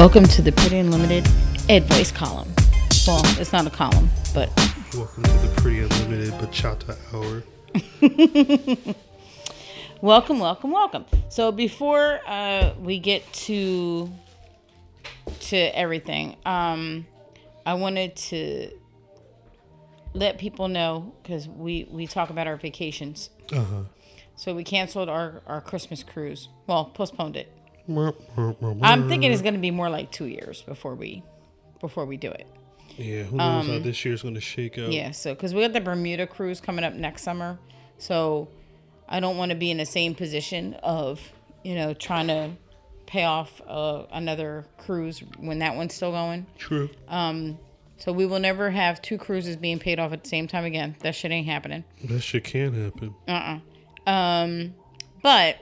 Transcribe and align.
Welcome 0.00 0.24
to 0.28 0.40
the 0.40 0.50
Pretty 0.52 0.78
Unlimited 0.78 1.26
Advice 1.68 2.10
column. 2.10 2.50
Well, 3.06 3.20
it's 3.38 3.52
not 3.52 3.66
a 3.66 3.70
column, 3.70 4.08
but 4.32 4.48
Welcome 4.96 5.24
to 5.24 5.30
the 5.30 5.52
Pretty 5.58 5.80
Unlimited 5.80 6.32
Bachata 6.40 6.96
Hour. 7.12 8.94
welcome, 10.00 10.38
welcome, 10.38 10.70
welcome. 10.70 11.04
So 11.28 11.52
before 11.52 12.18
uh, 12.26 12.72
we 12.80 12.98
get 12.98 13.30
to 13.44 14.10
to 15.40 15.56
everything, 15.56 16.36
um, 16.46 17.06
I 17.66 17.74
wanted 17.74 18.16
to 18.16 18.70
let 20.14 20.38
people 20.38 20.68
know 20.68 21.12
because 21.22 21.46
we 21.46 21.86
we 21.90 22.06
talk 22.06 22.30
about 22.30 22.46
our 22.46 22.56
vacations. 22.56 23.28
Uh 23.52 23.64
huh. 23.64 23.82
So 24.34 24.54
we 24.54 24.64
canceled 24.64 25.10
our 25.10 25.42
our 25.46 25.60
Christmas 25.60 26.02
cruise. 26.02 26.48
Well, 26.66 26.86
postponed 26.86 27.36
it. 27.36 27.52
I'm 28.82 29.08
thinking 29.08 29.32
it's 29.32 29.42
going 29.42 29.54
to 29.54 29.60
be 29.60 29.70
more 29.70 29.90
like 29.90 30.10
two 30.10 30.26
years 30.26 30.62
before 30.62 30.94
we 30.94 31.22
before 31.80 32.04
we 32.06 32.16
do 32.16 32.30
it. 32.30 32.46
Yeah, 32.96 33.22
who 33.22 33.36
knows 33.36 33.66
how 33.66 33.78
this 33.78 34.04
year's 34.04 34.22
going 34.22 34.34
to 34.34 34.40
shake 34.40 34.78
out? 34.78 34.92
Yeah, 34.92 35.12
so 35.12 35.34
because 35.34 35.54
we 35.54 35.62
got 35.62 35.72
the 35.72 35.80
Bermuda 35.80 36.26
cruise 36.26 36.60
coming 36.60 36.84
up 36.84 36.92
next 36.94 37.22
summer, 37.22 37.58
so 37.98 38.48
I 39.08 39.20
don't 39.20 39.36
want 39.36 39.50
to 39.50 39.56
be 39.56 39.70
in 39.70 39.78
the 39.78 39.86
same 39.86 40.14
position 40.14 40.74
of 40.82 41.20
you 41.62 41.74
know 41.74 41.94
trying 41.94 42.26
to 42.28 42.50
pay 43.06 43.24
off 43.24 43.60
uh, 43.66 44.04
another 44.12 44.66
cruise 44.78 45.22
when 45.38 45.60
that 45.60 45.74
one's 45.76 45.94
still 45.94 46.12
going. 46.12 46.46
True. 46.58 46.90
Um, 47.08 47.58
So 47.98 48.12
we 48.12 48.24
will 48.24 48.38
never 48.38 48.70
have 48.70 49.02
two 49.02 49.18
cruises 49.18 49.56
being 49.56 49.78
paid 49.78 49.98
off 49.98 50.12
at 50.12 50.22
the 50.22 50.28
same 50.28 50.46
time 50.48 50.64
again. 50.64 50.94
That 51.00 51.14
shit 51.14 51.30
ain't 51.30 51.46
happening. 51.46 51.84
that 52.04 52.20
shit 52.20 52.44
can 52.44 52.72
happen. 52.84 53.14
Uh 53.28 53.58
uh. 54.06 54.10
Um, 54.10 54.74
but 55.22 55.56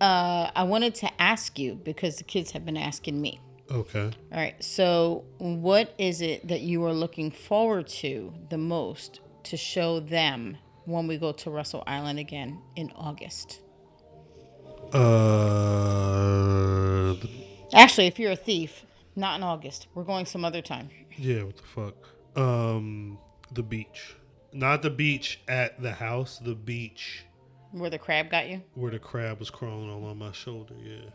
uh, 0.00 0.50
I 0.54 0.62
wanted 0.64 0.94
to 0.96 1.10
ask 1.20 1.58
you 1.58 1.74
because 1.74 2.16
the 2.16 2.24
kids 2.24 2.50
have 2.52 2.64
been 2.64 2.76
asking 2.76 3.20
me. 3.20 3.40
Okay. 3.70 4.10
All 4.32 4.38
right. 4.38 4.62
So, 4.62 5.24
what 5.38 5.94
is 5.98 6.20
it 6.20 6.46
that 6.48 6.60
you 6.60 6.84
are 6.84 6.92
looking 6.92 7.30
forward 7.30 7.88
to 7.88 8.32
the 8.50 8.58
most 8.58 9.20
to 9.44 9.56
show 9.56 9.98
them 10.00 10.56
when 10.84 11.06
we 11.08 11.16
go 11.18 11.32
to 11.32 11.50
Russell 11.50 11.82
Island 11.86 12.18
again 12.18 12.60
in 12.76 12.92
August? 12.94 13.60
Uh, 15.86 17.14
Actually, 17.72 18.06
if 18.06 18.18
you're 18.18 18.32
a 18.32 18.36
thief, 18.36 18.84
not 19.16 19.36
in 19.36 19.42
August. 19.42 19.88
We're 19.94 20.04
going 20.04 20.26
some 20.26 20.44
other 20.44 20.62
time. 20.62 20.90
yeah, 21.18 21.42
what 21.42 21.56
the 21.56 21.62
fuck? 21.62 21.94
Um, 22.36 23.18
the 23.52 23.62
beach. 23.62 24.14
Not 24.52 24.82
the 24.82 24.90
beach 24.90 25.40
at 25.48 25.82
the 25.82 25.92
house, 25.92 26.38
the 26.38 26.54
beach 26.54 27.24
Where 27.78 27.90
the 27.90 27.98
crab 27.98 28.30
got 28.30 28.48
you? 28.48 28.62
where 28.74 28.90
the 28.90 28.98
crab 28.98 29.38
was 29.38 29.50
crawling 29.50 29.90
all 29.90 30.04
on 30.06 30.18
my 30.18 30.32
shoulder, 30.32 30.74
yeah. 30.82 31.10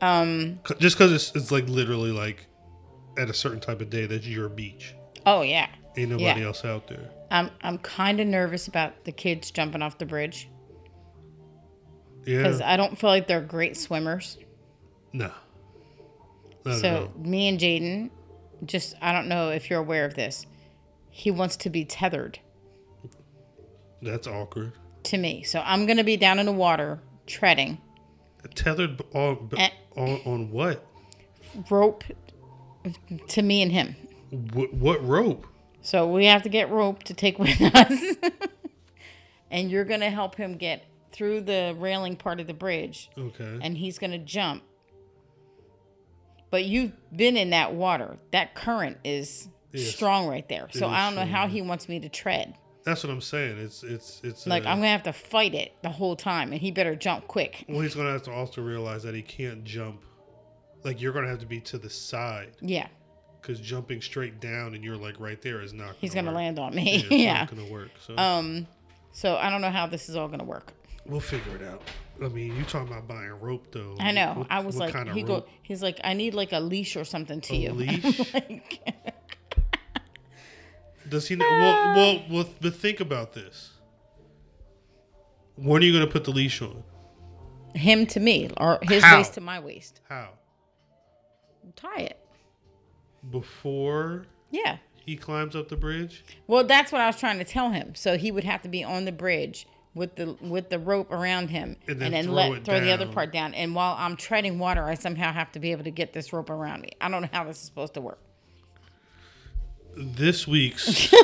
Um. 0.00 0.60
Just 0.78 0.96
because 0.98 1.12
it's, 1.12 1.34
it's 1.34 1.50
like 1.50 1.68
literally 1.68 2.12
like 2.12 2.46
at 3.16 3.28
a 3.30 3.34
certain 3.34 3.58
type 3.60 3.80
of 3.80 3.90
day, 3.90 4.06
that's 4.06 4.26
your 4.26 4.48
beach. 4.48 4.94
Oh 5.26 5.42
yeah. 5.42 5.68
Ain't 5.96 6.10
nobody 6.10 6.40
Yeah. 6.40 6.46
else 6.46 6.64
out 6.64 6.86
there. 6.88 7.10
I'm 7.30 7.50
I'm 7.62 7.78
kind 7.78 8.20
of 8.20 8.26
nervous 8.26 8.68
about 8.68 9.04
the 9.04 9.12
kids 9.12 9.50
jumping 9.50 9.82
off 9.82 9.98
the 9.98 10.06
bridge 10.06 10.48
Yeah. 12.24 12.38
because 12.38 12.60
I 12.60 12.76
don't 12.76 12.96
feel 12.98 13.10
like 13.10 13.26
they're 13.26 13.40
great 13.40 13.76
swimmers. 13.76 14.38
no. 15.12 15.30
Not 16.64 16.80
So 16.80 17.12
me 17.18 17.48
and 17.48 17.58
Jaden, 17.58 18.10
just 18.66 18.94
I 19.00 19.12
don't 19.12 19.28
know 19.28 19.50
if 19.50 19.70
you're 19.70 19.80
aware 19.80 20.04
of 20.04 20.14
this. 20.14 20.46
He 21.10 21.30
wants 21.30 21.56
to 21.58 21.70
be 21.70 21.84
tethered 21.84 22.38
That's 24.02 24.26
awkward. 24.28 24.72
To 25.08 25.18
me. 25.18 25.42
So 25.42 25.62
I'm 25.64 25.86
gonna 25.86 26.04
be 26.04 26.16
down 26.16 26.38
in 26.38 26.46
the 26.46 26.52
water 26.52 27.00
treading 27.26 27.78
Tethered 28.54 29.02
on, 29.14 29.50
on, 29.96 30.20
on 30.24 30.50
what? 30.50 30.84
rope 31.70 32.04
to 33.28 33.42
me 33.42 33.62
and 33.62 33.72
him. 33.72 33.96
what? 34.52 34.72
What 34.72 35.06
rope? 35.06 35.46
So 35.82 36.06
we 36.10 36.26
have 36.26 36.42
to 36.44 36.48
get 36.48 36.70
rope 36.70 37.02
to 37.04 37.14
take 37.14 37.38
with 37.38 37.60
us. 37.74 38.16
and 39.50 39.70
you're 39.70 39.84
gonna 39.84 40.10
help 40.10 40.36
him 40.36 40.56
get 40.56 40.84
through 41.12 41.40
the 41.42 41.74
railing 41.78 42.16
part 42.16 42.38
of 42.40 42.46
the 42.46 42.54
bridge 42.54 43.10
Okay. 43.18 43.58
and 43.62 43.76
he's 43.76 43.98
gonna 43.98 44.18
jump. 44.18 44.62
But 46.50 46.64
you've 46.64 46.92
been 47.14 47.36
in 47.36 47.50
that 47.50 47.74
water. 47.74 48.16
That 48.32 48.54
current 48.54 48.98
is 49.04 49.48
Yes. 49.72 49.94
strong 49.94 50.26
right 50.28 50.48
there. 50.48 50.68
So 50.72 50.88
I 50.88 51.04
don't 51.06 51.14
know 51.14 51.26
how 51.30 51.46
he 51.46 51.60
wants 51.60 51.90
me 51.90 52.00
to 52.00 52.08
tread. 52.08 52.54
That's 52.88 53.04
what 53.04 53.12
I'm 53.12 53.20
saying. 53.20 53.58
It's 53.58 53.82
it's 53.82 54.20
it's 54.24 54.46
Like 54.46 54.64
uh, 54.64 54.70
I'm 54.70 54.78
gonna 54.78 54.88
have 54.88 55.02
to 55.02 55.12
fight 55.12 55.54
it 55.54 55.74
the 55.82 55.90
whole 55.90 56.16
time, 56.16 56.52
and 56.52 56.60
he 56.60 56.70
better 56.70 56.94
jump 56.96 57.26
quick. 57.28 57.64
Well, 57.68 57.80
he's 57.80 57.94
gonna 57.94 58.12
have 58.12 58.22
to 58.24 58.32
also 58.32 58.62
realize 58.62 59.02
that 59.02 59.14
he 59.14 59.22
can't 59.22 59.62
jump. 59.64 60.02
Like 60.84 61.00
you're 61.02 61.12
gonna 61.12 61.28
have 61.28 61.40
to 61.40 61.46
be 61.46 61.60
to 61.62 61.76
the 61.78 61.90
side 61.90 62.52
Yeah, 62.60 62.86
because 63.42 63.60
jumping 63.60 64.00
straight 64.00 64.40
down 64.40 64.74
and 64.74 64.82
you're 64.82 64.96
like 64.96 65.20
right 65.20 65.40
there 65.42 65.60
is 65.60 65.72
not. 65.74 65.96
he's 66.00 66.14
gonna 66.14 66.28
work. 66.28 66.36
land 66.36 66.58
on 66.58 66.74
me. 66.74 66.84
Yeah, 66.96 67.00
it's 67.02 67.10
Yeah. 67.10 67.38
not 67.40 67.50
gonna 67.50 67.70
work. 67.70 67.90
So 68.06 68.16
Um, 68.16 68.66
so 69.12 69.36
I 69.36 69.50
don't 69.50 69.60
know 69.60 69.70
how 69.70 69.86
this 69.86 70.08
is 70.08 70.16
all 70.16 70.28
gonna 70.28 70.44
work. 70.44 70.72
we'll 71.04 71.20
figure 71.20 71.56
it 71.56 71.62
out. 71.62 71.82
I 72.24 72.28
mean, 72.28 72.56
you 72.56 72.62
talking 72.64 72.88
about 72.92 73.06
buying 73.06 73.30
rope 73.40 73.66
though? 73.70 73.96
I 74.00 74.12
know. 74.12 74.34
What- 74.38 74.46
I 74.50 74.60
was 74.60 74.76
what 74.76 74.86
like, 74.86 74.94
kind 74.94 75.08
of 75.08 75.14
he 75.14 75.22
go. 75.22 75.34
rope? 75.34 75.48
He's 75.62 75.82
like, 75.82 76.00
I 76.04 76.14
need 76.14 76.32
like 76.34 76.52
a 76.52 76.60
leash 76.60 76.96
or 76.96 77.04
something 77.04 77.40
to 77.42 77.54
A 77.54 77.58
you. 77.58 77.70
leash? 77.74 78.32
like, 78.34 78.80
Does 81.08 81.28
he? 81.28 81.36
Know, 81.36 81.46
well, 81.48 81.94
well, 81.96 82.22
well, 82.30 82.48
but 82.60 82.74
think 82.74 83.00
about 83.00 83.32
this. 83.32 83.70
When 85.56 85.82
are 85.82 85.84
you 85.84 85.92
gonna 85.92 86.06
put 86.10 86.24
the 86.24 86.30
leash 86.32 86.62
on? 86.62 86.82
him 87.74 88.06
to 88.06 88.18
me, 88.18 88.50
or 88.56 88.78
his 88.82 89.04
How? 89.04 89.18
waist 89.18 89.34
to 89.34 89.40
my 89.40 89.60
waist. 89.60 90.00
How? 90.08 90.30
Tie 91.76 92.00
it. 92.00 92.18
Before 93.30 94.24
Yeah. 94.50 94.78
he 95.04 95.16
climbs 95.16 95.54
up 95.54 95.68
the 95.68 95.76
bridge? 95.76 96.24
Well, 96.46 96.64
that's 96.64 96.90
what 96.90 97.00
I 97.00 97.06
was 97.06 97.16
trying 97.20 97.38
to 97.38 97.44
tell 97.44 97.70
him. 97.70 97.94
So 97.94 98.16
he 98.16 98.32
would 98.32 98.44
have 98.44 98.62
to 98.62 98.68
be 98.68 98.82
on 98.82 99.04
the 99.04 99.12
bridge 99.12 99.66
with 99.94 100.16
the 100.16 100.32
with 100.40 100.70
the 100.70 100.78
rope 100.78 101.12
around 101.12 101.48
him, 101.50 101.76
And 101.82 101.90
and 101.90 102.00
then 102.00 102.12
then, 102.12 102.24
throw 102.24 102.34
let 102.34 102.64
throw 102.64 102.80
the 102.80 102.90
other 102.90 103.06
part 103.06 103.32
down. 103.32 103.54
And 103.54 103.74
while 103.74 103.94
I'm 103.98 104.16
treading 104.16 104.58
water, 104.58 104.84
I 104.84 104.94
somehow 104.94 105.32
have 105.32 105.52
to 105.52 105.60
be 105.60 105.70
able 105.70 105.84
to 105.84 105.90
get 105.90 106.12
this 106.12 106.32
rope 106.32 106.50
around 106.50 106.80
me. 106.82 106.90
I 107.00 107.08
don't 107.08 107.22
know 107.22 107.28
how 107.32 107.44
this 107.44 107.58
is 107.58 107.62
supposed 107.64 107.94
to 107.94 108.00
work. 108.00 108.18
This 109.96 110.46
week's 110.46 111.12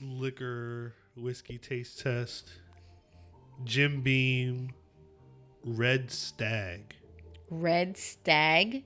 liquor 0.00 0.94
whiskey 1.16 1.58
taste 1.58 2.00
test 2.00 2.50
Jim 3.64 4.02
Beam 4.02 4.70
Red 5.64 6.10
Stag 6.10 6.94
Red 7.50 7.96
Stag. 7.96 8.84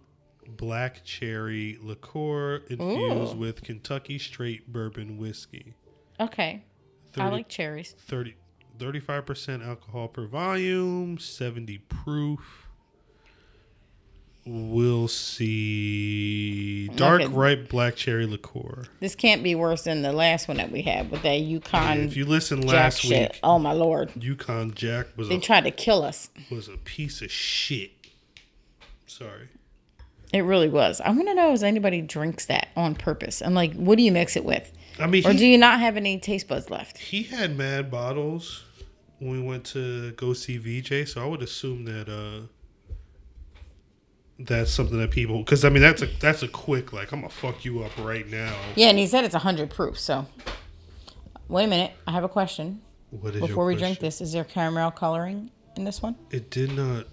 Black 0.57 1.05
Cherry 1.05 1.79
Liqueur 1.81 2.63
infused 2.69 3.35
Ooh. 3.35 3.39
with 3.39 3.63
Kentucky 3.63 4.19
Straight 4.19 4.73
Bourbon 4.73 5.19
Whiskey. 5.19 5.75
Okay. 6.21 6.65
I 7.17 7.29
like 7.29 7.49
cherries. 7.49 7.95
30, 7.99 8.35
35% 8.79 9.67
alcohol 9.67 10.09
per 10.09 10.27
volume, 10.27 11.19
70 11.19 11.79
proof. 11.89 12.62
We'll 14.45 15.07
see. 15.07 16.89
Dark 16.97 17.23
Okay. 17.23 17.33
ripe 17.33 17.69
black 17.69 17.95
cherry 17.97 18.27
liqueur. 18.27 18.85
This 19.01 19.15
can't 19.15 19.43
be 19.43 19.55
worse 19.55 19.85
than 19.85 20.03
the 20.03 20.13
last 20.13 20.49
one 20.49 20.57
that 20.57 20.73
we 20.73 20.83
had 20.83 21.11
with 21.11 21.23
that 21.23 21.39
Yukon 21.41 22.01
If 22.01 22.17
you 22.17 22.25
listen 22.25 22.61
last 22.67 23.01
shit. 23.01 23.33
week, 23.33 23.41
Oh 23.43 23.59
my 23.59 23.73
lord. 23.73 24.11
Yukon 24.21 24.75
Jack 24.75 25.07
was 25.17 25.29
They 25.29 25.37
a, 25.37 25.41
tried 25.41 25.65
to 25.65 25.71
kill 25.71 26.03
us. 26.03 26.29
was 26.51 26.67
a 26.69 26.77
piece 26.77 27.23
of 27.23 27.31
shit. 27.31 27.93
Sorry. 29.07 29.49
It 30.33 30.41
really 30.41 30.69
was. 30.69 31.01
I 31.01 31.11
want 31.11 31.29
to 31.29 31.35
know 31.35 31.53
if 31.53 31.63
anybody 31.63 32.01
drinks 32.01 32.47
that 32.47 32.69
on 32.75 32.95
purpose. 32.95 33.43
And 33.43 33.55
like, 33.55 33.75
what 33.75 33.97
do 33.99 34.03
you 34.03 34.11
mix 34.13 34.35
it 34.37 34.45
with? 34.45 34.73
I 34.99 35.07
mean, 35.07 35.25
Or 35.27 35.33
he, 35.33 35.39
do 35.39 35.47
you 35.47 35.59
not 35.59 35.79
have 35.81 35.97
any 35.97 36.19
taste 36.19 36.49
buds 36.49 36.69
left? 36.71 36.99
he 36.99 37.23
had 37.23 37.57
mad 37.57 37.91
bottles 37.91 38.65
when 39.19 39.31
we 39.33 39.41
went 39.41 39.65
to 39.67 40.11
go 40.13 40.33
see 40.33 40.57
VJ, 40.59 41.09
so 41.09 41.23
I 41.23 41.27
would 41.27 41.43
assume 41.43 41.85
that 41.85 42.09
uh 42.09 42.47
that's 44.47 44.73
something 44.73 44.99
that 44.99 45.11
people 45.11 45.39
because 45.39 45.65
I 45.65 45.69
mean 45.69 45.83
that's 45.83 46.03
a 46.03 46.07
that's 46.07 46.43
a 46.43 46.49
quick 46.49 46.93
like 46.93 47.13
I'm 47.13 47.21
gonna 47.21 47.31
fuck 47.31 47.65
you 47.65 47.83
up 47.83 47.93
right 47.99 48.29
now. 48.29 48.55
Yeah, 48.77 48.89
and 48.89 48.99
he 48.99 49.07
said 49.07 49.25
it's 49.25 49.35
100 49.35 49.71
proof. 49.71 49.99
So, 49.99 50.27
wait 51.49 51.65
a 51.65 51.69
minute. 51.69 51.93
I 52.07 52.13
have 52.13 52.25
a 52.25 52.29
question. 52.29 52.81
What 53.11 53.35
is 53.35 53.41
your 53.41 53.49
Before 53.49 53.67
we 53.67 53.77
drink 53.77 53.99
this, 53.99 54.21
is 54.21 54.33
there 54.33 54.45
caramel 54.45 54.91
coloring 54.91 55.51
in 55.77 55.85
this 55.85 56.01
one? 56.01 56.17
It 56.31 56.51
did 56.51 56.73
not 56.73 57.07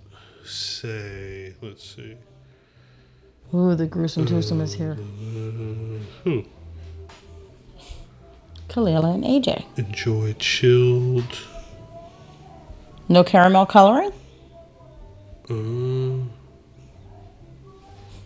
say. 0.46 1.56
Let's 1.62 1.96
see. 1.96 2.16
Ooh, 3.54 3.76
the 3.76 3.88
gruesome 3.88 4.26
twosome 4.26 4.62
is 4.62 4.76
here. 4.76 4.94
Who 6.24 6.46
Kalila 8.70 9.16
and 9.16 9.24
AJ. 9.24 9.66
enjoy 9.78 10.34
chilled? 10.34 11.40
No 13.10 13.24
caramel 13.24 13.66
coloring? 13.66 14.12
Uh, 15.50 16.30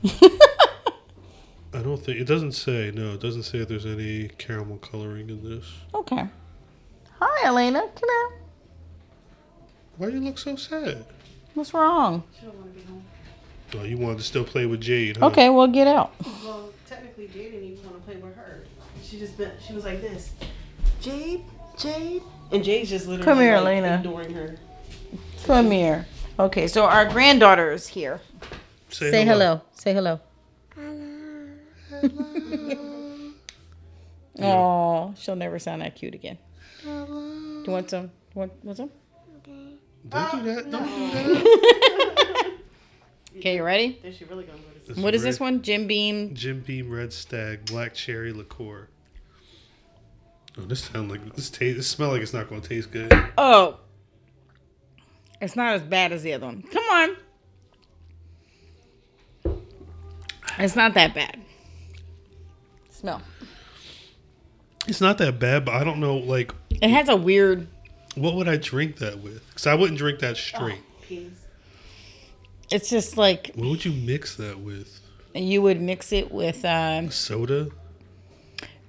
I 0.05 1.81
don't 1.81 1.97
think 1.97 2.19
it 2.19 2.25
doesn't 2.25 2.51
say. 2.53 2.91
No, 2.93 3.13
it 3.13 3.19
doesn't 3.19 3.43
say 3.43 3.59
if 3.59 3.67
there's 3.67 3.85
any 3.85 4.29
caramel 4.37 4.77
coloring 4.77 5.29
in 5.29 5.43
this. 5.43 5.65
Okay. 5.93 6.25
Hi, 7.19 7.47
Elena. 7.47 7.81
Come 7.81 8.09
here. 8.09 8.39
Why 9.97 10.09
do 10.09 10.17
you 10.17 10.21
look 10.23 10.37
so 10.37 10.55
sad? 10.55 11.05
What's 11.53 11.73
wrong? 11.73 12.23
She 12.37 12.45
don't 12.45 12.55
want 12.55 12.73
to 12.73 12.79
be 12.79 12.85
home. 12.85 13.03
Oh, 13.75 13.83
you 13.83 13.97
wanted 13.97 14.19
to 14.19 14.23
still 14.23 14.43
play 14.43 14.65
with 14.65 14.81
Jade? 14.81 15.17
Huh? 15.17 15.27
Okay, 15.27 15.49
well, 15.49 15.67
get 15.67 15.87
out. 15.87 16.13
Well, 16.43 16.69
technically, 16.87 17.27
Jade 17.27 17.51
didn't 17.53 17.69
even 17.69 17.83
want 17.85 17.95
to 17.97 18.11
play 18.11 18.21
with 18.21 18.35
her. 18.35 18.63
She 19.03 19.19
just 19.19 19.37
been, 19.37 19.51
she 19.65 19.73
was 19.73 19.83
like 19.83 20.01
this, 20.01 20.31
Jade, 21.01 21.43
Jade, 21.77 22.21
and 22.51 22.63
Jade's 22.63 22.89
just 22.89 23.07
literally 23.07 23.25
Come 23.25 23.39
here, 23.39 23.57
like, 23.57 23.65
Lena. 23.83 23.95
ignoring 23.95 24.33
her. 24.33 24.57
Come 25.45 25.71
here. 25.71 26.05
Okay, 26.39 26.67
so 26.67 26.85
our 26.85 27.05
granddaughter 27.05 27.71
is 27.71 27.87
here. 27.87 28.21
Say 28.93 29.25
hello. 29.25 29.61
Say 29.73 29.93
hello. 29.93 30.19
Hello. 30.75 32.19
Oh, 34.41 35.13
she'll 35.17 35.35
never 35.35 35.59
sound 35.59 35.81
that 35.81 35.95
cute 35.95 36.13
again. 36.13 36.37
Do 36.83 37.63
you 37.65 37.71
want 37.71 37.89
some? 37.89 38.11
Want, 38.33 38.51
want 38.63 38.77
some? 38.77 38.91
Okay. 39.37 39.75
Don't 40.09 40.43
do 40.43 40.55
that. 40.55 40.71
Don't 40.71 40.85
do 40.85 41.11
that. 41.11 42.49
Okay, 43.35 43.55
you 43.55 43.63
ready? 43.63 43.99
Then 44.03 44.13
she 44.13 44.25
really 44.25 44.43
gonna 44.43 44.59
go 44.59 44.69
to 44.79 44.93
This 44.93 45.03
What 45.03 45.15
is 45.15 45.23
this 45.23 45.39
one? 45.39 45.63
Jim 45.63 45.87
Beam. 45.87 46.35
Jim 46.35 46.61
Beam 46.61 46.91
Red 46.91 47.11
Stag 47.11 47.65
Black 47.65 47.95
Cherry 47.95 48.31
Liqueur. 48.31 48.89
Oh, 50.55 50.61
this 50.61 50.83
sound 50.83 51.09
like 51.09 51.35
this 51.35 51.49
taste. 51.49 51.77
This 51.77 51.87
smell 51.87 52.09
like 52.11 52.21
it's 52.21 52.31
not 52.31 52.47
going 52.47 52.61
to 52.61 52.69
taste 52.69 52.91
good. 52.91 53.11
Oh, 53.35 53.79
it's 55.41 55.55
not 55.55 55.73
as 55.73 55.81
bad 55.81 56.11
as 56.11 56.21
the 56.21 56.33
other 56.33 56.45
one. 56.45 56.61
Come 56.61 56.83
on. 56.91 57.17
It's 60.59 60.75
not 60.75 60.93
that 60.93 61.13
bad. 61.13 61.39
Smell. 62.89 63.21
It's 64.87 65.01
not 65.01 65.17
that 65.19 65.39
bad, 65.39 65.65
but 65.65 65.75
I 65.75 65.83
don't 65.83 65.99
know. 65.99 66.17
Like, 66.17 66.53
It 66.69 66.89
has 66.89 67.09
a 67.09 67.15
weird. 67.15 67.67
what 68.15 68.35
would 68.35 68.47
I 68.47 68.57
drink 68.57 68.97
that 68.97 69.19
with? 69.19 69.47
Because 69.49 69.67
I 69.67 69.75
wouldn't 69.75 69.97
drink 69.97 70.19
that 70.19 70.37
straight. 70.37 70.81
peas. 71.01 71.31
It's 72.71 72.89
just 72.89 73.17
like 73.17 73.51
What 73.55 73.67
would 73.69 73.85
you 73.85 73.91
mix 73.91 74.35
that 74.35 74.59
with? 74.59 74.99
you 75.35 75.61
would 75.61 75.81
mix 75.81 76.11
it 76.11 76.31
with 76.31 76.63
um, 76.65 77.09
Soda, 77.09 77.69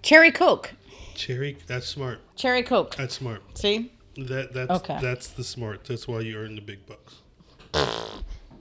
cherry 0.03 0.31
coke. 0.31 0.75
cherry. 1.15 1.57
That's 1.67 1.87
smart. 1.87 2.21
Cherry 2.37 2.63
coke. 2.63 2.95
That's 2.97 3.15
smart. 3.15 3.43
See? 3.59 3.93
That 4.17 4.53
that's 4.53 4.71
Okay. 4.71 4.99
that's 5.01 5.29
the 5.29 5.43
smart. 5.45 5.85
That's 5.85 6.07
why 6.07 6.21
you 6.21 6.37
earn 6.39 6.55
the 6.55 6.61
big 6.61 6.81
bucks. 6.87 7.17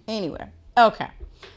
Anyway, 0.07 0.47
okay. 0.77 1.07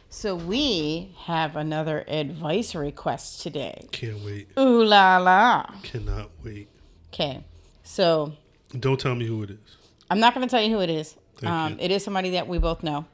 So 0.08 0.34
we 0.34 1.14
have 1.24 1.56
another 1.56 2.04
advice 2.08 2.74
request 2.74 3.42
today. 3.42 3.86
Can't 3.92 4.24
wait. 4.24 4.48
Ooh 4.58 4.84
la 4.84 5.18
la. 5.18 5.66
Cannot 5.82 6.30
wait. 6.44 6.68
Okay. 7.12 7.44
So 7.82 8.32
Don't 8.78 8.98
tell 8.98 9.14
me 9.14 9.26
who 9.26 9.42
it 9.42 9.50
is. 9.50 9.76
I'm 10.10 10.20
not 10.20 10.34
going 10.34 10.46
to 10.46 10.50
tell 10.50 10.62
you 10.62 10.70
who 10.74 10.80
it 10.80 10.90
is. 10.90 11.16
Thank 11.38 11.52
Um, 11.52 11.72
you. 11.72 11.78
it 11.80 11.90
is 11.90 12.04
somebody 12.04 12.30
that 12.30 12.48
we 12.48 12.58
both 12.58 12.82
know, 12.82 13.04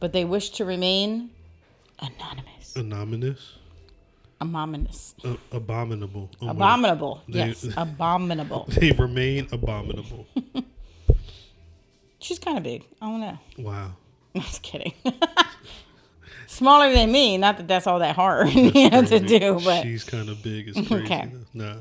but 0.00 0.12
they 0.12 0.24
wish 0.24 0.50
to 0.50 0.64
remain 0.64 1.30
anonymous, 1.98 2.74
Anonymous. 2.76 3.52
anonymous, 4.40 5.14
Uh, 5.24 5.34
abominable. 5.52 6.30
Oh 6.40 6.48
abominable. 6.48 7.22
They- 7.28 7.48
yes, 7.48 7.66
abominable. 7.76 8.66
They 8.70 8.92
remain 8.92 9.48
abominable. 9.52 10.26
She's 12.18 12.38
kind 12.38 12.56
of 12.56 12.64
big. 12.64 12.84
I 13.02 13.06
don't 13.10 13.20
know. 13.20 13.38
Wow. 13.58 13.92
I'm 14.34 14.40
just 14.42 14.62
kidding. 14.62 14.92
Smaller 16.46 16.92
than 16.92 17.10
me. 17.12 17.38
Not 17.38 17.56
that 17.58 17.68
that's 17.68 17.86
all 17.86 17.98
that 17.98 18.16
hard 18.16 18.48
you 18.52 18.90
know, 18.90 19.02
to 19.04 19.20
do, 19.20 19.60
but 19.64 19.82
she's 19.82 20.04
kind 20.04 20.28
of 20.28 20.42
big. 20.42 20.68
It's 20.68 20.88
crazy. 20.88 21.04
Okay. 21.04 21.32
Nah. 21.54 21.76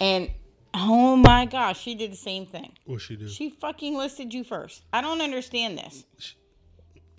and 0.00 0.30
oh 0.74 1.16
my 1.16 1.46
gosh, 1.46 1.80
she 1.80 1.94
did 1.94 2.12
the 2.12 2.16
same 2.16 2.46
thing. 2.46 2.72
What 2.84 3.00
she 3.00 3.16
do? 3.16 3.28
She 3.28 3.50
fucking 3.50 3.96
listed 3.96 4.34
you 4.34 4.44
first. 4.44 4.84
I 4.92 5.00
don't 5.00 5.20
understand 5.20 5.78
this 5.78 6.04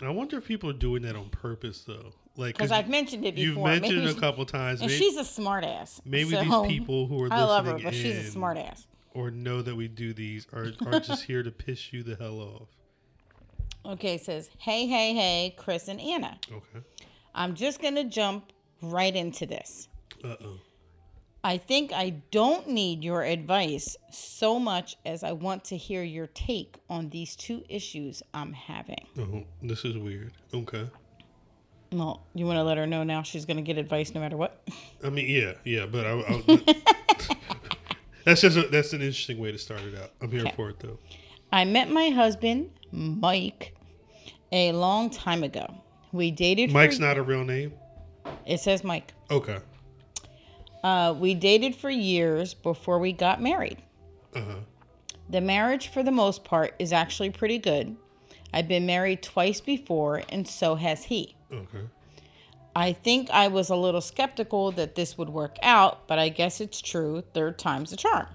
I 0.02 0.10
wonder 0.10 0.38
if 0.38 0.46
people 0.46 0.69
are 0.69 0.74
doing 0.74 1.02
that 1.04 1.16
on 1.16 1.30
purpose 1.30 1.84
though. 1.86 2.14
Like 2.36 2.56
because 2.56 2.72
I've 2.72 2.88
mentioned 2.88 3.25
it 3.25 3.36
before. 3.36 3.48
you've 3.48 3.81
mentioned 3.81 4.00
maybe 4.00 4.12
it 4.12 4.18
a 4.18 4.19
couple 4.19 4.46
times. 4.46 4.81
and 4.81 4.92
Maybe, 4.92 5.00
she's 5.04 5.18
a 5.18 5.22
smartass. 5.22 6.00
maybe 6.06 6.31
So, 6.31 6.44
these 6.44 6.68
people 6.68 7.08
who 7.08 7.24
are 7.24 7.30
I 7.34 7.44
love 7.44 7.66
her, 7.66 7.80
but 7.84 7.94
she's 7.94 8.36
a 8.36 8.38
smartass. 8.38 8.86
or 9.14 9.31
know 9.31 9.62
that 9.64 9.75
we 9.75 9.88
do 9.88 10.14
these 10.14 10.46
are 10.54 10.68
are 10.86 11.00
just 11.00 11.24
here 11.24 11.42
to 11.42 11.52
piss 11.52 11.92
you 11.92 12.04
the 12.04 12.16
hell 12.16 12.40
off. 12.40 12.68
Okay, 13.88 14.16
it 14.16 14.22
says, 14.22 14.50
hey, 14.60 14.86
hey, 14.86 15.13
hey, 15.13 15.56
Chris 15.57 15.88
and 15.88 16.01
Anna. 16.01 16.38
Okay. 16.51 16.86
I'm 17.34 17.56
just 17.56 17.81
going 17.81 17.95
to 17.95 18.04
jump 18.04 18.51
right 18.81 19.16
into 19.16 19.45
this. 19.45 19.88
Uh 20.24 20.36
oh. 20.44 20.60
I 21.44 21.57
think 21.57 21.94
I 21.94 22.10
don't 22.31 22.68
need 22.68 23.04
your 23.04 23.24
advice 23.24 23.95
so 24.12 24.60
much 24.60 24.98
as 25.06 25.24
I 25.24 25.31
want 25.31 25.63
to 25.66 25.78
hear 25.78 26.04
your 26.04 26.28
take 26.28 26.75
on 26.89 27.10
these 27.10 27.36
two 27.38 27.63
issues 27.69 28.22
I'm 28.34 28.51
having. 28.51 29.07
Oh, 29.18 29.44
this 29.63 29.86
is 29.86 29.98
weird. 29.98 30.33
Okay. 30.54 30.90
Well, 31.94 32.25
you 32.33 32.45
want 32.45 32.57
to 32.57 32.63
let 32.63 32.78
her 32.78 32.86
know 32.88 33.04
now 33.04 33.22
she's 33.24 33.45
going 33.45 33.56
to 33.57 33.63
get 33.63 33.78
advice 33.78 34.13
no 34.13 34.19
matter 34.19 34.36
what? 34.36 34.68
I 35.04 35.10
mean, 35.10 35.30
yeah, 35.30 35.54
yeah, 35.63 35.86
but 35.86 36.06
I, 36.06 36.19
I 36.19 37.36
that's 38.25 38.42
just 38.42 38.57
a, 38.57 38.63
that's 38.63 38.92
an 38.92 39.01
interesting 39.01 39.40
way 39.40 39.54
to 39.54 39.57
start 39.57 39.81
it 39.83 39.95
out. 39.98 40.12
I'm 40.22 40.30
here 40.31 40.42
Okay. 40.42 40.54
for 40.56 40.69
it 40.72 40.80
though. 40.80 40.98
I 41.54 41.63
met 41.63 41.90
my 41.90 42.10
husband, 42.10 42.72
Mike, 42.92 43.74
a 44.51 44.71
long 44.71 45.09
time 45.09 45.44
ago. 45.44 45.65
We 46.11 46.31
dated 46.31 46.71
Mike's 46.71 46.99
not 46.99 47.17
a 47.17 47.23
real 47.23 47.44
name. 47.44 47.73
It 48.45 48.59
says 48.59 48.83
Mike. 48.83 49.13
Okay. 49.29 49.59
Uh, 50.83 51.13
we 51.17 51.33
dated 51.33 51.75
for 51.75 51.89
years 51.89 52.53
before 52.53 52.99
we 52.99 53.11
got 53.11 53.41
married. 53.41 53.77
Uh 54.33 54.41
huh. 54.41 54.55
The 55.29 55.41
marriage, 55.41 55.89
for 55.89 56.03
the 56.03 56.11
most 56.11 56.44
part, 56.45 56.73
is 56.79 56.94
actually 56.94 57.31
pretty 57.31 57.57
good. 57.57 57.97
I've 58.53 58.67
been 58.67 58.85
married 58.85 59.21
twice 59.21 59.59
before, 59.59 60.23
and 60.29 60.47
so 60.47 60.75
has 60.75 61.03
he. 61.05 61.35
Okay. 61.51 61.85
I 62.75 62.94
think 62.94 63.29
I 63.31 63.47
was 63.49 63.69
a 63.69 63.75
little 63.75 64.01
skeptical 64.01 64.71
that 64.73 64.95
this 64.95 65.17
would 65.17 65.29
work 65.29 65.57
out, 65.63 66.07
but 66.07 66.19
I 66.19 66.29
guess 66.29 66.61
it's 66.61 66.79
true. 66.79 67.23
Third 67.33 67.59
time's 67.59 67.91
a 67.91 67.97
charm. 67.97 68.27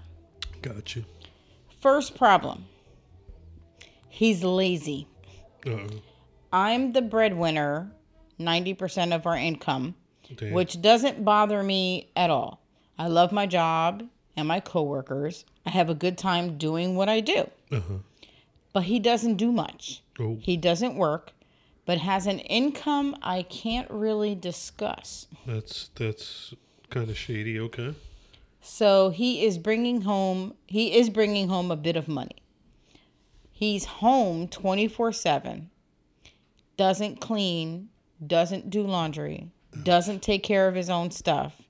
Got 0.61 0.95
you. 0.95 1.05
First 1.81 2.15
problem 2.15 2.65
he's 4.13 4.43
lazy. 4.43 5.07
Uh 5.65 5.69
oh. 5.71 5.87
I'm 6.51 6.91
the 6.91 7.01
breadwinner, 7.01 7.91
90% 8.39 9.13
of 9.15 9.25
our 9.25 9.37
income, 9.37 9.95
Damn. 10.35 10.53
which 10.53 10.81
doesn't 10.81 11.25
bother 11.25 11.63
me 11.63 12.09
at 12.15 12.29
all. 12.29 12.61
I 12.97 13.07
love 13.07 13.31
my 13.31 13.47
job 13.47 14.03
and 14.37 14.47
my 14.47 14.59
coworkers. 14.59 15.45
I 15.65 15.71
have 15.71 15.89
a 15.89 15.95
good 15.95 16.17
time 16.17 16.57
doing 16.57 16.95
what 16.95 17.09
I 17.09 17.21
do. 17.21 17.49
Uh 17.71 17.79
huh. 17.79 17.97
But 18.71 18.83
he 18.83 18.99
doesn't 18.99 19.35
do 19.37 19.51
much. 19.51 20.01
Oh. 20.19 20.37
He 20.41 20.57
doesn't 20.57 20.95
work, 20.95 21.31
but 21.85 21.99
has 21.99 22.27
an 22.27 22.39
income 22.39 23.15
I 23.21 23.43
can't 23.43 23.89
really 23.89 24.35
discuss. 24.35 25.27
That's 25.45 25.89
that's 25.95 26.53
kind 26.89 27.09
of 27.09 27.17
shady. 27.17 27.59
Okay. 27.59 27.95
So 28.61 29.09
he 29.09 29.45
is 29.45 29.57
bringing 29.57 30.01
home 30.01 30.53
he 30.67 30.95
is 30.95 31.09
bringing 31.09 31.49
home 31.49 31.71
a 31.71 31.75
bit 31.75 31.95
of 31.95 32.07
money. 32.07 32.42
He's 33.63 33.85
home 33.85 34.49
24/7. 34.49 35.69
Doesn't 36.75 37.21
clean, 37.21 37.87
doesn't 38.27 38.69
do 38.69 38.83
laundry, 38.83 39.51
doesn't 39.83 40.21
take 40.21 40.43
care 40.43 40.67
of 40.67 40.75
his 40.75 40.89
own 40.89 41.11
stuff. 41.11 41.61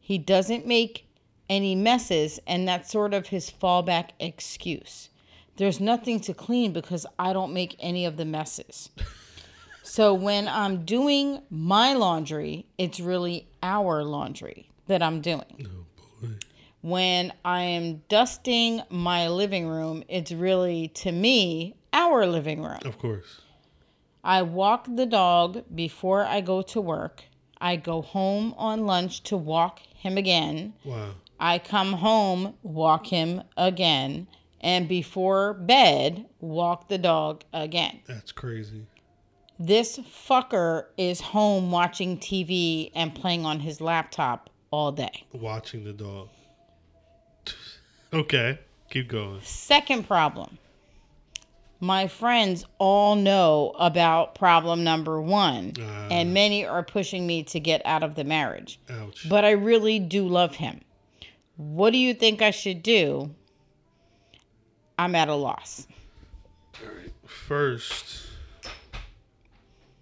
He 0.00 0.16
doesn't 0.16 0.66
make 0.66 1.06
any 1.50 1.74
messes 1.74 2.40
and 2.46 2.66
that's 2.66 2.90
sort 2.90 3.12
of 3.12 3.26
his 3.26 3.50
fallback 3.50 4.12
excuse. 4.18 5.10
There's 5.56 5.78
nothing 5.78 6.20
to 6.20 6.32
clean 6.32 6.72
because 6.72 7.04
I 7.18 7.34
don't 7.34 7.52
make 7.52 7.76
any 7.80 8.06
of 8.06 8.16
the 8.16 8.24
messes. 8.24 8.88
So 9.82 10.14
when 10.14 10.48
I'm 10.48 10.86
doing 10.86 11.42
my 11.50 11.92
laundry, 11.92 12.64
it's 12.78 12.98
really 12.98 13.46
our 13.62 14.02
laundry 14.02 14.70
that 14.86 15.02
I'm 15.02 15.20
doing. 15.20 15.66
Oh 15.66 15.84
boy. 16.22 16.28
When 16.86 17.32
I 17.44 17.62
am 17.62 18.04
dusting 18.08 18.80
my 18.90 19.26
living 19.26 19.66
room, 19.66 20.04
it's 20.06 20.30
really 20.30 20.86
to 21.02 21.10
me 21.10 21.74
our 21.92 22.28
living 22.28 22.62
room. 22.62 22.78
Of 22.84 22.96
course. 22.96 23.40
I 24.22 24.42
walk 24.42 24.86
the 24.94 25.04
dog 25.04 25.64
before 25.74 26.22
I 26.22 26.40
go 26.42 26.62
to 26.62 26.80
work. 26.80 27.24
I 27.60 27.74
go 27.74 28.02
home 28.02 28.54
on 28.56 28.86
lunch 28.86 29.24
to 29.24 29.36
walk 29.36 29.80
him 29.96 30.16
again. 30.16 30.74
Wow. 30.84 31.14
I 31.40 31.58
come 31.58 31.92
home, 31.92 32.54
walk 32.62 33.06
him 33.06 33.42
again, 33.56 34.28
and 34.60 34.86
before 34.86 35.54
bed, 35.54 36.26
walk 36.38 36.86
the 36.86 36.98
dog 36.98 37.42
again. 37.52 37.98
That's 38.06 38.30
crazy. 38.30 38.86
This 39.58 39.98
fucker 39.98 40.84
is 40.96 41.20
home 41.20 41.72
watching 41.72 42.18
TV 42.18 42.92
and 42.94 43.12
playing 43.12 43.44
on 43.44 43.58
his 43.58 43.80
laptop 43.80 44.50
all 44.70 44.92
day. 44.92 45.26
Watching 45.32 45.82
the 45.82 45.92
dog. 45.92 46.28
Okay. 48.20 48.58
Keep 48.90 49.08
going. 49.08 49.40
Second 49.42 50.06
problem. 50.06 50.58
My 51.80 52.08
friends 52.08 52.64
all 52.78 53.14
know 53.16 53.74
about 53.78 54.34
problem 54.34 54.82
number 54.84 55.20
one, 55.20 55.74
Ah. 55.78 56.08
and 56.10 56.32
many 56.32 56.64
are 56.64 56.82
pushing 56.82 57.26
me 57.26 57.42
to 57.44 57.60
get 57.60 57.82
out 57.84 58.02
of 58.02 58.14
the 58.14 58.24
marriage. 58.24 58.78
Ouch. 58.88 59.28
But 59.28 59.44
I 59.44 59.50
really 59.50 59.98
do 59.98 60.26
love 60.26 60.54
him. 60.56 60.80
What 61.56 61.90
do 61.92 61.98
you 61.98 62.14
think 62.14 62.40
I 62.40 62.50
should 62.50 62.82
do? 62.82 63.34
I'm 64.98 65.14
at 65.14 65.28
a 65.28 65.34
loss. 65.34 65.86
All 66.82 66.88
right. 66.88 67.12
First, 67.26 68.22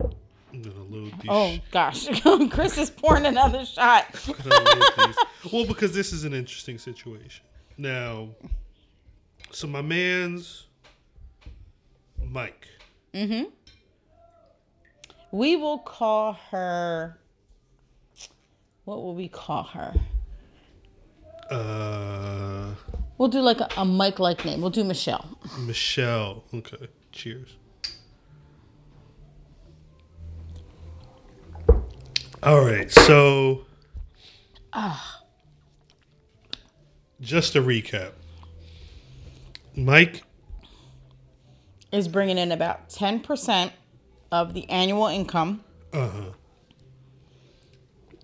I'm 0.01 0.63
gonna 0.63 0.85
load 0.85 1.13
these. 1.21 1.29
Oh 1.29 1.59
gosh, 1.73 2.07
Chris 2.51 2.79
is 2.79 2.91
pouring 2.91 3.27
another 3.27 3.65
shot. 3.65 4.07
gonna 4.27 4.63
load 4.65 4.83
these. 5.09 5.53
Well, 5.53 5.67
because 5.67 5.93
this 5.93 6.13
is 6.13 6.23
an 6.25 6.33
interesting 6.35 6.79
situation. 6.79 7.45
Now, 7.77 8.29
so 9.51 9.67
my 9.67 9.83
man's 9.83 10.67
Mike. 12.23 12.69
Mm-hmm. 13.13 13.45
We 15.33 15.57
will 15.57 15.79
call 15.79 16.35
her. 16.51 17.19
What 18.85 19.03
will 19.03 19.15
we 19.15 19.29
call 19.29 19.65
her? 19.65 19.95
Uh, 21.51 22.75
We'll 23.17 23.29
do 23.29 23.41
like 23.41 23.61
a, 23.61 23.69
a 23.77 23.85
Mike 23.85 24.19
like 24.19 24.45
name. 24.45 24.61
We'll 24.61 24.71
do 24.71 24.83
Michelle. 24.83 25.39
Michelle. 25.61 26.45
Okay. 26.53 26.89
Cheers. 27.13 27.57
All 32.43 32.65
right. 32.65 32.91
So, 32.91 33.65
just 37.25 37.53
to 37.55 37.63
recap, 37.63 38.13
Mike. 39.77 40.23
Is 41.93 42.09
bringing 42.09 42.39
in 42.39 42.51
about 42.53 42.89
ten 42.91 43.21
percent 43.21 43.73
of 44.33 44.53
the 44.55 44.69
annual 44.69 45.07
income. 45.07 45.63
Uh 45.93 46.09
huh. 46.09 46.23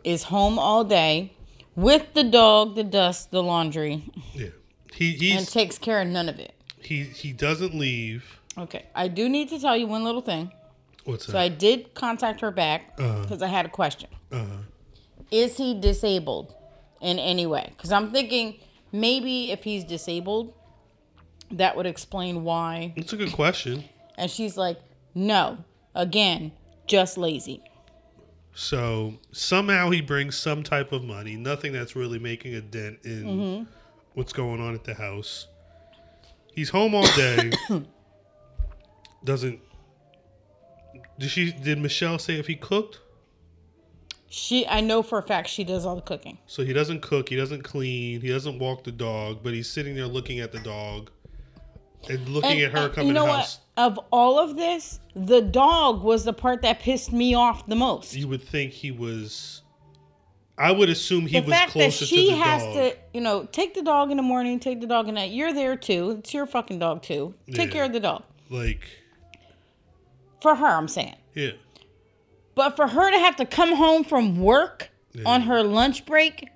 Is 0.03 0.25
home 0.25 0.59
all 0.59 0.83
day 0.85 1.33
with 1.77 2.15
the 2.15 2.25
dog, 2.25 2.75
the 2.75 2.83
dust, 2.85 3.31
the 3.31 3.43
laundry, 3.43 4.03
Yeah. 4.35 4.49
He 4.95 5.33
and 5.33 5.47
takes 5.49 5.79
care 5.79 6.03
of 6.03 6.09
none 6.09 6.29
of 6.29 6.39
it. 6.39 6.53
he 6.83 7.05
he 7.05 7.33
doesn't 7.33 7.75
leave. 7.75 8.41
Okay, 8.59 8.87
I 8.95 9.09
do 9.09 9.29
need 9.29 9.49
to 9.51 9.59
tell 9.61 9.77
you 9.77 9.87
one 9.87 10.03
little 10.05 10.21
thing. 10.21 10.53
What's 11.05 11.27
that? 11.27 11.33
So 11.33 11.39
I 11.39 11.49
did 11.49 11.95
contact 11.95 12.41
her 12.41 12.51
back 12.51 12.93
Uh-huh. 12.99 13.23
because 13.23 13.41
I 13.41 13.47
had 13.47 13.67
a 13.67 13.69
question. 13.71 14.11
Uh 14.33 14.39
huh. 14.39 14.45
Is 15.31 15.57
he 15.57 15.79
disabled 15.81 16.55
in 17.01 17.19
any 17.21 17.47
way? 17.47 17.73
Because 17.77 17.93
I'm 17.93 18.11
thinking 18.11 18.57
maybe 18.93 19.51
if 19.51 19.65
he's 19.65 19.85
disabled, 19.85 20.55
that 21.51 21.77
would 21.77 21.87
explain 21.87 22.45
why. 22.45 22.93
It's 22.97 23.13
a 23.13 23.17
good 23.17 23.33
question. 23.33 23.85
And 24.17 24.31
she's 24.31 24.57
like, 24.57 24.79
no, 25.15 25.59
again, 25.95 26.53
just 26.87 27.19
lazy. 27.19 27.63
So 28.55 29.15
somehow 29.33 29.91
he 29.91 30.01
brings 30.01 30.37
some 30.37 30.63
type 30.63 30.93
of 30.93 31.03
money, 31.05 31.37
nothing 31.37 31.73
that's 31.73 31.95
really 31.97 32.19
making 32.19 32.55
a 32.55 32.61
dent 32.61 32.99
in 33.05 33.25
Mm-hmm. 33.25 33.71
what's 34.15 34.33
going 34.33 34.61
on 34.61 34.75
at 34.75 34.85
the 34.85 34.95
house. 34.95 35.47
He's 36.53 36.69
home 36.71 36.95
all 36.95 37.07
day. 37.17 37.53
Doesn't 39.25 39.61
did 41.19 41.31
she 41.31 41.53
did 41.53 41.79
Michelle 41.79 42.19
say 42.19 42.39
if 42.39 42.47
he 42.47 42.57
cooked? 42.57 43.01
She, 44.33 44.67
I 44.69 44.81
know 44.81 45.03
for 45.03 45.19
a 45.19 45.23
fact 45.23 45.49
she 45.49 45.65
does 45.65 45.85
all 45.85 45.97
the 45.97 46.03
cooking. 46.03 46.39
So 46.47 46.65
he 46.65 46.73
doesn't 46.73 47.03
cook, 47.03 47.29
he 47.29 47.37
doesn't 47.37 47.63
clean, 47.63 48.21
he 48.21 48.29
doesn't 48.29 48.59
walk 48.61 48.85
the 48.85 48.93
dog, 48.93 49.41
but 49.43 49.53
he's 49.53 49.69
sitting 49.69 49.95
there 49.97 50.07
looking 50.07 50.39
at 50.39 50.53
the 50.53 50.61
dog 50.61 51.11
and 52.09 52.27
looking 52.29 52.53
And- 52.63 52.63
at 52.63 52.71
her 52.73 52.89
come 52.89 53.07
you 53.09 53.13
know 53.13 53.25
what? 53.25 53.59
Of 53.77 53.99
all 54.13 54.39
of 54.39 54.57
this, 54.57 55.01
the 55.17 55.41
dog 55.41 56.03
was 56.03 56.25
the 56.25 56.33
part 56.33 56.63
that 56.63 56.79
pissed 56.81 57.13
me 57.13 57.35
off 57.35 57.67
the 57.67 57.75
most. 57.75 58.15
You 58.15 58.29
would 58.29 58.43
think 58.43 58.73
he 58.73 58.91
was 58.93 59.63
I 60.59 60.71
would 60.73 60.91
assume 60.91 61.23
he 61.27 61.41
the 61.41 61.47
was 61.47 61.55
fact 61.55 61.73
that 61.73 61.81
closer 61.81 62.05
she 62.05 62.27
to 62.27 62.33
the 62.33 62.39
has 62.43 62.63
dog. 62.63 62.75
to, 62.75 62.97
you 63.15 63.21
know, 63.23 63.45
take 63.47 63.73
the 63.75 63.81
dog 63.83 64.11
in 64.11 64.19
the 64.19 64.23
morning, 64.23 64.61
take 64.61 64.81
the 64.83 64.87
dog 64.87 65.09
at 65.09 65.15
night. 65.15 65.33
You're 65.33 65.55
there 65.55 65.75
too. 65.75 66.17
It's 66.19 66.35
your 66.35 66.45
fucking 66.47 66.79
dog 66.79 67.03
too. 67.03 67.35
Take 67.53 67.69
Yeah. 67.69 67.73
care 67.73 67.85
of 67.85 67.93
the 67.95 68.01
dog. 68.01 68.23
like 68.51 68.87
For 70.43 70.55
her, 70.55 70.67
I'm 70.67 70.89
saying. 70.89 71.17
yeah. 71.35 71.53
But 72.61 72.77
for 72.77 72.87
her 72.87 73.11
to 73.11 73.19
have 73.19 73.37
to 73.37 73.47
come 73.47 73.75
home 73.75 74.05
from 74.05 74.39
work 74.39 74.91
on 75.25 75.41
her 75.41 75.63
lunch 75.63 76.05
break, 76.05 76.47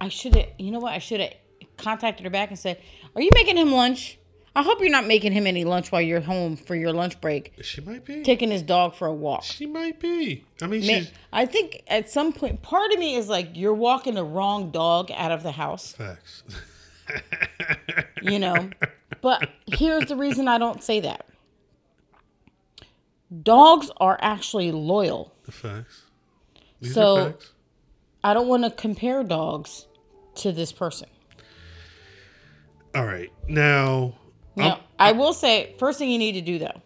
I 0.00 0.08
should 0.08 0.34
have, 0.34 0.46
you 0.56 0.70
know 0.70 0.78
what? 0.78 0.94
I 0.94 0.98
should 0.98 1.20
have 1.20 1.34
contacted 1.76 2.24
her 2.24 2.30
back 2.30 2.48
and 2.48 2.58
said, 2.58 2.80
Are 3.14 3.20
you 3.20 3.28
making 3.34 3.58
him 3.58 3.70
lunch? 3.70 4.18
I 4.56 4.62
hope 4.62 4.80
you're 4.80 4.88
not 4.88 5.06
making 5.06 5.32
him 5.32 5.46
any 5.46 5.64
lunch 5.66 5.92
while 5.92 6.00
you're 6.00 6.22
home 6.22 6.56
for 6.56 6.74
your 6.74 6.94
lunch 6.94 7.20
break, 7.20 7.52
She 7.60 7.82
might 7.82 8.06
be. 8.06 8.22
taking 8.22 8.50
his 8.50 8.62
dog 8.62 8.94
for 8.94 9.06
a 9.06 9.12
walk. 9.12 9.42
She 9.42 9.66
might 9.66 10.00
be. 10.00 10.46
I 10.62 10.66
mean, 10.66 10.86
Man, 10.86 11.02
she's 11.02 11.12
I 11.34 11.44
think 11.44 11.82
at 11.88 12.08
some 12.08 12.32
point, 12.32 12.62
part 12.62 12.90
of 12.90 12.98
me 12.98 13.14
is 13.14 13.28
like, 13.28 13.50
You're 13.52 13.74
walking 13.74 14.14
the 14.14 14.24
wrong 14.24 14.70
dog 14.70 15.10
out 15.14 15.32
of 15.32 15.42
the 15.42 15.52
house, 15.52 15.92
facts. 15.92 16.44
you 18.22 18.38
know? 18.38 18.70
but 19.20 19.50
here's 19.66 20.06
the 20.06 20.16
reason 20.16 20.48
I 20.48 20.56
don't 20.56 20.82
say 20.82 21.00
that 21.00 21.26
dogs 23.42 23.90
are 23.98 24.18
actually 24.20 24.72
loyal. 24.72 25.32
the 25.44 25.52
facts. 25.52 26.02
These 26.80 26.94
So- 26.94 27.16
are 27.16 27.30
facts. 27.32 27.52
I 28.24 28.34
don't 28.34 28.48
want 28.48 28.64
to 28.64 28.70
compare 28.70 29.22
dogs 29.24 29.86
to 30.36 30.52
this 30.52 30.72
person. 30.72 31.08
All 32.94 33.04
right, 33.06 33.30
now. 33.48 34.14
Now, 34.56 34.64
I'm- 34.74 34.80
I 34.98 35.12
will 35.12 35.32
say, 35.32 35.74
first 35.78 35.98
thing 35.98 36.10
you 36.10 36.18
need 36.18 36.32
to 36.32 36.40
do 36.40 36.58
though, 36.58 36.82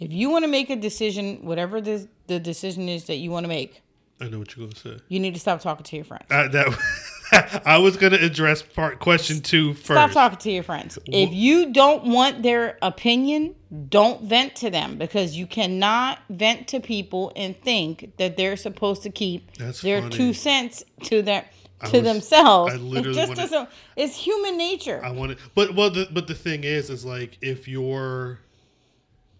if 0.00 0.12
you 0.12 0.28
want 0.30 0.44
to 0.44 0.48
make 0.50 0.70
a 0.70 0.76
decision, 0.76 1.44
whatever 1.44 1.80
the, 1.80 2.08
the 2.26 2.40
decision 2.40 2.88
is 2.88 3.04
that 3.04 3.16
you 3.16 3.30
want 3.30 3.44
to 3.44 3.48
make, 3.48 3.80
I 4.20 4.28
know 4.28 4.40
what 4.40 4.56
you're 4.56 4.66
gonna 4.66 4.76
say. 4.78 5.02
you 5.08 5.20
need 5.20 5.34
to 5.34 5.40
stop 5.40 5.60
talking 5.60 5.84
to 5.84 5.96
your 5.96 6.04
friends. 6.04 6.24
Uh, 6.30 6.48
that 6.48 6.66
I 7.64 7.78
was 7.78 7.96
gonna 7.96 8.16
address 8.18 8.62
part 8.62 8.98
question 9.00 9.40
two 9.40 9.74
first. 9.74 9.86
Stop 9.86 10.10
talking 10.12 10.38
to 10.38 10.50
your 10.52 10.62
friends. 10.62 10.98
If 11.06 11.32
you 11.32 11.72
don't 11.72 12.04
want 12.06 12.42
their 12.42 12.78
opinion, 12.82 13.54
don't 13.88 14.22
vent 14.22 14.56
to 14.56 14.70
them 14.70 14.96
because 14.98 15.36
you 15.36 15.46
cannot 15.46 16.18
vent 16.30 16.68
to 16.68 16.80
people 16.80 17.32
and 17.36 17.60
think 17.62 18.12
that 18.18 18.36
they're 18.36 18.56
supposed 18.56 19.02
to 19.02 19.10
keep 19.10 19.56
That's 19.56 19.80
their 19.82 20.02
funny. 20.02 20.16
two 20.16 20.32
cents 20.32 20.84
to 21.04 21.22
their 21.22 21.44
to 21.86 21.98
was- 21.98 22.02
themselves. 22.02 22.72
I 22.72 22.76
it 22.76 22.80
literally 22.82 23.14
just 23.14 23.28
wanted- 23.28 23.40
doesn't. 23.42 23.68
It's 23.96 24.16
human 24.16 24.56
nature. 24.56 25.00
I 25.04 25.10
want 25.10 25.32
it, 25.32 25.38
but 25.54 25.74
well, 25.74 25.90
the, 25.90 26.08
but 26.12 26.26
the 26.28 26.34
thing 26.34 26.64
is, 26.64 26.88
is 26.90 27.04
like 27.04 27.38
if 27.40 27.66
your 27.68 28.38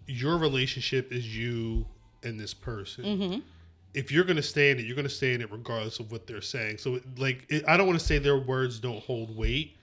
your 0.06 0.36
relationship 0.36 1.12
is 1.12 1.36
you 1.36 1.86
and 2.22 2.38
this 2.38 2.52
person. 2.54 3.04
Mm-hmm. 3.04 3.38
If 3.94 4.10
you're 4.10 4.24
gonna 4.24 4.42
stay 4.42 4.70
in 4.70 4.78
it, 4.78 4.84
you're 4.84 4.96
gonna 4.96 5.08
stay 5.08 5.34
in 5.34 5.40
it 5.40 5.50
regardless 5.50 6.00
of 6.00 6.10
what 6.10 6.26
they're 6.26 6.40
saying. 6.40 6.78
So, 6.78 7.00
like, 7.16 7.46
it, 7.48 7.64
I 7.68 7.76
don't 7.76 7.86
want 7.86 7.98
to 7.98 8.04
say 8.04 8.18
their 8.18 8.38
words 8.38 8.80
don't 8.80 9.02
hold 9.02 9.36
weight, 9.36 9.76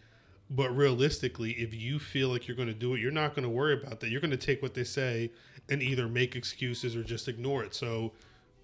but 0.50 0.76
realistically, 0.76 1.52
if 1.54 1.74
you 1.74 1.98
feel 1.98 2.30
like 2.30 2.48
you're 2.48 2.58
gonna 2.58 2.74
do 2.74 2.94
it, 2.96 3.00
you're 3.00 3.12
not 3.12 3.36
gonna 3.36 3.50
worry 3.50 3.74
about 3.74 4.00
that. 4.02 4.10
You're 4.10 4.22
gonna 4.22 4.38
take 4.38 4.62
what 4.62 4.74
they 4.74 4.84
say 4.84 5.32
and 5.70 5.82
either 5.82 6.08
make 6.08 6.36
excuses 6.36 6.96
or 6.96 7.04
just 7.04 7.28
ignore 7.28 7.64
it. 7.64 7.74
So, 7.74 8.12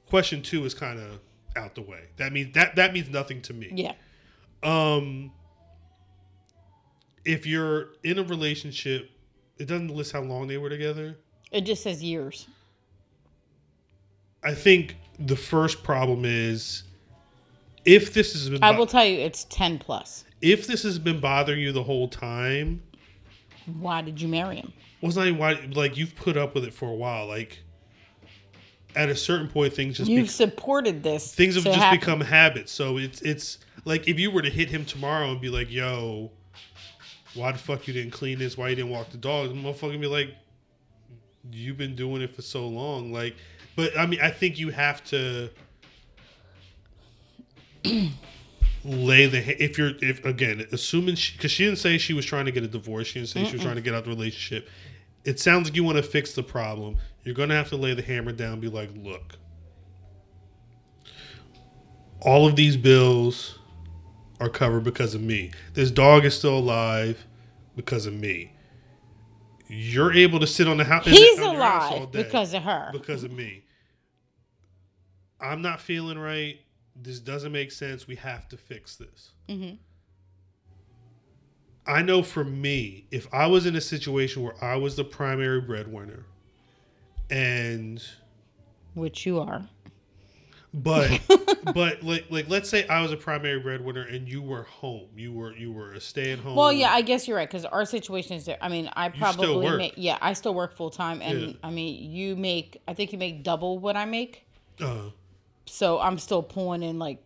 question 0.06 0.42
two 0.42 0.66
is 0.66 0.74
kind 0.74 1.00
of 1.00 1.20
out 1.56 1.76
the 1.76 1.82
way. 1.82 2.04
That 2.18 2.34
means 2.34 2.54
that 2.54 2.76
that 2.76 2.94
means 2.94 3.10
nothing 3.10 3.42
to 3.44 3.54
me. 3.54 3.72
yeah. 3.74 3.94
Um, 4.64 5.32
if 7.26 7.46
you're 7.46 7.90
in 8.04 8.20
a 8.20 8.24
relationship, 8.24 9.12
it 9.58 9.66
doesn't 9.66 9.90
list 9.90 10.14
how 10.14 10.22
long 10.22 10.48
they 10.48 10.58
were 10.58 10.70
together. 10.70 11.18
It 11.52 11.62
just 11.62 11.84
says 11.84 12.04
years. 12.04 12.48
I 14.44 14.54
think 14.54 14.96
the 15.20 15.36
first 15.36 15.84
problem 15.84 16.24
is 16.26 16.84
if 17.86 18.14
this 18.14 18.34
has 18.34 18.50
been 18.50 18.64
I 18.64 18.72
bo- 18.72 18.80
will 18.80 18.88
tell 18.88 19.06
you, 19.06 19.20
it's 19.20 19.46
ten 19.46 19.80
plus. 19.80 20.26
if 20.42 20.68
this 20.68 20.84
has 20.84 21.00
been 21.00 21.20
bothering 21.20 21.60
you 21.60 21.72
the 21.72 21.84
whole 21.84 22.08
time. 22.08 22.82
Why 23.80 24.02
did 24.02 24.22
you 24.22 24.28
marry 24.28 24.58
him? 24.58 24.72
Well, 25.02 25.10
it's 25.10 25.18
not 25.18 25.28
even 25.28 25.40
why 25.40 25.54
like 25.74 25.98
you've 25.98 26.16
put 26.16 26.38
up 26.38 26.56
with 26.56 26.64
it 26.64 26.74
for 26.74 26.90
a 26.90 26.96
while. 26.96 27.28
Like 27.28 27.60
at 28.96 29.10
a 29.10 29.16
certain 29.16 29.48
point, 29.48 29.74
things 29.74 29.98
just 29.98 30.10
You've 30.10 30.24
be- 30.26 30.30
supported 30.30 31.04
this. 31.04 31.34
things 31.34 31.56
have 31.56 31.64
just 31.66 31.78
happen. 31.78 32.00
become 32.00 32.22
habits. 32.22 32.72
So 32.72 32.98
it's 32.98 33.22
it's 33.22 33.60
like 33.86 34.08
if 34.08 34.20
you 34.20 34.32
were 34.32 34.42
to 34.42 34.50
hit 34.50 34.70
him 34.70 34.86
tomorrow 34.86 35.32
and 35.32 35.40
be 35.42 35.50
like, 35.50 35.70
"Yo, 35.72 36.32
why 37.36 37.52
the 37.52 37.58
fuck 37.58 37.88
you 37.88 37.94
didn't 37.94 38.12
clean 38.12 38.40
this? 38.40 38.58
Why 38.58 38.70
you 38.70 38.76
didn't 38.76 38.90
walk 38.92 39.10
the 39.12 39.18
dog?" 39.18 39.50
The 39.50 39.56
motherfucker 39.56 40.00
be 40.00 40.08
like, 40.08 40.34
"You've 41.52 41.78
been 41.78 41.96
doing 41.96 42.22
it 42.22 42.34
for 42.36 42.42
so 42.42 42.68
long." 42.68 43.12
Like, 43.12 43.36
but 43.78 43.98
I 43.98 44.06
mean, 44.06 44.20
I 44.22 44.30
think 44.30 44.60
you 44.60 44.72
have 44.72 45.02
to 45.06 45.50
lay 48.84 49.28
the 49.28 49.64
if 49.64 49.78
you're 49.78 49.94
if 50.02 50.26
again 50.26 50.68
assuming 50.74 51.16
because 51.16 51.52
she, 51.52 51.64
didn't 51.64 51.80
say 51.80 51.98
she 51.98 52.14
was 52.14 52.26
trying 52.26 52.46
to 52.46 52.52
get 52.52 52.64
a 52.64 52.68
divorce. 52.68 53.08
She 53.08 53.20
didn't 53.20 53.30
say 53.30 53.46
she 53.46 53.54
was 53.54 53.62
trying 53.62 53.76
to 53.76 53.82
get 53.82 53.94
out 53.94 54.00
of 54.00 54.06
the 54.06 54.12
relationship. 54.12 54.68
It 55.24 55.40
sounds 55.40 55.68
like 55.70 55.76
you 55.78 55.86
want 55.86 55.96
to 55.96 56.04
fix 56.04 56.34
the 56.34 56.44
problem. 56.44 56.98
You're 57.24 57.36
gonna 57.36 57.56
have 57.56 57.70
to 57.70 57.78
lay 57.78 57.94
the 57.94 58.02
hammer 58.02 58.34
down. 58.34 58.54
and 58.54 58.62
Be 58.62 58.68
like, 58.68 58.90
look 58.98 59.38
all 62.22 62.48
of 62.48 62.56
these 62.56 62.78
bills 62.78 63.60
are 64.40 64.50
covered 64.50 64.84
because 64.84 65.16
of 65.16 65.22
me. 65.22 65.52
This 65.74 65.92
dog 65.92 66.26
is 66.26 66.38
still 66.38 66.58
alive 66.58 67.26
because 67.76 68.06
of 68.06 68.14
me. 68.14 68.54
You're 69.68 70.14
able 70.14 70.40
to 70.40 70.48
sit 70.48 70.68
on 70.68 70.78
the 70.78 70.84
house. 70.84 71.06
He's 71.06 71.40
on 71.40 71.56
house 71.56 71.92
alive 71.92 72.12
because 72.12 72.54
of 72.54 72.64
her. 72.64 72.90
because 72.92 73.24
of 73.24 73.32
me. 73.32 73.64
I'm 75.40 75.62
not 75.62 75.80
feeling 75.82 76.18
right. 76.18 76.60
This 76.96 77.20
doesn't 77.20 77.52
make 77.52 77.72
sense. 77.72 78.08
We 78.08 78.16
have 78.16 78.48
to 78.50 78.58
fix 78.58 78.96
this. 78.96 79.32
Mhm. 79.50 79.78
I 81.86 82.02
know 82.02 82.22
for 82.22 82.44
me, 82.44 83.06
if 83.12 83.34
I 83.34 83.48
was 83.48 83.66
in 83.66 83.76
a 83.76 83.82
situation 83.82 84.44
where 84.44 84.62
I 84.64 84.76
was 84.76 84.96
the 84.96 85.06
primary 85.06 85.62
breadwinner 85.62 86.26
and 87.30 88.04
which 88.94 89.26
you 89.26 89.40
are. 89.40 89.68
But 90.74 91.22
but 91.74 92.04
like 92.04 92.26
like 92.30 92.50
let's 92.50 92.70
say 92.70 92.86
I 92.88 93.02
was 93.02 93.12
a 93.12 93.18
primary 93.18 93.60
breadwinner 93.60 94.02
and 94.04 94.28
you 94.28 94.42
were 94.42 94.64
home. 94.64 95.08
You 95.16 95.32
were 95.32 95.56
you 95.56 95.72
were 95.72 95.94
a 95.94 96.02
stay 96.02 96.34
at 96.34 96.40
home. 96.40 96.56
Well, 96.56 96.74
yeah, 96.74 96.92
I 96.92 97.02
guess 97.02 97.28
you're 97.28 97.38
right 97.38 97.48
because 97.50 97.64
our 97.66 97.86
situation 97.86 98.36
is 98.36 98.46
there. 98.46 98.58
I 98.62 98.68
mean, 98.68 98.90
I 98.94 99.10
probably 99.10 99.78
make 99.78 99.94
yeah, 99.96 100.18
I 100.22 100.34
still 100.34 100.54
work 100.54 100.76
full 100.76 100.90
time, 100.90 101.22
and 101.22 101.42
Yeah. 101.42 101.54
I 101.64 101.70
mean, 101.72 102.12
you 102.12 102.36
make 102.36 102.82
I 102.88 102.94
think 102.94 103.14
you 103.14 103.18
make 103.18 103.44
double 103.44 103.80
what 103.80 103.96
I 103.96 104.06
make, 104.06 104.46
Uh, 104.82 105.10
so 105.68 106.00
I'm 106.00 106.18
still 106.18 106.42
pulling 106.42 106.82
in 106.84 106.98
like 107.00 107.22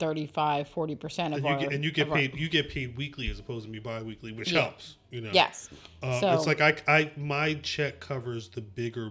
35 0.00 0.68
40 0.68 0.94
percent 0.96 1.34
of 1.34 1.38
and 1.38 1.46
you 1.46 1.52
our 1.52 1.58
get 1.60 1.72
and 1.72 1.84
you 1.84 1.92
get 1.92 2.06
of 2.06 2.12
our- 2.12 2.18
paid 2.18 2.34
you 2.34 2.48
get 2.48 2.68
paid 2.68 2.96
weekly 2.96 3.30
as 3.30 3.38
opposed 3.38 3.64
to 3.66 3.70
me 3.70 3.78
bi-weekly, 3.78 4.32
which 4.32 4.50
Yeah. 4.52 4.62
helps. 4.62 4.96
You 5.10 5.20
know. 5.20 5.30
Yes, 5.32 5.70
Uh, 6.02 6.20
so 6.20 6.32
it's 6.34 6.46
like 6.46 6.60
I, 6.60 6.74
I 6.88 7.10
my 7.16 7.54
check 7.54 8.00
covers 8.00 8.48
the 8.48 8.60
bigger 8.60 9.10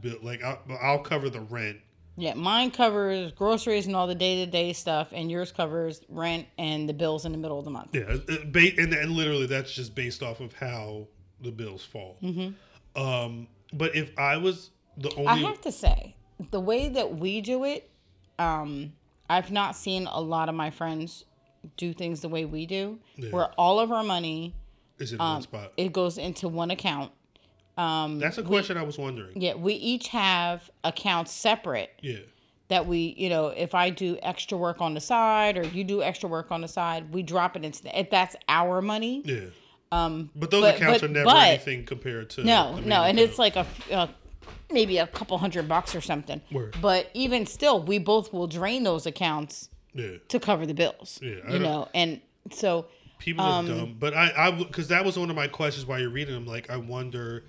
bill. 0.00 0.16
Like 0.22 0.42
I'll, 0.42 0.60
I'll 0.82 0.98
cover 0.98 1.30
the 1.30 1.40
rent. 1.40 1.78
yeah, 2.16 2.34
mine 2.34 2.72
covers 2.72 3.30
groceries 3.30 3.86
and 3.86 3.94
all 3.94 4.08
the 4.08 4.14
day 4.16 4.44
to 4.44 4.50
day 4.50 4.72
stuff, 4.72 5.10
and 5.12 5.30
yours 5.30 5.52
covers 5.52 6.00
rent 6.08 6.46
and 6.58 6.88
the 6.88 6.92
bills 6.92 7.24
in 7.24 7.30
the 7.32 7.38
middle 7.38 7.60
of 7.60 7.64
the 7.64 7.70
month. 7.70 7.94
Yeah, 7.94 8.16
and, 8.26 8.92
and 8.92 9.10
literally 9.12 9.46
that's 9.46 9.72
just 9.72 9.94
based 9.94 10.20
off 10.24 10.40
of 10.40 10.52
how 10.54 11.06
the 11.40 11.52
bills 11.52 11.84
fall. 11.84 12.18
Mm-hmm. 12.20 13.00
Um, 13.00 13.46
but 13.72 13.94
if 13.94 14.10
I 14.18 14.36
was 14.38 14.70
the 14.96 15.10
only, 15.14 15.28
I 15.28 15.36
have 15.36 15.60
to 15.60 15.70
say, 15.70 16.16
the 16.50 16.60
way 16.60 16.88
that 16.88 17.16
we 17.18 17.40
do 17.40 17.64
it, 17.64 17.90
um, 18.38 18.92
I've 19.28 19.50
not 19.50 19.76
seen 19.76 20.06
a 20.10 20.20
lot 20.20 20.48
of 20.48 20.54
my 20.54 20.70
friends 20.70 21.24
do 21.76 21.92
things 21.92 22.20
the 22.20 22.28
way 22.28 22.44
we 22.44 22.66
do, 22.66 22.98
Yeah. 23.16 23.30
where 23.30 23.48
all 23.58 23.80
of 23.80 23.90
our 23.92 24.04
money 24.04 24.54
is 24.98 25.12
in 25.12 25.20
um, 25.20 25.34
one 25.34 25.42
spot. 25.42 25.72
it 25.76 25.92
goes 25.92 26.18
into 26.18 26.48
one 26.48 26.70
account. 26.70 27.12
Um, 27.76 28.18
That's 28.18 28.38
a 28.38 28.42
question 28.42 28.76
I 28.76 28.82
was 28.82 28.98
wondering. 28.98 29.40
yeah, 29.40 29.54
we 29.54 29.74
each 29.74 30.08
have 30.08 30.68
accounts 30.82 31.32
separate 31.32 31.90
Yeah, 32.02 32.18
that 32.68 32.86
we, 32.86 33.14
you 33.16 33.28
know, 33.28 33.48
if 33.48 33.74
I 33.74 33.90
do 33.90 34.18
extra 34.22 34.58
work 34.58 34.80
on 34.80 34.94
the 34.94 35.00
side 35.00 35.56
or 35.56 35.62
you 35.66 35.84
do 35.84 36.02
extra 36.02 36.28
work 36.28 36.50
on 36.50 36.60
the 36.60 36.68
side, 36.68 37.12
we 37.12 37.22
drop 37.22 37.56
it 37.56 37.64
into 37.64 37.84
the, 37.84 37.98
if 37.98 38.10
that's 38.10 38.34
our 38.48 38.80
money. 38.82 39.22
yeah. 39.24 39.40
Um, 39.90 40.28
But 40.36 40.50
those 40.50 40.62
But- 40.62 40.74
accounts 40.76 41.00
but- 41.00 41.10
are 41.10 41.12
never 41.12 41.24
but- 41.26 41.48
anything 41.48 41.84
compared 41.86 42.30
to 42.30 42.44
no, 42.44 42.78
no, 42.80 43.04
and 43.04 43.18
it's 43.18 43.38
like 43.38 43.56
a, 43.56 43.66
a 43.90 44.08
maybe 44.70 44.98
a 44.98 45.06
couple 45.06 45.38
hundred 45.38 45.68
bucks 45.68 45.94
or 45.94 46.00
something. 46.00 46.40
Word. 46.50 46.76
But 46.80 47.10
even 47.14 47.46
still, 47.46 47.82
we 47.82 47.98
both 47.98 48.32
will 48.32 48.46
drain 48.46 48.82
those 48.84 49.06
accounts 49.06 49.68
yeah. 49.94 50.16
to 50.28 50.40
cover 50.40 50.66
the 50.66 50.74
bills. 50.74 51.18
Yeah, 51.22 51.50
you 51.50 51.58
know, 51.58 51.88
and 51.94 52.20
so 52.50 52.86
People 53.18 53.44
Um, 53.44 53.66
are 53.66 53.68
dumb, 53.68 53.96
but 53.98 54.14
I, 54.14 54.32
I, 54.36 54.50
because 54.52 54.88
that 54.88 55.04
was 55.04 55.18
one 55.18 55.28
of 55.28 55.36
my 55.36 55.48
questions 55.48 55.84
while 55.86 55.98
you're 55.98 56.10
reading 56.10 56.34
them. 56.34 56.46
Like, 56.46 56.70
I 56.70 56.76
wonder, 56.76 57.44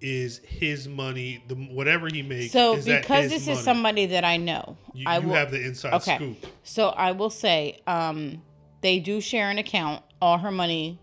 is 0.00 0.38
his 0.38 0.86
money 0.86 1.42
the 1.48 1.56
whatever 1.56 2.08
he 2.08 2.22
makes? 2.22 2.52
so 2.52 2.76
is 2.76 2.84
that 2.84 3.02
because 3.02 3.24
his 3.24 3.32
this 3.32 3.46
money? 3.46 3.58
is 3.58 3.64
somebody 3.64 4.06
that 4.06 4.24
I 4.24 4.36
know, 4.36 4.76
you, 4.94 5.04
I 5.06 5.18
you 5.18 5.26
will 5.26 5.34
have 5.34 5.50
the 5.50 5.60
inside 5.60 5.94
okay. 5.94 6.16
scoop. 6.16 6.46
So 6.62 6.90
I 6.90 7.12
will 7.12 7.30
say, 7.30 7.80
um, 7.88 8.42
they 8.80 9.00
do 9.00 9.20
share 9.20 9.50
an 9.50 9.58
account. 9.58 10.04
All 10.20 10.38
her 10.38 10.50
money 10.50 11.00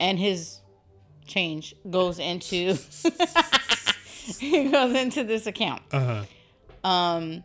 and 0.00 0.18
his 0.18 0.60
change 1.26 1.74
goes 1.88 2.18
into 2.18 2.76
goes 4.70 4.94
into 4.94 5.24
this 5.24 5.46
account. 5.46 5.82
Uh 5.92 6.24
huh. 6.84 6.88
Um, 6.88 7.44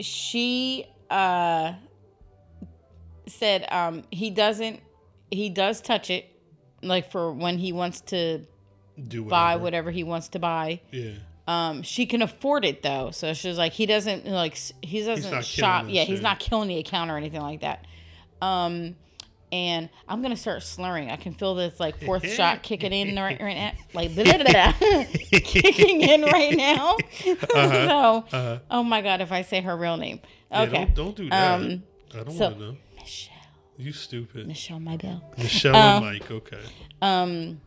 she 0.00 0.86
uh 1.10 1.72
said 3.26 3.66
um 3.70 4.02
he 4.10 4.30
doesn't 4.30 4.80
he 5.30 5.48
does 5.50 5.80
touch 5.80 6.10
it 6.10 6.26
like 6.82 7.10
for 7.10 7.32
when 7.32 7.58
he 7.58 7.72
wants 7.72 8.00
to 8.02 8.38
Do 9.08 9.22
whatever. 9.24 9.28
buy 9.30 9.56
whatever 9.56 9.90
he 9.90 10.04
wants 10.04 10.28
to 10.28 10.38
buy. 10.38 10.80
Yeah. 10.90 11.12
Um, 11.46 11.82
she 11.82 12.04
can 12.04 12.20
afford 12.20 12.64
it 12.66 12.82
though, 12.82 13.10
so 13.10 13.32
she's 13.32 13.56
like, 13.56 13.72
he 13.72 13.86
doesn't 13.86 14.26
like 14.26 14.56
he 14.82 15.02
doesn't 15.02 15.44
shop. 15.44 15.86
Yeah, 15.88 16.02
us, 16.02 16.08
he's 16.08 16.20
not 16.20 16.38
killing 16.40 16.68
the 16.68 16.78
account 16.78 17.10
or 17.10 17.16
anything 17.16 17.40
like 17.40 17.62
that. 17.62 17.86
Um, 18.42 18.96
and 19.52 19.88
I'm 20.08 20.22
gonna 20.22 20.36
start 20.36 20.62
slurring. 20.62 21.10
I 21.10 21.16
can 21.16 21.32
feel 21.34 21.54
this 21.54 21.78
like 21.80 22.02
fourth 22.04 22.28
shot 22.32 22.62
kicking 22.62 22.92
in 22.92 23.16
right, 23.16 23.40
right 23.40 23.56
now, 23.56 23.72
like 23.94 24.14
blah, 24.14 24.24
blah, 24.24 24.42
blah, 24.44 24.72
kicking 25.32 26.00
in 26.02 26.22
right 26.22 26.56
now. 26.56 26.96
so, 27.50 28.24
Uh-huh. 28.32 28.58
oh 28.70 28.82
my 28.82 29.00
god, 29.02 29.20
if 29.20 29.32
I 29.32 29.42
say 29.42 29.60
her 29.62 29.76
real 29.76 29.96
name, 29.96 30.20
Yeah, 30.50 30.62
okay, 30.62 30.84
don't, 30.86 30.94
don't 30.94 31.16
do 31.16 31.30
that. 31.30 31.60
Um, 31.60 31.82
I 32.14 32.16
don't 32.24 32.30
so- 32.32 32.44
want 32.44 32.58
to 32.58 32.64
know. 32.64 32.76
Michelle, 32.96 33.34
You 33.76 33.92
stupid. 33.92 34.46
Michelle, 34.46 34.80
my 34.80 34.96
bill. 34.96 35.22
Michelle 35.36 35.74
Um, 35.76 36.02
and 36.04 36.04
Mike. 36.04 36.30
Okay. 36.30 36.60
Um, 37.02 37.60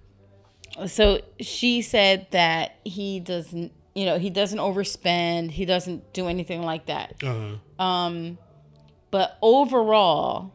so 0.88 1.20
she 1.40 1.82
said 1.82 2.28
that 2.32 2.78
he 2.86 3.20
doesn't, 3.20 3.72
you 3.94 4.06
know, 4.06 4.18
he 4.20 4.30
doesn't 4.30 4.58
overspend. 4.60 5.52
He 5.52 5.66
doesn't 5.66 6.14
do 6.14 6.28
anything 6.28 6.62
like 6.64 6.86
that. 6.86 7.16
Uh 7.24 7.56
huh. 7.80 7.84
Um, 7.84 8.38
but 9.10 9.38
overall, 9.42 10.54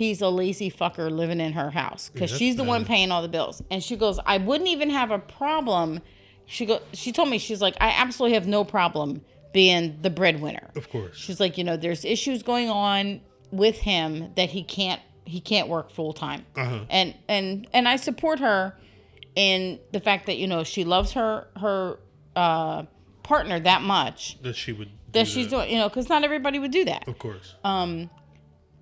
he's 0.00 0.22
a 0.22 0.28
lazy 0.30 0.70
fucker 0.70 1.10
living 1.10 1.40
in 1.40 1.52
her 1.52 1.70
house 1.70 2.08
because 2.08 2.32
Yeah, 2.32 2.38
she's 2.38 2.56
the 2.56 2.64
one 2.64 2.86
paying 2.86 3.10
all 3.12 3.20
the 3.20 3.28
bills. 3.28 3.62
And 3.70 3.84
she 3.84 3.96
goes, 3.96 4.18
I 4.24 4.38
wouldn't 4.38 4.70
even 4.70 4.88
have 4.88 5.10
a 5.10 5.18
problem. 5.18 6.00
She 6.46 6.64
go, 6.64 6.80
she 6.94 7.12
told 7.12 7.28
me 7.28 7.36
she's 7.36 7.60
like, 7.60 7.76
I 7.82 7.90
absolutely 7.90 8.32
have 8.34 8.46
no 8.46 8.64
problem 8.64 9.20
being 9.52 9.98
the 10.00 10.08
breadwinner. 10.08 10.70
Of 10.74 10.88
course. 10.88 11.14
She's 11.18 11.38
like, 11.38 11.58
you 11.58 11.64
know, 11.64 11.76
there's 11.76 12.06
issues 12.06 12.42
going 12.42 12.70
on 12.70 13.20
with 13.50 13.76
him 13.80 14.32
that 14.36 14.48
he 14.48 14.62
can't 14.62 15.02
he 15.26 15.38
can't 15.38 15.68
work 15.68 15.90
full 15.90 16.14
time. 16.14 16.46
Uh 16.56 16.64
huh. 16.64 16.80
And 16.88 17.14
and 17.28 17.66
and 17.74 17.86
I 17.86 17.96
support 17.96 18.38
her 18.40 18.74
in 19.36 19.78
the 19.92 20.00
fact 20.00 20.24
that 20.26 20.38
you 20.38 20.46
know 20.46 20.64
she 20.64 20.82
loves 20.84 21.12
her 21.12 21.46
her 21.56 21.98
uh, 22.34 22.84
partner 23.22 23.60
that 23.60 23.82
much 23.82 24.38
That 24.42 24.56
she 24.56 24.72
would. 24.72 24.88
that 25.12 25.26
she's 25.28 25.48
doing, 25.48 25.68
you 25.70 25.76
know, 25.78 25.88
because 25.90 26.08
not 26.08 26.24
everybody 26.24 26.58
would 26.58 26.70
do 26.72 26.86
that. 26.86 27.06
Of 27.06 27.18
course. 27.18 27.54
Um, 27.64 28.08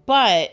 but 0.06 0.52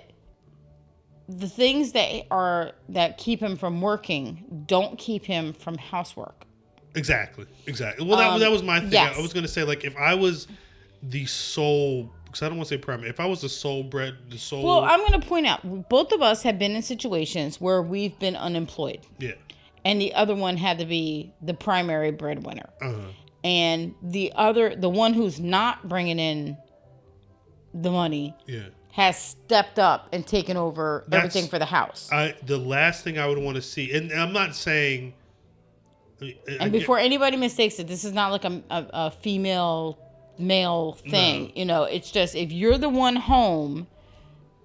the 1.27 1.49
things 1.49 1.91
that 1.93 2.23
are 2.31 2.71
that 2.89 3.17
keep 3.17 3.39
him 3.41 3.57
from 3.57 3.81
working 3.81 4.63
don't 4.67 4.97
keep 4.99 5.25
him 5.25 5.53
from 5.53 5.77
housework. 5.77 6.45
Exactly. 6.95 7.45
Exactly. 7.67 8.07
Well, 8.07 8.17
that, 8.17 8.29
Um, 8.33 8.39
that 8.39 8.51
was 8.51 8.63
my 8.63 8.79
thing. 8.79 8.91
yes. 8.91 9.17
I 9.17 9.21
was 9.21 9.33
gonna 9.33 9.47
say 9.47 9.63
like 9.63 9.83
if 9.83 9.95
I 9.97 10.13
was 10.13 10.47
the 11.03 11.25
sole, 11.25 12.09
because 12.25 12.41
I 12.41 12.47
don't 12.47 12.57
want 12.57 12.67
to 12.69 12.75
say 12.75 12.79
primary. 12.79 13.09
If 13.09 13.19
I 13.19 13.25
was 13.25 13.41
the 13.41 13.49
sole 13.49 13.83
bread, 13.83 14.15
the 14.29 14.37
sole. 14.37 14.63
Well, 14.63 14.83
I'm 14.83 14.99
going 15.01 15.19
to 15.19 15.27
point 15.27 15.45
out 15.45 15.87
both 15.89 16.11
of 16.11 16.21
us 16.21 16.41
have 16.43 16.57
been 16.57 16.71
in 16.75 16.81
situations 16.81 17.61
where 17.61 17.81
we've 17.81 18.17
been 18.17 18.35
unemployed, 18.35 19.01
yeah. 19.19 19.33
and 19.83 20.01
the 20.01 20.13
other 20.15 20.33
one 20.35 20.57
had 20.57 20.79
to 20.79 20.85
be 20.85 21.31
the 21.43 21.53
primary 21.53 22.11
breadwinner. 22.11 22.69
Uh 22.81 22.91
huh. 22.91 22.97
and 23.43 23.93
the 24.01 24.31
other 24.35 24.75
the 24.75 24.89
one 24.89 25.13
who's 25.13 25.39
not 25.39 25.87
bringing 25.87 26.17
in 26.17 26.57
the 27.73 27.91
money 27.91 28.33
Yeah. 28.47 28.69
Has 28.95 29.17
stepped 29.17 29.77
up 29.77 30.07
and 30.13 30.25
taken 30.25 30.55
over 30.55 31.03
That's- 31.09 31.25
everything 31.35 31.49
for 31.49 31.59
the 31.59 31.65
house 31.65 32.09
I 32.13 32.33
the 32.45 32.57
last 32.57 33.03
thing 33.03 33.19
I 33.19 33.27
would 33.27 33.37
want 33.37 33.55
to 33.57 33.61
see, 33.61 33.91
and, 33.93 34.09
I'm 34.13 34.31
not 34.33 34.55
saying. 34.55 35.13
And 36.21 36.33
again- 36.47 36.71
before 36.71 36.97
anybody 36.97 37.35
mistakes 37.35 37.77
it 37.79 37.87
this 37.87 38.05
is 38.05 38.13
not 38.13 38.31
like 38.31 38.45
a, 38.45 38.63
a, 38.69 38.85
a 38.93 39.11
female 39.11 39.99
male 40.39 40.93
thing 40.93 41.45
No. 41.45 41.51
you 41.55 41.65
know 41.65 41.83
it's 41.83 42.09
just 42.11 42.35
if 42.35 42.51
you're 42.53 42.77
the 42.77 42.89
one 42.89 43.15
home 43.17 43.87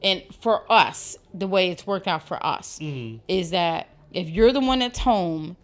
and 0.03 0.23
for 0.41 0.71
us 0.71 1.17
the 1.35 1.47
way 1.49 1.71
it's 1.71 1.87
worked 1.87 2.07
out 2.09 2.27
for 2.27 2.45
us 2.45 2.79
Mhm. 2.81 3.21
is 3.29 3.51
that 3.51 3.89
if 4.13 4.29
you're 4.29 4.53
the 4.53 4.61
one 4.61 4.79
that's 4.81 5.01
home 5.01 5.57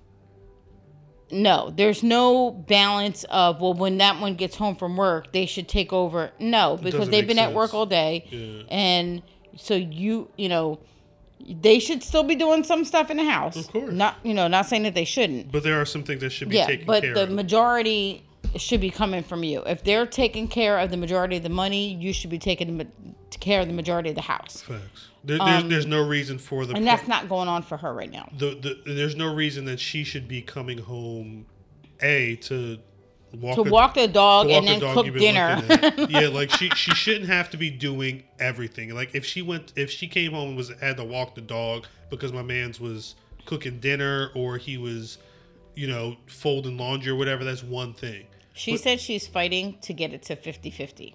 no 1.30 1.72
there's 1.76 2.02
no 2.02 2.50
balance 2.50 3.24
of 3.24 3.60
well 3.60 3.74
when 3.74 3.98
that 3.98 4.20
one 4.20 4.34
gets 4.36 4.56
home 4.56 4.76
from 4.76 4.96
work 4.96 5.32
they 5.32 5.44
should 5.46 5.68
take 5.68 5.92
over 5.92 6.30
no 6.38 6.76
because 6.82 7.08
they've 7.08 7.26
been 7.26 7.38
at 7.38 7.52
work 7.52 7.74
all 7.74 7.86
day 7.86 8.24
Yeah. 8.30 8.62
and 8.68 9.22
so 9.56 9.74
you 9.74 10.30
you 10.36 10.48
know 10.48 10.78
they 11.48 11.78
should 11.78 12.02
still 12.02 12.22
be 12.24 12.34
doing 12.34 12.64
some 12.64 12.84
stuff 12.84 13.10
in 13.10 13.16
the 13.18 13.24
house 13.24 13.56
Of 13.56 13.68
course. 13.72 13.92
not 13.92 14.16
you 14.22 14.34
know 14.34 14.48
not 14.48 14.66
saying 14.66 14.84
that 14.84 14.94
they 14.94 15.04
shouldn't 15.04 15.52
But 15.52 15.62
there 15.64 15.80
are 15.80 15.84
some 15.84 16.02
things 16.02 16.20
that 16.20 16.30
should 16.30 16.48
be 16.48 16.56
yeah 16.56 16.66
taken 16.66 16.86
but 16.86 17.02
the 17.02 17.24
of. 17.24 17.30
majority 17.30 18.22
should 18.60 18.80
be 18.80 18.90
coming 18.90 19.22
from 19.22 19.42
you 19.44 19.62
if 19.66 19.82
they're 19.84 20.06
taking 20.06 20.48
care 20.48 20.78
of 20.78 20.90
the 20.90 20.96
majority 20.96 21.36
of 21.36 21.42
the 21.42 21.48
money 21.48 21.94
you 21.94 22.12
should 22.12 22.30
be 22.30 22.38
taking 22.38 22.90
care 23.40 23.60
of 23.60 23.66
the 23.66 23.72
majority 23.74 24.08
of 24.10 24.14
the 24.14 24.22
house 24.22 24.62
Facts. 24.62 25.08
There, 25.24 25.38
there's, 25.38 25.62
Um, 25.64 25.68
there's 25.68 25.86
no 25.86 26.06
reason 26.06 26.38
for 26.38 26.64
the. 26.66 26.74
and 26.74 26.86
that's 26.86 27.08
not 27.08 27.28
going 27.28 27.48
on 27.48 27.62
for 27.62 27.76
her 27.76 27.92
right 27.92 28.10
now 28.10 28.28
the, 28.38 28.78
the 28.84 28.92
there's 28.94 29.16
no 29.16 29.34
reason 29.34 29.64
that 29.66 29.80
she 29.80 30.04
should 30.04 30.28
be 30.28 30.40
coming 30.42 30.78
home, 30.78 31.46
a 32.00 32.36
to 32.36 32.78
walk 33.40 33.56
to 33.56 33.62
a- 33.62 33.70
walk 33.70 33.94
the 33.94 34.06
dog 34.08 34.46
walk 34.46 34.56
and 34.56 34.68
then 34.68 34.80
dog 34.80 34.94
cook 34.94 35.12
dinner 35.14 35.60
yeah, 36.08 36.28
like 36.28 36.50
she 36.50 36.70
she 36.70 36.92
shouldn't 36.94 37.26
have 37.26 37.50
to 37.50 37.56
be 37.56 37.70
doing 37.70 38.22
everything. 38.38 38.94
Like 38.94 39.14
if 39.14 39.24
she 39.26 39.42
went 39.42 39.72
if 39.76 39.90
she 39.90 40.06
came 40.06 40.32
home 40.32 40.48
and 40.50 40.56
was 40.56 40.70
had 40.80 40.96
to 40.98 41.04
walk 41.04 41.34
the 41.34 41.40
dog 41.40 41.86
because 42.08 42.32
my 42.32 42.42
man's 42.42 42.80
was 42.80 43.16
cooking 43.44 43.78
dinner 43.80 44.30
or 44.34 44.56
he 44.58 44.76
was, 44.78 45.18
you 45.74 45.86
know, 45.88 46.16
folding 46.26 46.76
laundry 46.76 47.10
or 47.12 47.16
whatever, 47.16 47.44
that's 47.44 47.62
one 47.62 47.92
thing. 47.94 48.26
She 48.56 48.72
But- 48.72 48.80
said 48.80 49.00
she's 49.00 49.26
fighting 49.26 49.78
to 49.82 49.92
get 49.92 50.12
it 50.12 50.22
to 50.24 50.36
50 50.36 50.70
50. 50.70 51.14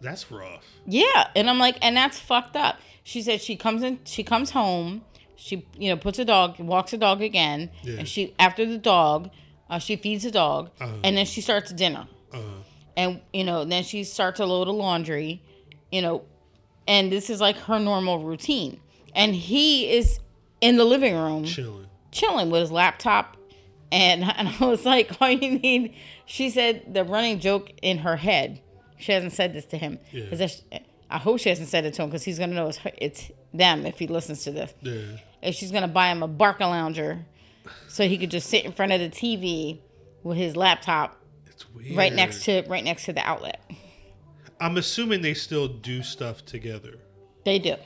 That's 0.00 0.30
rough. 0.30 0.62
Yeah. 0.86 1.28
And 1.34 1.50
I'm 1.50 1.58
like, 1.58 1.76
and 1.82 1.96
that's 1.96 2.18
fucked 2.18 2.54
up. 2.56 2.78
She 3.02 3.22
said 3.22 3.40
she 3.42 3.56
comes 3.56 3.82
in, 3.82 3.98
she 4.04 4.22
comes 4.22 4.50
home, 4.50 5.02
she, 5.36 5.66
you 5.76 5.88
know, 5.88 5.96
puts 5.96 6.18
a 6.18 6.24
dog, 6.24 6.58
walks 6.60 6.92
the 6.92 6.98
dog 6.98 7.22
again. 7.22 7.70
Yeah. 7.82 7.98
And 8.00 8.08
she, 8.08 8.34
after 8.38 8.64
the 8.66 8.78
dog, 8.78 9.30
Uh, 9.70 9.78
she 9.78 9.96
feeds 9.96 10.24
the 10.24 10.30
dog, 10.30 10.70
Uh-huh. 10.80 10.90
and 11.04 11.14
then 11.18 11.26
she 11.26 11.42
starts 11.42 11.70
dinner, 11.74 12.08
Uh, 12.32 12.38
and 12.96 13.20
you 13.34 13.44
know, 13.44 13.66
then 13.66 13.84
she 13.84 14.02
starts 14.02 14.40
a 14.40 14.46
load 14.46 14.66
of 14.66 14.74
laundry, 14.74 15.42
you 15.92 16.00
know, 16.00 16.22
and 16.86 17.12
this 17.12 17.28
is 17.28 17.38
like 17.38 17.58
her 17.68 17.78
normal 17.78 18.18
routine. 18.24 18.80
And 19.14 19.34
he 19.36 19.90
is 19.90 20.20
in 20.62 20.78
the 20.78 20.84
living 20.86 21.14
room 21.14 21.44
chilling. 21.44 21.86
chilling 22.12 22.48
with 22.50 22.62
his 22.62 22.72
laptop. 22.72 23.36
And, 23.92 24.24
and 24.38 24.48
I 24.48 24.64
was 24.64 24.86
like, 24.86 25.20
all 25.20 25.28
you 25.30 25.58
need, 25.58 25.94
she 26.28 26.50
said 26.50 26.92
the 26.94 27.02
running 27.04 27.40
joke 27.40 27.72
in 27.82 27.98
her 27.98 28.16
head. 28.16 28.60
She 28.98 29.12
hasn't 29.12 29.32
said 29.32 29.52
this 29.54 29.64
to 29.66 29.78
him. 29.78 29.98
Yeah. 30.12 30.24
Is 30.24 30.38
that 30.40 30.50
she- 30.50 30.62
I 31.10 31.16
hope 31.18 31.40
she 31.40 31.48
hasn't 31.48 31.68
said 31.68 31.86
it 31.86 31.94
to 31.94 32.02
him 32.02 32.10
because 32.10 32.22
he's 32.24 32.36
going 32.36 32.50
to 32.50 32.56
know 32.56 32.68
it's, 32.68 32.76
her, 32.78 32.92
it's 32.98 33.30
them 33.54 33.86
if 33.86 33.98
he 33.98 34.06
listens 34.06 34.44
to 34.44 34.50
this. 34.52 34.74
Yeah. 34.82 35.00
And 35.42 35.54
she's 35.54 35.70
going 35.70 35.82
to 35.82 35.88
buy 35.88 36.08
him 36.10 36.22
a 36.22 36.28
Barcalounger 36.28 37.24
so 37.88 38.06
he 38.06 38.18
could 38.18 38.30
just 38.30 38.48
sit 38.50 38.64
in 38.66 38.72
front 38.72 38.92
of 38.92 39.00
the 39.00 39.08
TV 39.08 39.78
with 40.22 40.36
his 40.36 40.54
laptop 40.54 41.16
It's 41.46 41.68
weird. 41.72 41.96
right 41.96 42.12
next 42.12 42.44
to 42.44 42.62
right 42.68 42.84
next 42.84 43.06
to 43.06 43.12
the 43.14 43.26
outlet. 43.26 43.58
I'm 44.60 44.76
assuming 44.76 45.22
they 45.22 45.32
still 45.34 45.66
do 45.68 46.02
stuff 46.02 46.44
together. 46.44 46.98
They 47.44 47.58
do. 47.58 47.76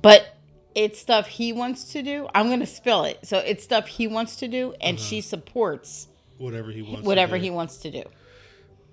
But 0.00 0.36
it's 0.74 0.98
stuff 1.00 1.26
he 1.26 1.52
wants 1.52 1.84
to 1.92 2.02
do. 2.02 2.28
I'm 2.34 2.46
going 2.48 2.60
to 2.60 2.66
spill 2.66 3.04
it. 3.04 3.18
So 3.24 3.38
it's 3.38 3.64
stuff 3.64 3.86
he 3.86 4.06
wants 4.06 4.36
to 4.36 4.48
do 4.48 4.74
and 4.80 4.96
Uh-huh. 4.96 5.06
she 5.06 5.20
supports 5.20 6.08
Whatever 6.38 6.70
he 6.70 6.82
wants. 6.82 7.02
whatever 7.06 7.36
to 7.36 7.42
he 7.42 7.48
do. 7.48 7.54
wants 7.54 7.76
to 7.78 7.90
do. 7.90 8.04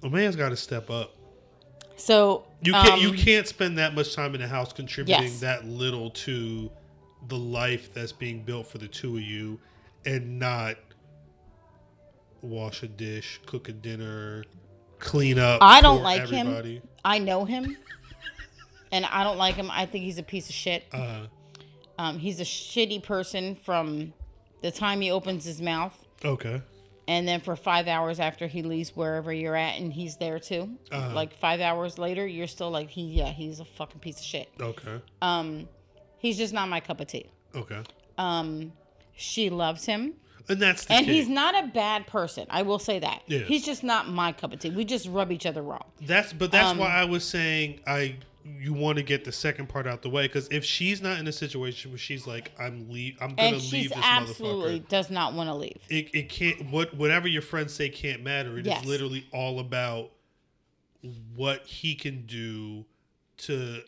A 0.04 0.10
man's 0.10 0.36
got 0.36 0.50
to 0.50 0.56
step 0.58 0.90
up. 0.90 1.14
So 1.96 2.46
You 2.62 2.74
can't. 2.74 2.90
um, 2.94 3.00
you 3.00 3.14
can't 3.14 3.48
spend 3.48 3.78
that 3.80 3.94
much 3.96 4.14
time 4.16 4.36
in 4.36 4.42
the 4.42 4.48
house 4.48 4.72
contributing 4.74 5.24
Yes. 5.24 5.40
that 5.40 5.66
little 5.66 6.10
to 6.12 6.70
the 7.28 7.38
life 7.38 7.94
that's 7.94 8.12
being 8.12 8.44
built 8.44 8.68
for 8.68 8.78
the 8.78 8.88
two 8.88 9.18
of 9.18 9.24
you, 9.24 9.60
and 10.06 10.38
not 10.40 10.76
wash 12.42 12.84
a 12.84 12.88
dish, 12.88 13.40
cook 13.46 13.70
a 13.70 13.74
dinner, 13.74 14.44
clean 15.00 15.40
up. 15.40 15.60
I 15.62 15.82
don't 15.82 16.04
like 16.04 16.22
everybody. 16.22 16.76
him. 16.76 16.88
I 17.04 17.20
know 17.20 17.46
him, 17.46 17.76
and 18.92 19.06
I 19.06 19.24
don't 19.24 19.38
like 19.38 19.56
him. 19.56 19.70
I 19.72 19.86
think 19.88 20.04
he's 20.06 20.18
a 20.20 20.24
piece 20.24 20.50
of 20.50 20.56
shit. 20.56 20.86
Uh, 20.92 21.26
Um, 21.98 22.20
he's 22.20 22.40
a 22.40 22.44
shitty 22.44 23.04
person 23.04 23.56
from 23.56 24.14
the 24.62 24.72
time 24.72 25.02
he 25.02 25.12
opens 25.12 25.46
his 25.46 25.62
mouth, 25.62 25.98
okay. 26.24 26.62
and 27.08 27.28
then 27.28 27.42
for 27.42 27.56
five 27.56 27.88
hours 27.88 28.20
after 28.20 28.48
he 28.48 28.62
leaves 28.64 28.96
wherever 28.96 29.32
you're 29.34 29.56
at, 29.56 29.80
and 29.80 29.92
he's 29.94 30.18
there 30.18 30.40
too. 30.40 30.78
Uh-huh. 30.92 31.14
Like 31.14 31.34
five 31.38 31.60
hours 31.62 31.98
later, 31.98 32.26
you're 32.26 32.48
still 32.48 32.70
like 32.72 32.90
he. 32.90 33.04
Yeah, 33.04 33.30
he's 33.30 33.60
a 33.60 33.66
fucking 33.66 34.00
piece 34.00 34.18
of 34.20 34.26
shit. 34.26 34.50
Okay. 34.60 35.02
Um, 35.22 35.68
he's 36.20 36.38
just 36.38 36.54
not 36.54 36.70
my 36.70 36.80
cup 36.80 37.00
of 37.02 37.08
tea. 37.08 37.30
Okay. 37.56 37.82
Um, 38.18 38.74
she 39.16 39.50
loves 39.50 39.86
him. 39.86 40.14
And 40.50 40.62
that's 40.62 40.86
the 40.86 40.94
And 40.94 41.06
key. 41.06 41.14
he's 41.14 41.28
not 41.28 41.62
a 41.62 41.68
bad 41.68 42.08
person. 42.08 42.46
I 42.50 42.62
will 42.62 42.80
say 42.80 43.00
that. 43.00 43.22
Yeah. 43.28 43.40
He's 43.40 43.66
just 43.66 43.84
not 43.84 44.08
my 44.08 44.32
cup 44.32 44.54
of 44.54 44.60
tea. 44.60 44.70
We 44.70 44.86
just 44.86 45.08
rub 45.10 45.32
each 45.32 45.46
other 45.46 45.62
wrong. 45.62 45.84
That's 46.02 46.32
but 46.32 46.52
that's 46.52 46.70
Um, 46.72 46.78
why 46.78 46.88
I 46.88 47.04
was 47.04 47.26
saying 47.26 47.82
I 47.86 48.16
you 48.60 48.74
want 48.74 48.98
to 48.98 49.04
get 49.04 49.24
the 49.24 49.32
second 49.32 49.68
part 49.70 49.88
out 49.88 50.02
the 50.02 50.10
way 50.10 50.28
because 50.28 50.48
if 50.52 50.64
she's 50.64 51.02
not 51.02 51.20
in 51.20 51.28
a 51.28 51.32
situation 51.32 51.92
where 51.92 51.98
she's 51.98 52.26
like 52.28 52.52
I'm 52.60 52.90
leave 52.90 53.18
I'm 53.22 53.36
gonna 53.36 53.58
And 53.58 53.72
leave 53.72 53.90
this 53.90 54.00
absolutely 54.02 54.80
motherfucker. 54.82 54.88
does 54.90 55.10
not 55.10 55.34
want 55.34 55.50
to 55.50 55.54
leave. 55.56 55.80
It, 55.90 56.14
it 56.14 56.30
can't 56.30 56.70
what 56.72 56.94
whatever 56.96 57.28
your 57.28 57.42
friends 57.42 57.74
say 57.74 57.90
can't 57.90 58.24
matter. 58.24 58.58
It 58.58 58.62
is 58.68 58.74
Yes. 58.74 58.86
literally 58.86 59.26
all 59.32 59.60
about 59.60 60.12
what 61.36 61.66
he 61.66 61.96
can 61.96 62.26
do 62.26 62.86
to 63.38 63.82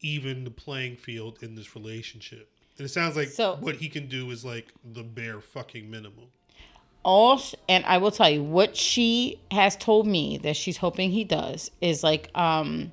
even 0.00 0.44
the 0.44 0.50
playing 0.50 0.96
field 0.96 1.38
in 1.42 1.54
this 1.54 1.74
relationship. 1.74 2.50
And 2.78 2.84
it 2.84 2.88
sounds 2.88 3.16
like 3.16 3.28
So- 3.28 3.56
what 3.60 3.76
he 3.76 3.88
can 3.88 4.08
do 4.08 4.30
is 4.30 4.44
like 4.44 4.72
the 4.84 5.02
bare 5.02 5.40
fucking 5.40 5.90
minimum. 5.90 6.26
All 7.02 7.36
sh- 7.38 7.54
and 7.68 7.84
I 7.84 7.98
will 7.98 8.10
tell 8.10 8.30
you 8.30 8.42
what 8.42 8.76
she 8.76 9.38
has 9.50 9.76
told 9.76 10.06
me 10.06 10.38
that 10.38 10.56
she's 10.56 10.78
hoping 10.78 11.10
he 11.10 11.22
does 11.22 11.70
is 11.82 12.02
like 12.02 12.30
um 12.34 12.92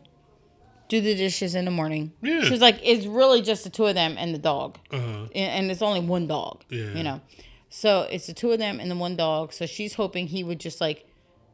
do 0.91 0.99
the 0.99 1.15
dishes 1.15 1.55
in 1.55 1.63
the 1.65 1.71
morning. 1.71 2.11
Yeah. 2.21 2.41
She's 2.47 2.59
like 2.67 2.79
it's 2.83 3.05
really 3.05 3.41
just 3.41 3.63
the 3.63 3.69
two 3.77 3.85
of 3.85 3.95
them 3.95 4.15
and 4.17 4.33
the 4.35 4.39
dog. 4.53 4.77
Uh 4.91 4.99
huh. 4.99 5.21
and, 5.41 5.49
and 5.57 5.71
it's 5.71 5.81
only 5.81 6.01
one 6.01 6.27
dog. 6.27 6.55
Yeah. 6.69 6.91
You 6.97 7.03
know, 7.07 7.21
so 7.69 8.01
it's 8.13 8.27
the 8.27 8.33
two 8.33 8.51
of 8.51 8.59
them 8.59 8.79
and 8.81 8.89
the 8.91 8.95
one 9.05 9.15
dog. 9.15 9.53
So 9.53 9.65
she's 9.65 9.93
hoping 9.95 10.27
he 10.27 10.43
would 10.43 10.59
just 10.59 10.79
like 10.81 10.99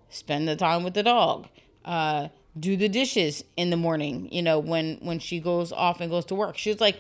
spend 0.10 0.48
the 0.48 0.56
time 0.56 0.84
with 0.84 0.94
the 0.96 1.04
dog, 1.04 1.48
uh, 1.86 2.30
do 2.60 2.76
the 2.78 2.90
dishes 2.90 3.44
in 3.56 3.70
the 3.70 3.78
morning. 3.78 4.28
You 4.32 4.42
know, 4.42 4.58
when 4.60 4.98
when 5.02 5.20
she 5.20 5.40
goes 5.40 5.72
off 5.72 6.02
and 6.02 6.10
goes 6.10 6.26
to 6.26 6.36
work, 6.36 6.58
she's 6.58 6.80
like, 6.82 6.98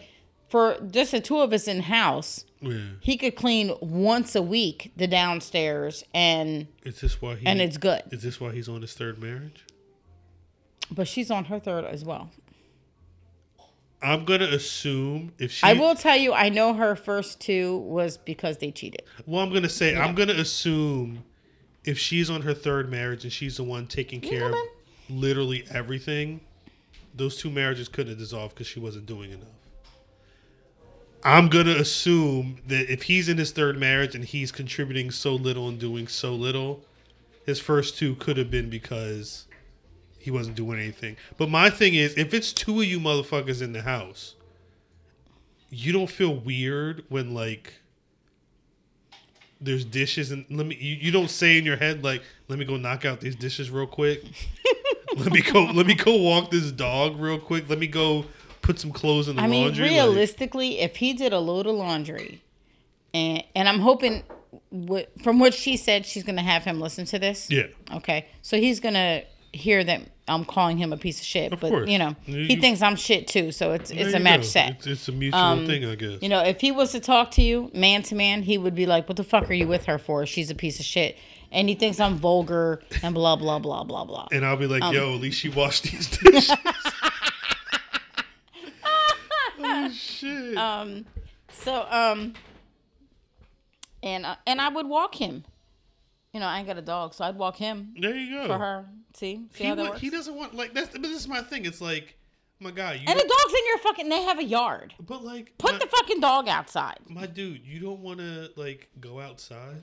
for 0.49 0.77
just 0.91 1.11
the 1.11 1.19
two 1.19 1.39
of 1.39 1.51
us 1.53 1.67
in 1.67 1.81
house, 1.81 2.45
Yeah. 2.61 2.77
he 3.01 3.17
could 3.17 3.35
clean 3.35 3.73
once 3.81 4.35
a 4.35 4.41
week 4.41 4.91
the 4.95 5.07
downstairs, 5.07 6.03
and 6.13 6.67
Is 6.83 7.01
this 7.01 7.21
why 7.21 7.35
he 7.35 7.45
and 7.47 7.59
it's 7.61 7.77
good. 7.77 8.03
is 8.11 8.21
this 8.21 8.39
why 8.39 8.51
he's 8.53 8.69
on 8.69 8.81
his 8.81 8.93
third 8.93 9.17
marriage? 9.21 9.63
But 10.91 11.07
she's 11.07 11.29
on 11.29 11.45
her 11.45 11.59
third 11.59 11.85
as 11.85 12.05
well. 12.05 12.29
I'm 14.01 14.25
gonna 14.25 14.45
assume 14.45 15.33
if 15.39 15.51
she 15.51 15.65
I 15.65 15.73
will 15.73 15.95
tell 15.95 16.15
you, 16.15 16.33
I 16.33 16.49
know 16.49 16.73
her 16.73 16.95
first 16.95 17.41
two 17.41 17.77
was 17.79 18.17
because 18.17 18.59
they 18.59 18.71
cheated. 18.71 19.01
Well, 19.25 19.41
I'm 19.43 19.51
gonna 19.51 19.69
say 19.69 19.95
I'm 19.95 20.13
gonna 20.13 20.33
assume 20.33 21.23
if 21.83 21.97
she's 21.97 22.29
on 22.29 22.41
her 22.43 22.53
third 22.53 22.91
marriage 22.91 23.23
and 23.23 23.33
she's 23.33 23.57
the 23.57 23.63
one 23.63 23.87
taking 23.87 24.21
care 24.21 24.45
of 24.45 24.51
man. 24.51 24.67
literally 25.09 25.65
everything, 25.71 26.41
those 27.15 27.37
two 27.37 27.49
marriages 27.49 27.87
couldn't 27.87 28.11
have 28.11 28.19
dissolved 28.19 28.53
because 28.53 28.67
she 28.67 28.79
wasn't 28.79 29.07
doing 29.07 29.31
enough. 29.31 29.47
I'm 31.23 31.47
gonna 31.47 31.71
assume 31.75 32.57
that 32.67 32.91
if 32.91 33.03
he's 33.03 33.27
in 33.27 33.37
his 33.37 33.51
third 33.51 33.79
marriage 33.79 34.13
and 34.13 34.23
he's 34.23 34.51
contributing 34.51 35.09
so 35.09 35.33
little 35.33 35.67
and 35.67 35.79
doing 35.79 36.07
so 36.07 36.35
little, 36.35 36.85
his 37.47 37.59
first 37.59 37.97
two 37.97 38.15
could 38.15 38.37
have 38.37 38.51
been 38.51 38.69
because 38.69 39.46
he 40.27 40.31
wasn't 40.31 40.57
doing 40.57 40.77
anything. 40.77 41.15
But 41.37 41.49
my 41.49 41.69
thing 41.69 41.95
is, 41.95 42.17
if 42.17 42.33
it's 42.33 42.51
two 42.51 42.81
of 42.81 42.85
you 42.85 42.99
motherfuckers 42.99 43.61
in 43.61 43.71
the 43.71 43.81
house, 43.81 44.35
you 45.69 45.93
don't 45.93 46.09
feel 46.09 46.35
weird 46.35 47.05
when 47.07 47.33
like 47.33 47.75
there's 49.61 49.85
dishes 49.85 50.31
and 50.31 50.43
let 50.49 50.65
me 50.67 50.75
you, 50.75 50.97
you 50.97 51.11
don't 51.11 51.29
say 51.29 51.57
in 51.57 51.63
your 51.63 51.77
head 51.77 52.03
like 52.03 52.21
let 52.49 52.59
me 52.59 52.65
go 52.65 52.75
knock 52.75 53.05
out 53.05 53.21
these 53.21 53.35
dishes 53.37 53.71
real 53.71 53.87
quick 53.87 54.21
let 55.17 55.31
me 55.31 55.41
go 55.41 55.63
let 55.63 55.85
me 55.87 55.95
go 55.95 56.15
walk 56.15 56.51
this 56.51 56.71
dog 56.73 57.17
real 57.19 57.39
quick 57.39 57.67
let 57.69 57.79
me 57.79 57.87
go 57.87 58.23
put 58.61 58.77
some 58.79 58.91
clothes 58.91 59.29
in 59.29 59.37
the 59.37 59.41
I 59.41 59.47
mean, 59.47 59.63
laundry 59.63 59.85
like- 59.85 59.91
realistically, 59.93 60.79
if 60.79 60.97
he 60.97 61.13
did 61.13 61.31
a 61.31 61.39
load 61.39 61.67
of 61.67 61.75
laundry, 61.75 62.43
and 63.13 63.41
and 63.55 63.69
I'm 63.69 63.79
hoping, 63.79 64.23
what, 64.71 65.09
from 65.23 65.39
what 65.39 65.53
she 65.53 65.77
said, 65.77 66.05
she's 66.05 66.23
gonna 66.23 66.43
have 66.43 66.65
him 66.65 66.81
listen 66.81 67.05
to 67.05 67.17
this. 67.17 67.49
yeah 67.49 67.67
Okay, 67.93 68.27
so 68.41 68.57
he's 68.57 68.81
gonna 68.81 69.23
hear 69.57 69.83
that 69.83 70.01
I'm 70.29 70.43
calling 70.45 70.77
him 70.77 70.91
a 70.93 70.97
piece 70.97 71.19
of 71.19 71.25
shit, 71.25 71.53
Of 71.53 71.59
but 71.61 71.69
course. 71.69 71.89
you 71.89 71.97
know, 71.97 72.15
You- 72.25 72.45
he 72.45 72.55
thinks 72.57 72.81
I'm 72.81 72.95
shit 72.95 73.27
too. 73.27 73.51
So 73.51 73.71
it's 73.73 73.91
it's 73.91 74.13
a 74.13 74.19
match 74.19 74.41
go. 74.41 74.45
set. 74.47 74.71
it's, 74.71 74.87
it's 74.87 75.07
a 75.07 75.11
mutual 75.11 75.39
Um, 75.39 75.65
thing 75.67 75.85
i 75.85 75.95
guess 75.95 76.21
You 76.21 76.29
know, 76.29 76.43
if 76.43 76.59
he 76.61 76.71
was 76.71 76.91
to 76.93 76.99
talk 76.99 77.31
to 77.31 77.41
you 77.41 77.69
man 77.73 78.03
to 78.03 78.15
man, 78.15 78.43
he 78.43 78.57
would 78.57 78.75
be 78.75 78.85
like, 78.85 79.07
"What 79.09 79.15
the 79.17 79.23
fuck 79.23 79.49
are 79.49 79.53
you 79.53 79.67
with 79.67 79.85
her 79.85 79.97
for? 79.97 80.25
She's 80.25 80.49
a 80.51 80.55
piece 80.55 80.79
of 80.79 80.85
shit." 80.85 81.17
And 81.51 81.69
he 81.69 81.75
thinks 81.75 81.99
I'm 82.01 82.15
vulgar 82.17 82.81
and 83.03 83.15
blah 83.15 83.35
blah 83.37 83.59
blah 83.59 83.83
blah 83.85 84.03
blah. 84.03 84.27
and 84.33 84.45
i'll 84.45 84.57
be 84.57 84.67
like 84.67 84.81
um, 84.83 84.93
yo 84.93 85.13
at 85.15 85.21
least 85.21 85.39
she 85.39 85.47
washed 85.47 85.83
these 85.83 86.07
dishes 86.17 86.51
oh 89.59 89.89
shit 89.93 90.57
Um, 90.57 91.05
so 91.51 91.85
um, 91.89 92.33
and 94.03 94.25
uh, 94.25 94.35
and 94.45 94.59
I 94.61 94.69
would 94.69 94.87
walk 94.87 95.15
him. 95.15 95.43
You 96.37 96.41
know, 96.41 96.49
I 96.49 96.59
ain't 96.59 96.67
got 96.67 96.77
a 96.77 96.83
dog, 96.83 97.15
so 97.15 97.25
I'd 97.25 97.35
walk 97.35 97.55
him 97.55 97.95
there 97.99 98.15
you 98.15 98.35
go 98.41 98.45
for 98.45 98.59
her. 98.59 98.85
See, 99.15 99.41
see 99.55 99.63
he, 99.63 99.69
how 99.69 99.73
that 99.73 99.85
works. 99.89 100.01
he 100.01 100.11
doesn't 100.11 100.35
want 100.35 100.53
like 100.53 100.71
that's 100.71 100.89
but 100.89 101.01
this 101.01 101.19
is 101.19 101.27
my 101.27 101.41
thing 101.41 101.65
it's 101.65 101.81
like 101.81 102.15
my 102.59 102.69
guy 102.69 102.93
you 102.93 103.05
and 103.07 103.19
the 103.19 103.23
dog's 103.23 103.53
in 103.59 103.65
your 103.65 103.77
fucking. 103.79 104.07
They 104.07 104.21
have 104.21 104.37
a 104.37 104.43
yard. 104.43 104.93
but 104.99 105.23
like 105.25 105.57
Put 105.57 105.71
my, 105.71 105.77
the 105.79 105.87
fucking 105.87 106.19
dog 106.19 106.47
outside. 106.47 106.99
my 107.09 107.25
dude 107.25 107.65
you 107.65 107.79
don't 107.79 108.01
want 108.01 108.19
to 108.19 108.51
like 108.55 108.87
go 109.01 109.19
outside 109.19 109.81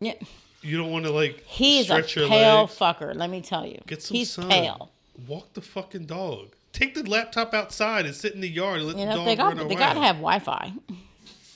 Yeah, 0.00 0.12
You 0.60 0.76
don't 0.76 0.90
want 0.90 1.06
to 1.06 1.10
like 1.12 1.42
he's 1.46 1.84
a 1.84 2.02
stretch 2.04 2.16
your 2.16 2.28
pale 2.28 2.60
legs. 2.64 2.78
fucker. 2.78 3.14
Let 3.16 3.30
me 3.30 3.40
tell 3.40 3.64
you, 3.64 3.80
Get 3.86 4.02
some 4.02 4.16
he's 4.18 4.28
sun. 4.32 4.50
pale. 4.50 4.90
Walk 5.26 5.54
the 5.54 5.62
fucking 5.62 6.04
dog. 6.04 6.48
Take 6.74 6.94
the 6.94 7.04
laptop 7.08 7.54
outside 7.54 8.04
and 8.04 8.14
sit 8.14 8.34
in 8.34 8.42
the 8.42 8.50
yard 8.50 8.80
and 8.80 8.88
let 8.88 8.98
You 8.98 9.06
the 9.06 9.14
dog 9.14 9.24
they 9.26 9.36
got 9.36 9.46
run 9.56 9.56
they 9.56 9.62
around. 9.76 9.78
gotta 9.78 10.00
have 10.00 10.16
Wi-Fi. 10.16 10.74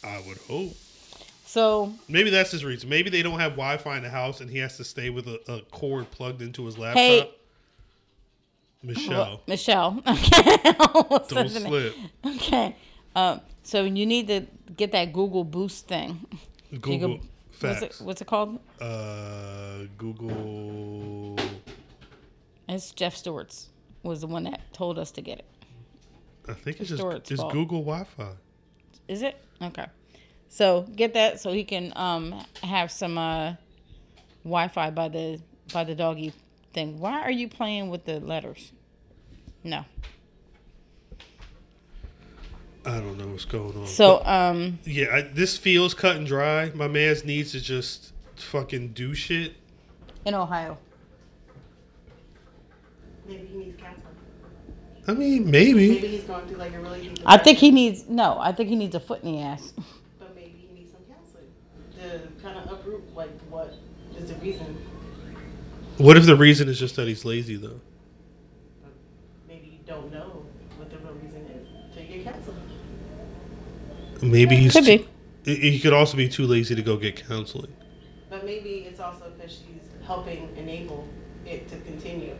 I 0.02 0.22
would 0.26 0.38
hope. 0.48 0.74
So 1.48 1.94
Maybe 2.08 2.28
that's 2.28 2.50
his 2.50 2.62
reason. 2.62 2.90
Maybe 2.90 3.08
they 3.08 3.22
don't 3.22 3.40
have 3.40 3.52
Wi-Fi 3.52 3.96
in 3.96 4.02
the 4.02 4.10
house 4.10 4.42
and 4.42 4.50
he 4.50 4.58
has 4.58 4.76
to 4.76 4.84
stay 4.84 5.08
with 5.08 5.26
a, 5.26 5.40
a 5.50 5.62
cord 5.70 6.10
plugged 6.10 6.42
into 6.42 6.66
his 6.66 6.76
laptop. 6.76 6.98
Hey. 6.98 7.30
Michelle, 8.82 9.40
Michelle, 9.48 10.00
okay, 10.06 10.74
don't 10.78 11.50
slip. 11.50 11.94
Okay, 12.24 12.76
um, 13.16 13.40
so 13.64 13.82
you 13.82 14.06
need 14.06 14.28
to 14.28 14.46
get 14.76 14.92
that 14.92 15.12
Google 15.12 15.42
Boost 15.42 15.88
thing. 15.88 16.24
Google 16.80 17.16
go- 17.16 17.24
What's 17.60 17.82
it, 17.82 17.96
what's 18.04 18.20
it 18.20 18.26
called? 18.26 18.60
Uh, 18.80 19.86
Google. 19.96 21.36
It's 22.68 22.92
Jeff 22.92 23.16
Stewart's 23.16 23.70
was 24.04 24.20
the 24.20 24.28
one 24.28 24.44
that 24.44 24.60
told 24.72 24.96
us 24.96 25.10
to 25.12 25.22
get 25.22 25.40
it. 25.40 25.46
I 26.46 26.52
think 26.52 26.78
it's 26.78 26.90
just 26.90 27.00
Stewart's 27.00 27.30
it's 27.32 27.40
fault. 27.40 27.52
Google 27.52 27.80
Wi-Fi. 27.80 28.32
Is 29.08 29.22
it? 29.22 29.42
Okay. 29.60 29.86
So 30.48 30.82
get 30.96 31.14
that 31.14 31.40
so 31.40 31.52
he 31.52 31.64
can 31.64 31.92
um 31.96 32.44
have 32.62 32.90
some 32.90 33.18
uh 33.18 33.54
Wi-Fi 34.44 34.90
by 34.90 35.08
the 35.08 35.40
by 35.72 35.84
the 35.84 35.94
doggy 35.94 36.32
thing. 36.72 36.98
Why 36.98 37.20
are 37.22 37.30
you 37.30 37.48
playing 37.48 37.90
with 37.90 38.04
the 38.04 38.20
letters? 38.20 38.72
No. 39.64 39.84
I 42.86 43.00
don't 43.00 43.18
know 43.18 43.26
what's 43.28 43.44
going 43.44 43.76
on. 43.76 43.86
So 43.86 44.24
um 44.24 44.78
yeah, 44.84 45.06
I, 45.12 45.20
this 45.22 45.58
feels 45.58 45.92
cut 45.94 46.16
and 46.16 46.26
dry. 46.26 46.70
My 46.74 46.88
man's 46.88 47.24
needs 47.24 47.52
to 47.52 47.60
just 47.60 48.12
fucking 48.36 48.88
do 48.88 49.14
shit. 49.14 49.54
in 50.24 50.34
Ohio. 50.34 50.78
Maybe 53.26 53.46
he 53.46 53.56
needs 53.58 53.80
counseling. 53.80 54.04
I 55.06 55.12
mean, 55.14 55.50
maybe. 55.50 55.88
Maybe 55.90 56.08
he's 56.08 56.22
going 56.24 56.46
through 56.46 56.56
like 56.58 56.72
a 56.74 56.80
really 56.80 57.12
I 57.26 57.36
think 57.38 57.58
he 57.58 57.70
needs 57.70 58.08
no. 58.08 58.38
I 58.40 58.52
think 58.52 58.68
he 58.70 58.76
needs 58.76 58.94
a 58.94 59.00
foot 59.00 59.22
in 59.22 59.32
the 59.32 59.42
ass. 59.42 59.72
But 60.18 60.34
maybe 60.34 60.54
he 60.68 60.74
needs 60.74 60.92
some 60.92 61.02
counseling 61.14 61.48
to 61.98 62.42
kind 62.42 62.58
of 62.58 62.72
uproot 62.72 63.14
like 63.14 63.30
what 63.50 63.74
is 64.16 64.27
the 64.27 64.27
reason. 64.42 64.76
What 65.98 66.16
if 66.16 66.26
the 66.26 66.36
reason 66.36 66.68
is 66.68 66.78
just 66.78 66.96
that 66.96 67.08
he's 67.08 67.24
lazy 67.24 67.56
though? 67.56 67.80
Maybe 69.48 69.66
you 69.66 69.78
don't 69.86 70.12
know 70.12 70.44
what 70.76 70.90
the 70.90 70.98
real 70.98 71.14
reason 71.14 71.44
is 71.46 71.66
till 71.94 72.04
you 72.04 72.22
get 72.22 72.32
counseling. 72.32 72.56
Maybe 74.22 74.56
he's 74.56 74.72
Could 74.72 74.84
too- 74.84 74.98
be. 75.44 75.54
he 75.54 75.70
he 75.72 75.80
could 75.80 75.92
also 75.92 76.16
be 76.16 76.28
too 76.28 76.46
lazy 76.46 76.74
to 76.74 76.82
go 76.82 76.96
get 76.96 77.26
counseling. 77.26 77.72
But 78.30 78.44
maybe 78.44 78.86
it's 78.88 79.00
also 79.00 79.30
because 79.36 79.52
she's 79.52 79.88
helping 80.06 80.48
enable 80.56 81.06
it 81.46 81.68
to 81.68 81.76
continue. 81.80 82.34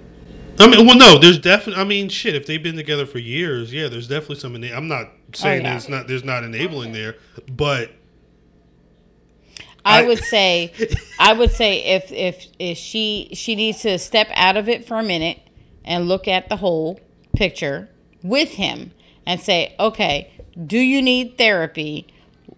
I 0.61 0.66
mean, 0.66 0.87
well, 0.87 0.96
no, 0.96 1.18
there's 1.18 1.38
definitely. 1.38 1.80
I 1.80 1.84
mean, 1.84 2.08
shit. 2.08 2.34
If 2.34 2.46
they've 2.46 2.62
been 2.62 2.76
together 2.76 3.06
for 3.06 3.18
years, 3.18 3.72
yeah, 3.72 3.88
there's 3.88 4.08
definitely 4.08 4.37
some. 4.40 4.54
Ena- 4.56 4.74
I'm 4.74 4.88
not 4.88 5.06
oh, 5.06 5.11
saying 5.34 5.62
yeah. 5.62 5.70
that 5.70 5.76
it's 5.76 5.88
not. 5.88 6.08
There's 6.08 6.24
not 6.24 6.42
enabling 6.44 6.92
there, 6.92 7.16
but 7.48 7.92
I 9.84 10.02
I- 10.02 10.06
would 10.06 10.22
say, 10.22 10.72
I 11.18 11.32
would 11.32 11.50
say 11.50 11.84
if 11.84 12.12
if 12.12 12.46
if 12.58 12.78
she 12.78 13.30
she 13.34 13.54
needs 13.54 13.82
to 13.82 13.98
step 13.98 14.28
out 14.34 14.56
of 14.56 14.68
it 14.68 14.86
for 14.86 14.98
a 14.98 15.02
minute 15.02 15.40
and 15.84 16.08
look 16.08 16.28
at 16.28 16.48
the 16.48 16.56
whole 16.56 17.00
picture 17.34 17.88
with 18.22 18.50
him 18.50 18.92
and 19.26 19.40
say, 19.40 19.74
okay, 19.78 20.32
do 20.66 20.78
you 20.78 21.00
need 21.02 21.38
therapy? 21.38 22.06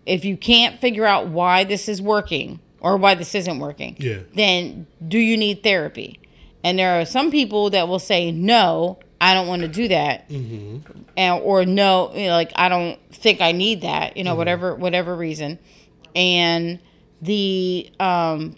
If 0.06 0.24
you 0.24 0.37
can't 0.37 0.80
figure 0.80 1.04
out 1.04 1.28
why 1.28 1.64
this 1.64 1.88
is 1.88 2.00
working 2.00 2.61
or 2.80 2.96
why 2.96 3.14
this 3.14 3.35
isn't 3.35 3.59
working, 3.59 3.96
Yeah. 3.98 4.20
then 4.35 4.87
do 5.06 5.18
you 5.18 5.37
need 5.37 5.62
therapy? 5.62 6.18
And 6.64 6.78
there 6.78 7.00
are 7.00 7.04
some 7.04 7.30
people 7.30 7.70
that 7.70 7.88
will 7.88 7.98
say, 7.98 8.33
no, 8.33 8.98
I 9.20 9.35
don't 9.35 9.46
want 9.46 9.62
to 9.62 9.68
do 9.68 9.88
that 9.88 10.28
mm-hmm. 10.28 10.78
and 11.16 11.42
or 11.42 11.66
no 11.66 12.11
you 12.14 12.28
know, 12.28 12.33
like 12.33 12.52
i 12.56 12.70
don't 12.70 12.98
think 13.12 13.42
i 13.42 13.52
need 13.52 13.83
that 13.83 14.16
you 14.16 14.24
know 14.24 14.30
mm-hmm. 14.30 14.38
whatever 14.38 14.74
whatever 14.74 15.14
reason 15.14 15.59
and 16.16 16.78
the 17.22 17.90
um 18.00 18.56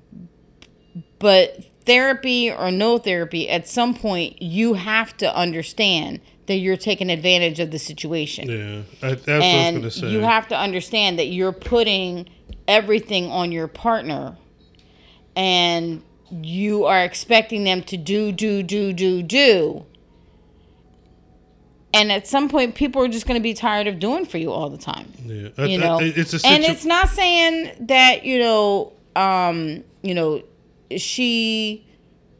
but 1.18 1.64
therapy 1.84 2.50
or 2.50 2.70
no 2.70 2.98
therapy 2.98 3.48
at 3.48 3.66
some 3.66 3.94
point 3.94 4.40
you 4.40 4.74
have 4.74 5.16
to 5.16 5.36
understand 5.36 6.20
that 6.46 6.56
you're 6.56 6.76
taking 6.76 7.10
advantage 7.10 7.58
of 7.60 7.70
the 7.70 7.78
situation 7.78 8.48
yeah, 8.48 8.82
that's 9.00 9.26
what 9.26 9.34
I 9.34 9.38
was 9.38 9.74
gonna 9.74 9.90
say. 9.90 10.10
you 10.10 10.20
have 10.20 10.48
to 10.48 10.56
understand 10.56 11.18
that 11.18 11.28
you're 11.28 11.52
putting 11.52 12.28
everything 12.68 13.30
on 13.30 13.50
your 13.52 13.68
partner 13.68 14.36
and 15.34 16.02
you 16.30 16.84
are 16.84 17.04
expecting 17.04 17.64
them 17.64 17.82
to 17.84 17.96
do 17.96 18.32
do 18.32 18.62
do 18.62 18.92
do 18.92 19.22
do 19.22 19.84
and 21.94 22.10
at 22.12 22.26
some 22.26 22.48
point 22.48 22.74
people 22.74 23.02
are 23.02 23.08
just 23.08 23.26
going 23.26 23.38
to 23.38 23.42
be 23.42 23.54
tired 23.54 23.86
of 23.86 23.98
doing 23.98 24.24
for 24.24 24.38
you 24.38 24.50
all 24.50 24.68
the 24.70 24.78
time 24.78 25.12
yeah, 25.24 25.48
you 25.66 25.74
I- 25.74 25.76
know 25.76 25.98
it's 26.00 26.32
a 26.34 26.46
and 26.46 26.64
it's 26.64 26.84
not 26.84 27.08
saying 27.08 27.72
that 27.88 28.24
you 28.24 28.38
know 28.38 28.92
um 29.16 29.84
you 30.02 30.14
know 30.14 30.42
she 30.96 31.86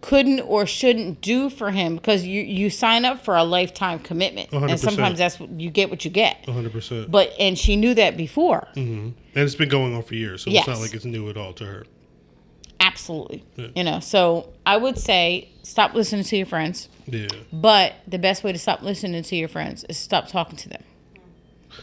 couldn't 0.00 0.40
or 0.40 0.66
shouldn't 0.66 1.20
do 1.20 1.48
for 1.48 1.70
him 1.70 1.94
because 1.94 2.24
you 2.26 2.42
you 2.42 2.68
sign 2.70 3.04
up 3.04 3.24
for 3.24 3.36
a 3.36 3.44
lifetime 3.44 3.98
commitment 4.00 4.50
and 4.52 4.64
100%. 4.64 4.78
sometimes 4.78 5.18
that's 5.18 5.38
what 5.38 5.48
you 5.60 5.70
get 5.70 5.90
what 5.90 6.04
you 6.04 6.10
get 6.10 6.38
100. 6.46 6.72
percent 6.72 7.10
but 7.10 7.32
and 7.38 7.56
she 7.56 7.76
knew 7.76 7.94
that 7.94 8.16
before 8.16 8.66
And 8.74 9.14
it's 9.34 9.54
been 9.54 9.68
going 9.68 9.94
on 9.94 10.02
for 10.02 10.14
years, 10.16 10.42
so 10.42 10.50
it's 10.50 10.66
not 10.66 10.80
like 10.80 10.92
it's 10.94 11.04
new 11.04 11.28
at 11.30 11.36
all 11.36 11.52
to 11.54 11.64
her. 11.64 11.84
absolutely 12.80 13.44
Yeah. 13.56 13.68
you 13.76 13.84
know 13.84 14.00
so 14.00 14.52
i 14.66 14.76
would 14.76 14.98
say 14.98 15.50
stop 15.62 15.94
listening 15.94 16.24
to 16.24 16.36
your 16.36 16.46
friends 16.46 16.88
Yeah, 17.06 17.28
but 17.52 17.94
the 18.06 18.18
best 18.18 18.44
way 18.44 18.52
to 18.52 18.58
stop 18.58 18.82
listening 18.82 19.22
to 19.22 19.36
your 19.36 19.48
friends 19.48 19.84
is 19.88 19.96
stop 19.96 20.28
talking 20.28 20.56
to 20.58 20.68
them 20.68 20.82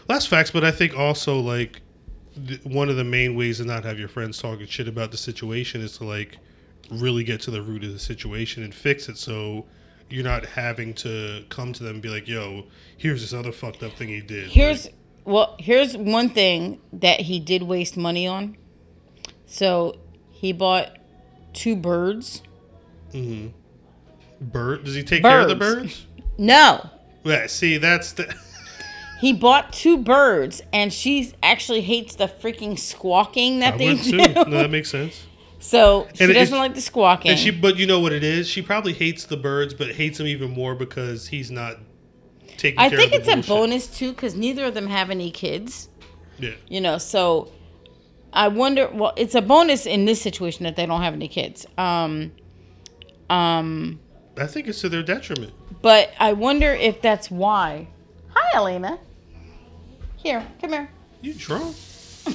that's 0.07 0.25
facts. 0.25 0.51
But 0.51 0.63
I 0.63 0.71
think 0.71 0.97
also 0.97 1.39
like 1.39 1.81
th- 2.47 2.63
one 2.63 2.89
of 2.89 2.95
the 2.95 3.03
main 3.03 3.35
ways 3.35 3.57
to 3.57 3.65
not 3.65 3.83
have 3.83 3.99
your 3.99 4.07
friends 4.07 4.39
talking 4.39 4.67
shit 4.67 4.87
about 4.87 5.11
the 5.11 5.17
situation 5.17 5.81
is 5.81 5.97
to 5.97 6.03
like 6.03 6.37
really 6.91 7.23
get 7.23 7.41
to 7.41 7.51
the 7.51 7.61
root 7.61 7.83
of 7.83 7.93
the 7.93 7.99
situation 7.99 8.63
and 8.63 8.73
fix 8.73 9.09
it. 9.09 9.17
So 9.17 9.65
you're 10.09 10.23
not 10.23 10.45
having 10.45 10.93
to 10.95 11.43
come 11.49 11.73
to 11.73 11.83
them 11.83 11.95
and 11.95 12.01
be 12.01 12.09
like, 12.09 12.27
"Yo, 12.27 12.65
here's 12.97 13.21
this 13.21 13.33
other 13.33 13.51
fucked 13.51 13.83
up 13.83 13.93
thing 13.93 14.07
he 14.07 14.21
did." 14.21 14.49
Here's 14.49 14.87
well, 15.25 15.55
here's 15.59 15.95
one 15.95 16.29
thing 16.29 16.79
that 16.93 17.21
he 17.21 17.39
did 17.39 17.63
waste 17.63 17.97
money 17.97 18.27
on. 18.27 18.57
So 19.45 19.95
he 20.31 20.53
bought 20.53 20.97
two 21.53 21.75
birds. 21.75 22.41
Like, 23.13 23.53
bird. 24.41 24.83
Does 24.83 24.95
he 24.95 25.03
take 25.03 25.21
care 25.23 25.41
of 25.41 25.49
the 25.49 25.55
Birds. 25.55 25.81
birds? 26.05 26.05
No, 26.37 26.89
Yeah. 27.23 27.47
See, 27.47 27.77
that's 27.77 28.13
the. 28.13 28.33
he 29.19 29.33
bought 29.33 29.73
two 29.73 29.97
birds, 29.97 30.61
and 30.71 30.91
she 30.93 31.33
actually 31.43 31.81
hates 31.81 32.15
the 32.15 32.27
freaking 32.27 32.77
squawking 32.79 33.59
that 33.59 33.75
I 33.75 33.77
they 33.77 33.95
do. 33.95 34.17
No, 34.17 34.43
that 34.45 34.69
makes 34.71 34.89
sense. 34.89 35.25
So 35.61 36.07
she 36.13 36.23
And 36.23 36.33
doesn't 36.33 36.57
like 36.57 36.73
the 36.73 36.79
squawking. 36.79 37.31
And 37.31 37.37
she, 37.37 37.51
but 37.51 37.75
you 37.75 37.85
know 37.85 37.99
what 37.99 38.13
it 38.13 38.23
is? 38.23 38.47
She 38.47 38.61
probably 38.61 38.93
hates 38.93 39.25
the 39.25 39.35
birds, 39.35 39.73
but 39.73 39.91
hates 39.91 40.17
them 40.17 40.27
even 40.27 40.51
more 40.51 40.73
because 40.73 41.27
he's 41.27 41.51
not 41.51 41.75
taking. 42.55 42.77
Care 42.77 42.85
of 42.85 42.91
the. 42.93 42.97
I 42.97 42.99
think 43.01 43.13
it's 43.13 43.27
a 43.27 43.45
bonus 43.45 43.87
too, 43.87 44.11
because 44.13 44.35
neither 44.35 44.63
of 44.63 44.73
them 44.73 44.87
have 44.87 45.09
any 45.09 45.31
kids. 45.31 45.89
Yeah. 46.37 46.51
you 46.69 46.79
know 46.79 46.97
so 46.97 47.51
i 48.31 48.47
wonder 48.47 48.89
well 48.93 49.11
it's 49.17 49.35
a 49.35 49.41
bonus 49.41 49.85
in 49.85 50.05
this 50.05 50.21
situation 50.21 50.63
that 50.63 50.77
they 50.77 50.85
don't 50.85 51.01
have 51.01 51.13
any 51.13 51.27
kids 51.27 51.65
um 51.77 52.31
um 53.29 53.99
I 54.39 54.47
think 54.47 54.67
it's 54.67 54.81
to 54.81 54.89
their 54.89 55.03
detriment. 55.03 55.53
but 55.81 56.11
i 56.19 56.33
wonder 56.33 56.71
if 56.73 57.01
that's 57.01 57.29
why 57.31 57.87
hi 58.29 58.57
elena 58.57 58.97
here 60.17 60.45
come 60.61 60.71
here 60.71 60.89
You 61.21 61.33
drunk? 61.33 61.75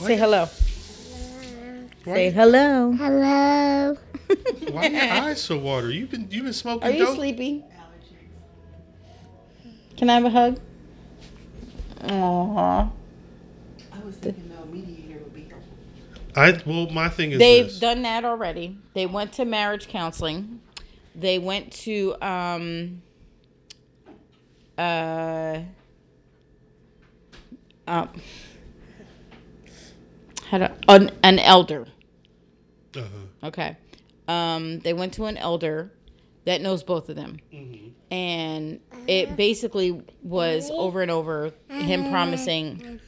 say 0.00 0.16
hello 0.16 0.48
Why, 2.04 2.14
say 2.14 2.30
hello 2.30 2.92
Hello. 2.92 3.96
why 4.70 4.86
are 4.86 4.90
your 4.90 5.02
eyes 5.24 5.42
so 5.42 5.58
watery? 5.58 5.96
You've 5.96 6.10
been 6.10 6.26
you've 6.30 6.44
been 6.44 6.52
smoking 6.52 6.84
are 6.88 6.90
you 6.90 7.04
dope. 7.04 7.16
sleepy 7.16 7.64
can 9.96 10.08
i 10.10 10.14
have 10.14 10.24
a 10.24 10.30
hug 10.30 10.58
Aww. 12.02 12.90
I 13.92 13.98
was 14.06 14.16
thinking 14.16 14.48
the 14.48 14.64
mediator 14.74 15.18
would 15.22 15.34
be 15.34 15.42
helpful. 15.42 15.74
I 16.36 16.60
well, 16.66 16.88
my 16.90 17.08
thing 17.08 17.32
is 17.32 17.38
They've 17.38 17.66
this. 17.66 17.78
done 17.80 18.02
that 18.02 18.24
already. 18.24 18.78
They 18.94 19.06
went 19.06 19.32
to 19.34 19.44
marriage 19.44 19.88
counseling. 19.88 20.60
They 21.14 21.38
went 21.38 21.72
to 21.84 22.14
um 22.22 23.02
uh 24.78 25.60
um 27.86 28.08
how 30.48 30.58
to, 30.58 30.72
an, 30.88 31.10
an 31.22 31.38
elder. 31.38 31.86
uh-huh. 32.96 33.48
Okay. 33.48 33.76
Um 34.28 34.80
they 34.80 34.92
went 34.92 35.14
to 35.14 35.24
an 35.24 35.36
elder 35.36 35.92
that 36.44 36.60
knows 36.60 36.82
both 36.82 37.08
of 37.08 37.16
them. 37.16 37.38
And 38.10 38.80
it 39.06 39.36
basically 39.36 40.02
was 40.22 40.70
over 40.70 41.02
and 41.02 41.10
over 41.10 41.52
him 41.68 42.10
promising 42.10 43.00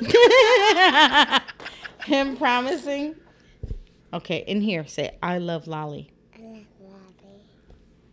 him 2.08 2.36
promising 2.36 3.14
Okay, 4.12 4.42
in 4.46 4.60
here 4.62 4.86
say 4.86 5.16
I 5.22 5.38
love 5.38 5.66
Lolly. 5.66 6.10
I 6.34 6.40
love 6.40 6.64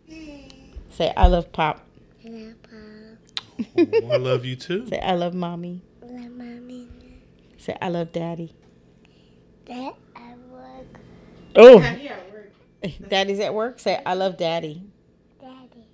Lolly. 0.08 0.52
Say 0.90 1.12
I 1.16 1.26
love 1.26 1.50
Pop. 1.52 1.80
I 2.24 2.28
love 2.28 2.54
Pop. 2.62 3.66
oh, 4.04 4.10
I 4.12 4.16
love 4.18 4.44
you 4.44 4.56
too. 4.56 4.86
Say 4.88 4.98
I 5.00 5.14
love 5.14 5.32
Mommy. 5.34 5.80
Hello, 6.00 6.28
mommy. 6.28 6.88
Say 7.56 7.76
I 7.80 7.88
love 7.88 8.12
Daddy. 8.12 8.54
That 9.66 9.94
I 10.14 10.34
work. 10.50 11.00
Oh, 11.56 11.78
Yeah, 11.80 12.16
we're 12.32 12.90
Daddy's 13.08 13.40
at 13.40 13.54
work. 13.54 13.80
Say 13.80 14.00
I 14.04 14.12
love 14.14 14.36
Daddy. 14.36 14.82
Daddy. 15.40 15.86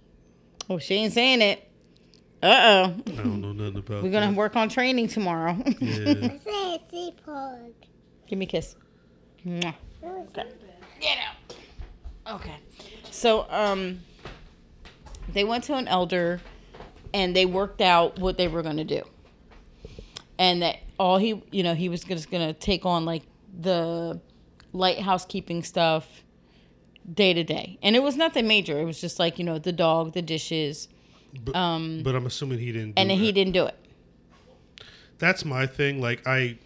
Oh, 0.69 0.79
she 0.79 0.95
ain't 0.97 1.13
saying 1.13 1.41
it. 1.43 1.69
Uh 2.43 2.47
oh. 2.47 3.03
I 3.07 3.11
don't 3.23 3.41
know 3.41 3.53
nothing 3.53 3.79
about. 3.79 4.03
We're 4.03 4.11
gonna 4.11 4.27
that. 4.27 4.35
work 4.37 4.57
on 4.57 4.69
training 4.69 5.07
tomorrow. 5.09 5.57
Yeah. 5.79 6.29
I 6.33 6.41
say 6.45 6.83
seaport. 6.91 7.75
Give 8.33 8.39
me 8.39 8.47
a 8.47 8.49
kiss. 8.49 8.77
Mwah. 9.47 9.75
Okay. 10.03 10.45
Get 11.03 11.19
out. 11.19 11.55
Okay. 12.37 12.55
So, 13.11 13.45
um, 13.51 14.01
they 15.35 15.45
went 15.45 15.65
to 15.65 15.75
an 15.75 15.87
elder 15.87 16.41
and 17.13 17.37
they 17.37 17.45
worked 17.45 17.83
out 17.83 18.19
what 18.19 18.39
they 18.39 18.49
were 18.49 18.63
going 18.63 18.79
to 18.79 18.85
do. 18.85 19.03
and 20.39 20.63
that 20.63 20.79
all 20.99 21.19
he 21.19 21.43
you 21.51 21.63
know 21.63 21.75
he 21.75 21.91
was 21.91 22.05
just 22.05 22.31
gonna 22.31 22.55
take 22.55 22.87
on 22.87 23.05
like 23.05 23.23
the 23.61 24.19
lighthouse 24.73 25.27
keeping 25.27 25.63
stuff 25.63 26.23
day 27.13 27.35
to 27.35 27.45
day 27.45 27.79
and 27.83 27.95
it 27.95 28.03
was 28.03 28.17
nothing 28.17 28.47
major 28.49 28.79
it 28.81 28.85
was 28.87 28.99
just 28.99 29.19
like 29.19 29.39
you 29.39 29.45
know 29.45 29.59
the 29.59 29.73
dog 29.73 30.15
the 30.15 30.23
dishes 30.23 30.89
But, 31.45 31.53
but 31.53 32.15
I'm 32.15 32.25
assuming 32.25 32.61
he 32.61 32.73
didn't. 32.73 32.95
Do 32.95 33.01
Um, 33.01 33.03
and 33.03 33.11
then 33.11 33.19
he 33.19 33.31
didn't 33.31 33.53
do 33.53 33.67
it 33.67 33.77
That's 35.19 35.45
my 35.45 35.67
thing. 35.67 36.01
Like 36.01 36.27
I, 36.27 36.57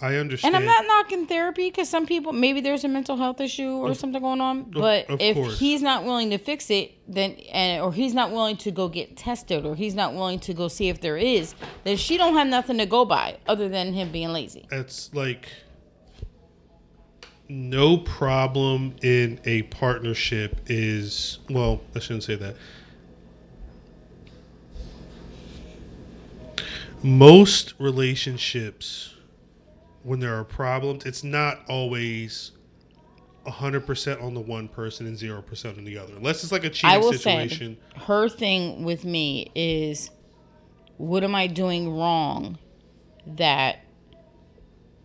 I 0.00 0.16
understand. 0.16 0.54
and 0.54 0.62
i'm 0.62 0.66
not 0.66 0.86
knocking 0.86 1.26
therapy 1.26 1.68
because 1.68 1.88
some 1.88 2.06
people 2.06 2.32
maybe 2.32 2.60
there's 2.60 2.84
a 2.84 2.88
mental 2.88 3.16
health 3.16 3.40
issue 3.40 3.70
or 3.70 3.94
something 3.94 4.20
going 4.20 4.40
on 4.40 4.70
but 4.70 5.08
of 5.10 5.20
if 5.20 5.36
course. 5.36 5.58
he's 5.58 5.82
not 5.82 6.04
willing 6.04 6.30
to 6.30 6.38
fix 6.38 6.70
it 6.70 6.92
then 7.06 7.32
and 7.52 7.82
or 7.82 7.92
he's 7.92 8.14
not 8.14 8.30
willing 8.30 8.56
to 8.56 8.70
go 8.70 8.88
get 8.88 9.16
tested 9.16 9.66
or 9.66 9.74
he's 9.76 9.94
not 9.94 10.14
willing 10.14 10.38
to 10.38 10.54
go 10.54 10.68
see 10.68 10.88
if 10.88 11.00
there 11.00 11.16
is 11.16 11.54
then 11.84 11.96
she 11.96 12.16
don't 12.16 12.34
have 12.34 12.46
nothing 12.46 12.78
to 12.78 12.86
go 12.86 13.04
by 13.04 13.36
other 13.46 13.68
than 13.68 13.92
him 13.92 14.10
being 14.10 14.30
lazy 14.32 14.66
It's 14.70 15.12
like 15.14 15.48
no 17.50 17.98
problem 17.98 18.94
in 19.02 19.40
a 19.44 19.62
partnership 19.62 20.60
is 20.66 21.40
well, 21.50 21.80
I 21.96 21.98
shouldn't 21.98 22.22
say 22.22 22.36
that. 22.36 22.54
Most 27.02 27.74
relationships 27.78 29.14
when 30.02 30.20
there 30.20 30.34
are 30.36 30.44
problems, 30.44 31.04
it's 31.06 31.22
not 31.24 31.60
always 31.68 32.52
100% 33.46 34.22
on 34.22 34.34
the 34.34 34.40
one 34.40 34.68
person 34.68 35.06
and 35.06 35.16
0% 35.16 35.78
on 35.78 35.84
the 35.84 35.98
other. 35.98 36.14
Unless 36.16 36.42
it's 36.42 36.52
like 36.52 36.64
a 36.64 36.70
cheating 36.70 37.00
will 37.00 37.12
situation. 37.12 37.76
say 37.96 38.02
her 38.04 38.28
thing 38.28 38.84
with 38.84 39.04
me 39.04 39.50
is 39.54 40.10
what 40.96 41.24
am 41.24 41.34
I 41.34 41.46
doing 41.46 41.94
wrong 41.96 42.58
that 43.26 43.78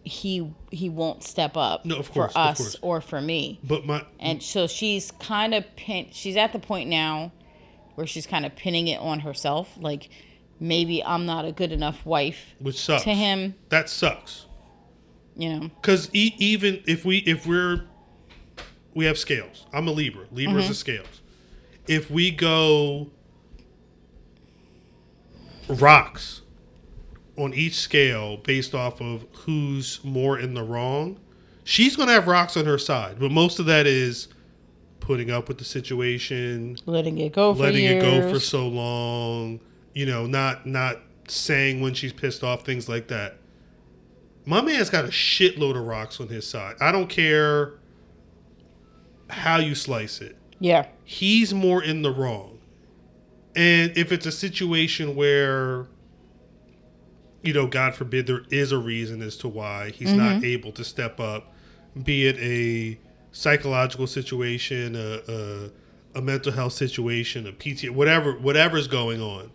he 0.04 0.54
he 0.72 0.88
won't 0.88 1.24
step 1.24 1.58
up 1.58 1.84
No, 1.84 1.98
of 1.98 2.12
course, 2.12 2.34
for 2.34 2.40
of 2.40 2.48
us 2.52 2.58
course. 2.58 2.76
or 2.82 3.02
for 3.02 3.20
me. 3.22 3.60
But 3.64 3.86
my 3.86 4.06
And 4.20 4.42
so 4.44 4.68
she's 4.68 5.12
kind 5.20 5.54
of 5.56 5.64
pin 5.76 6.10
she's 6.12 6.38
at 6.38 6.54
the 6.54 6.60
point 6.60 6.90
now 6.90 7.32
where 7.96 8.06
she's 8.06 8.28
kind 8.28 8.46
of 8.46 8.56
pinning 8.56 8.88
it 8.88 9.00
on 9.00 9.22
herself 9.22 9.76
like 9.80 10.10
maybe 10.60 11.04
I'm 11.04 11.26
not 11.26 11.46
a 11.46 11.52
good 11.52 11.72
enough 11.72 12.06
wife 12.06 12.54
which 12.60 12.80
sucks. 12.80 13.04
to 13.04 13.14
him, 13.14 13.56
That 13.70 13.90
sucks. 13.90 14.46
You 15.36 15.50
know. 15.50 15.70
Because 15.82 16.10
e- 16.14 16.36
even 16.38 16.82
if 16.88 17.06
we 17.06 17.18
if 17.20 17.46
we're 17.46 17.86
we 18.94 19.06
have 19.06 19.18
scales. 19.18 19.66
I'm 19.74 19.88
a 19.88 19.92
Libra. 19.92 20.26
Libra 20.32 20.58
is 20.58 20.66
mm-hmm. 20.66 20.72
a 20.72 20.76
scales. 20.76 21.22
If 21.88 22.10
we 22.10 22.32
go 22.32 23.12
rocks 25.68 26.42
on 27.38 27.54
each 27.54 27.76
scale 27.76 28.38
based 28.38 28.74
off 28.74 29.02
of 29.02 29.26
who's 29.34 30.00
more 30.04 30.40
in 30.40 30.54
the 30.54 30.64
wrong, 30.64 31.20
she's 31.64 31.96
gonna 31.96 32.14
have 32.14 32.28
rocks 32.28 32.56
on 32.58 32.66
her 32.66 32.78
side. 32.78 33.20
But 33.20 33.32
most 33.32 33.60
of 33.60 33.66
that 33.66 33.86
is 33.86 34.30
putting 35.02 35.30
up 35.30 35.48
with 35.48 35.58
the 35.60 35.66
situation, 35.66 36.78
Letting 36.86 37.18
it 37.20 37.34
go 37.34 37.54
for 37.54 37.64
letting 37.64 37.84
years. 37.84 38.04
it 38.04 38.22
go 38.24 38.34
for 38.34 38.40
so 38.40 38.68
long, 38.68 39.60
you 39.94 40.06
know, 40.06 40.26
not 40.26 40.66
not 40.66 41.02
saying 41.28 41.82
when 41.82 41.94
she's 41.94 42.14
pissed 42.14 42.44
off, 42.44 42.66
things 42.66 42.90
like 42.90 43.08
that. 43.10 43.38
My 44.46 44.62
man's 44.62 44.90
got 44.90 45.06
a 45.06 45.10
shitload 45.10 45.76
of 45.76 45.86
rocks 45.86 46.20
on 46.20 46.28
his 46.28 46.48
side. 46.48 46.76
I 46.80 46.92
don't 46.92 47.10
care 47.10 47.74
how 49.30 49.58
you 49.58 49.76
slice 49.76 50.22
it. 50.22 50.38
Yeah. 50.60 50.88
He's 51.04 51.54
more 51.54 51.84
in 51.84 52.02
the 52.02 52.12
wrong. 52.12 52.60
And 53.56 53.98
if 53.98 54.12
it's 54.12 54.26
a 54.26 54.32
situation 54.32 55.16
where 55.16 55.88
you 57.46 57.54
know, 57.54 57.68
God 57.68 57.94
forbid 57.94 58.26
there 58.26 58.42
is 58.50 58.72
a 58.72 58.78
reason 58.78 59.22
as 59.22 59.38
to 59.38 59.48
why 59.48 59.92
he's 59.92 60.12
not 60.12 60.38
mm-hmm. 60.38 60.46
able 60.46 60.72
to 60.74 60.84
step 60.84 61.20
up, 61.20 61.54
be 62.04 62.26
it 62.26 62.38
a 62.40 63.00
psychological 63.32 64.08
situation, 64.08 64.96
a, 64.96 65.22
a, 65.32 66.20
a 66.20 66.22
mental 66.22 66.52
health 66.52 66.74
situation, 66.74 67.46
a 67.46 67.52
PT, 67.52 67.92
whatever, 67.92 68.34
whatever's 68.34 68.88
going 68.88 69.22
on. 69.22 69.52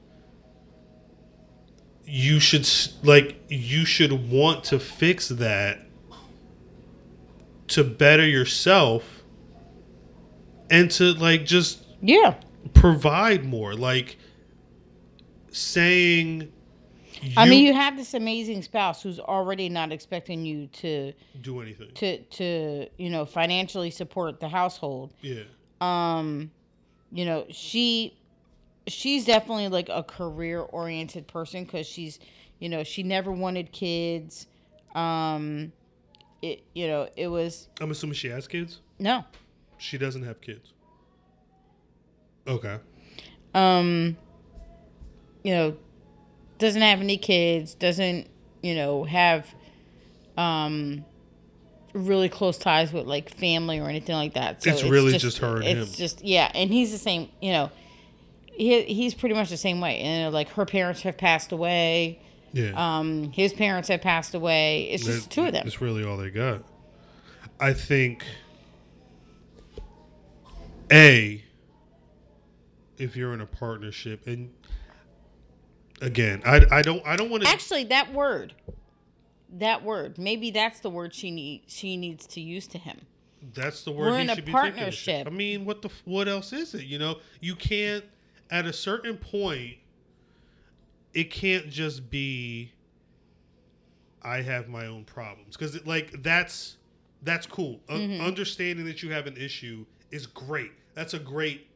You 2.06 2.40
should 2.40 2.68
like 3.02 3.40
you 3.48 3.84
should 3.84 4.30
want 4.30 4.64
to 4.64 4.78
fix 4.80 5.28
that 5.28 5.80
to 7.68 7.84
better 7.84 8.26
yourself 8.26 9.22
and 10.70 10.90
to 10.92 11.12
like 11.14 11.44
just 11.46 11.84
Yeah. 12.02 12.34
provide 12.74 13.44
more 13.44 13.74
like 13.74 14.16
saying 15.50 16.52
I 17.36 17.46
mean, 17.48 17.66
you 17.66 17.74
have 17.74 17.98
this 17.98 18.14
amazing 18.14 18.62
spouse 18.62 19.02
who's 19.02 19.20
already 19.20 19.68
not 19.68 19.92
expecting 19.92 20.44
you 20.46 20.68
to 20.68 21.12
do 21.42 21.60
anything 21.60 21.88
to 21.94 22.18
to 22.18 22.86
you 22.96 23.10
know 23.10 23.26
financially 23.26 23.90
support 23.90 24.40
the 24.40 24.48
household. 24.48 25.12
yeah 25.20 25.42
Um, 25.82 26.50
you 27.12 27.24
know, 27.26 27.44
she 27.50 28.16
she's 28.92 29.24
definitely 29.24 29.68
like 29.68 29.88
a 29.88 30.02
career 30.02 30.60
oriented 30.60 31.26
person 31.26 31.64
because 31.64 31.86
she's 31.86 32.18
you 32.58 32.68
know 32.68 32.84
she 32.84 33.02
never 33.02 33.30
wanted 33.32 33.72
kids. 33.72 34.46
Um, 34.94 35.72
it 36.42 36.62
you 36.74 36.86
know 36.86 37.08
it 37.16 37.28
was 37.28 37.68
i'm 37.80 37.90
assuming 37.90 38.14
she 38.14 38.28
has 38.28 38.48
kids 38.48 38.80
no. 38.98 39.24
she 39.78 39.98
doesn't 39.98 40.22
have 40.22 40.40
kids 40.40 40.72
okay 42.46 42.78
um 43.54 44.16
you 45.42 45.52
know 45.54 45.76
doesn't 46.58 46.82
have 46.82 47.00
any 47.00 47.16
kids 47.18 47.74
doesn't 47.74 48.26
you 48.62 48.74
know 48.74 49.04
have 49.04 49.54
um 50.36 51.04
really 51.92 52.28
close 52.28 52.56
ties 52.56 52.92
with 52.92 53.06
like 53.06 53.28
family 53.34 53.78
or 53.78 53.88
anything 53.88 54.14
like 54.14 54.34
that 54.34 54.62
so 54.62 54.70
It's 54.70 54.84
really 54.84 55.18
just 55.18 55.38
her 55.38 55.56
and 55.56 55.64
it's 55.78 55.90
him. 55.90 55.96
just 55.98 56.24
yeah 56.24 56.50
and 56.54 56.70
he's 56.70 56.92
the 56.92 56.98
same 56.98 57.28
you 57.42 57.52
know 57.52 57.70
he, 58.60 58.82
he's 58.82 59.14
pretty 59.14 59.34
much 59.34 59.48
the 59.48 59.56
same 59.56 59.80
way. 59.80 59.98
And 59.98 60.32
like 60.34 60.50
her 60.50 60.66
parents 60.66 61.02
have 61.02 61.16
passed 61.16 61.52
away. 61.52 62.20
Yeah. 62.52 62.72
Um 62.74 63.32
his 63.32 63.52
parents 63.52 63.88
have 63.88 64.02
passed 64.02 64.34
away. 64.34 64.82
It's 64.90 65.04
just 65.04 65.30
two 65.30 65.46
of 65.46 65.52
them. 65.52 65.66
It's 65.66 65.80
really 65.80 66.04
all 66.04 66.16
they 66.16 66.30
got. 66.30 66.62
I 67.58 67.72
think 67.72 68.24
a 70.90 71.42
if 72.98 73.16
you're 73.16 73.32
in 73.32 73.40
a 73.40 73.46
partnership 73.46 74.26
and 74.26 74.52
again, 76.02 76.42
I, 76.44 76.66
I 76.70 76.82
don't 76.82 77.04
I 77.06 77.16
don't 77.16 77.30
want 77.30 77.44
to 77.44 77.48
actually 77.48 77.84
that 77.84 78.12
word 78.12 78.54
that 79.52 79.82
word 79.82 80.16
maybe 80.18 80.50
that's 80.50 80.80
the 80.80 80.90
word 80.90 81.14
she 81.14 81.30
need 81.30 81.62
she 81.66 81.96
needs 81.96 82.26
to 82.26 82.40
use 82.40 82.66
to 82.68 82.78
him. 82.78 83.00
That's 83.54 83.84
the 83.84 83.92
word 83.92 84.10
we're 84.10 84.16
he 84.16 84.22
in 84.22 84.30
a 84.30 84.34
should 84.34 84.44
be 84.44 84.52
thinking 84.52 84.72
partnership. 84.72 85.26
I 85.26 85.30
mean, 85.30 85.64
what 85.64 85.80
the 85.80 85.88
f- 85.88 86.02
what 86.04 86.28
else 86.28 86.52
is 86.52 86.74
it? 86.74 86.84
You 86.84 86.98
know, 86.98 87.16
you 87.40 87.56
can't 87.56 88.04
at 88.50 88.66
a 88.66 88.72
certain 88.72 89.16
point 89.16 89.76
it 91.14 91.30
can't 91.30 91.68
just 91.70 92.10
be 92.10 92.72
I 94.22 94.42
have 94.42 94.68
my 94.68 94.86
own 94.86 95.04
problems 95.04 95.56
because 95.56 95.84
like 95.86 96.22
that's 96.22 96.76
that's 97.22 97.46
cool. 97.46 97.80
Mm-hmm. 97.88 98.24
understanding 98.24 98.84
that 98.86 99.02
you 99.02 99.12
have 99.12 99.26
an 99.26 99.36
issue 99.36 99.84
is 100.10 100.26
great. 100.26 100.72
That's 100.94 101.14
a 101.14 101.18
great 101.18 101.66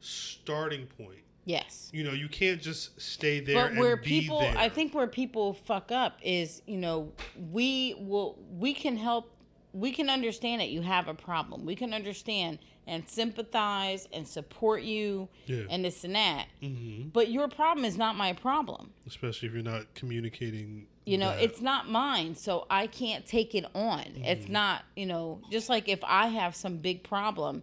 starting 0.00 0.86
point. 0.86 1.20
yes 1.44 1.90
You 1.92 2.04
know, 2.04 2.12
you 2.12 2.28
can't 2.28 2.60
just 2.60 3.00
stay 3.00 3.40
there. 3.40 3.68
but 3.68 3.76
where 3.76 3.92
and 3.94 4.02
be 4.02 4.20
people 4.20 4.40
there. 4.40 4.54
i 4.56 4.68
think 4.68 4.94
where 4.94 5.06
people 5.06 5.54
fuck 5.54 5.92
up 5.92 6.18
is 6.22 6.60
you 6.66 6.76
know 6.76 7.12
we 7.52 7.94
will 7.98 8.36
we 8.58 8.74
can 8.74 8.96
help 8.96 9.30
we 9.72 9.92
can 9.92 10.10
understand 10.10 10.60
that 10.60 10.70
you 10.70 10.82
have 10.82 11.06
a 11.08 11.14
problem 11.14 11.64
we 11.64 11.76
can 11.76 11.94
understand 11.94 12.58
and 12.86 13.08
sympathize 13.08 14.08
and 14.12 14.26
support 14.26 14.82
you 14.82 15.28
Yeah. 15.46 15.62
and 15.70 15.84
this 15.84 16.02
and 16.04 16.14
that 16.16 16.46
Mhm. 16.62 17.12
but 17.12 17.30
your 17.30 17.48
problem 17.48 17.84
is 17.84 17.96
not 17.96 18.16
my 18.16 18.32
problem 18.32 18.92
especially 19.06 19.48
if 19.48 19.54
you're 19.54 19.62
not 19.62 19.92
communicating. 19.94 20.86
you 21.04 21.18
know 21.18 21.30
that. 21.30 21.42
it's 21.42 21.60
not 21.60 21.88
mine 21.88 22.34
so 22.34 22.66
i 22.70 22.86
can't 22.86 23.26
take 23.26 23.54
it 23.54 23.64
on 23.74 24.04
it's 24.16 24.48
not 24.48 24.84
you 24.96 25.04
know 25.06 25.40
just 25.50 25.68
like 25.68 25.88
if 25.88 25.98
i 26.04 26.28
have 26.28 26.54
some 26.54 26.76
big 26.76 27.02
problem 27.02 27.62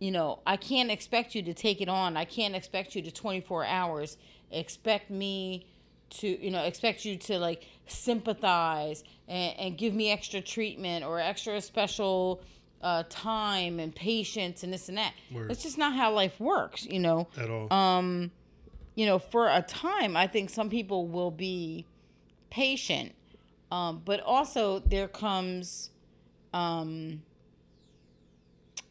you 0.00 0.10
know 0.12 0.38
i 0.46 0.56
can't 0.56 0.90
expect 0.90 1.34
you 1.34 1.42
to 1.42 1.52
take 1.54 1.80
it 1.80 1.88
on 1.88 2.16
i 2.16 2.24
can't 2.24 2.54
expect 2.54 2.94
you 2.94 3.02
to 3.02 3.10
24 3.10 3.64
hours 3.64 4.16
expect 4.52 5.10
me 5.10 5.66
to 6.10 6.28
you 6.42 6.50
know 6.52 6.62
expect 6.62 7.04
you 7.04 7.16
to 7.16 7.38
like 7.38 7.66
sympathize 7.86 9.04
and, 9.28 9.58
and 9.58 9.78
give 9.78 9.94
me 9.94 10.10
extra 10.10 10.40
treatment 10.40 11.04
or 11.04 11.20
extra 11.20 11.60
special 11.60 12.40
uh, 12.82 13.02
time 13.08 13.80
and 13.80 13.94
patience 13.94 14.62
and 14.62 14.72
this 14.72 14.88
and 14.88 14.98
that 14.98 15.12
Word. 15.32 15.50
that's 15.50 15.62
just 15.62 15.78
not 15.78 15.94
how 15.94 16.12
life 16.12 16.38
works 16.38 16.84
you 16.84 17.00
know 17.00 17.26
at 17.36 17.50
all. 17.50 17.72
um, 17.72 18.30
you 18.98 19.06
know, 19.06 19.20
for 19.20 19.48
a 19.48 19.62
time, 19.62 20.16
I 20.16 20.26
think 20.26 20.50
some 20.50 20.68
people 20.68 21.06
will 21.06 21.30
be 21.30 21.86
patient, 22.50 23.14
um, 23.70 24.02
but 24.04 24.18
also 24.18 24.80
there 24.80 25.06
comes, 25.06 25.90
um, 26.52 27.22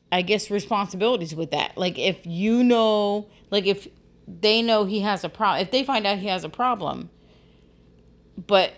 I 0.10 0.22
guess, 0.22 0.50
responsibilities 0.50 1.36
with 1.36 1.52
that. 1.52 1.78
Like 1.78 2.00
if 2.00 2.26
you 2.26 2.64
know, 2.64 3.28
like 3.52 3.66
if 3.66 3.90
they 4.26 4.62
know 4.62 4.86
he 4.86 5.02
has 5.02 5.26
a 5.26 5.30
problem, 5.30 5.62
if 5.62 5.72
they 5.72 5.84
find 5.84 6.08
out 6.08 6.20
he 6.20 6.28
has 6.28 6.46
a 6.46 6.50
problem, 6.50 7.10
but 8.38 8.76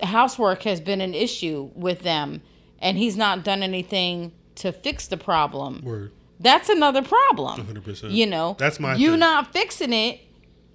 housework 0.00 0.62
has 0.62 0.80
been 0.80 1.00
an 1.00 1.14
issue 1.14 1.72
with 1.74 2.02
them 2.02 2.42
and 2.80 2.96
he's 2.98 3.16
not 3.16 3.44
done 3.44 3.62
anything 3.62 4.32
to 4.56 4.72
fix 4.72 5.06
the 5.08 5.16
problem 5.16 5.82
Word. 5.84 6.12
that's 6.40 6.68
another 6.68 7.02
problem 7.02 7.60
100%. 7.66 8.10
you 8.12 8.26
know 8.26 8.56
That's 8.58 8.78
my 8.80 8.94
you 8.94 9.10
thing. 9.12 9.20
not 9.20 9.52
fixing 9.52 9.92
it 9.92 10.20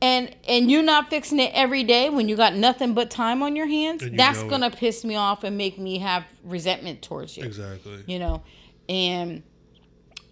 and 0.01 0.35
and 0.47 0.69
you're 0.71 0.83
not 0.83 1.09
fixing 1.09 1.39
it 1.39 1.51
every 1.53 1.83
day 1.83 2.09
when 2.09 2.27
you 2.29 2.35
got 2.35 2.55
nothing 2.55 2.93
but 2.93 3.09
time 3.09 3.41
on 3.43 3.55
your 3.55 3.67
hands 3.67 4.03
you 4.03 4.09
that's 4.11 4.43
gonna 4.43 4.69
piss 4.69 5.03
me 5.05 5.15
off 5.15 5.43
and 5.43 5.57
make 5.57 5.77
me 5.77 5.99
have 5.99 6.23
resentment 6.43 7.01
towards 7.01 7.37
you 7.37 7.43
Exactly. 7.43 8.03
you 8.07 8.19
know 8.19 8.41
and 8.89 9.43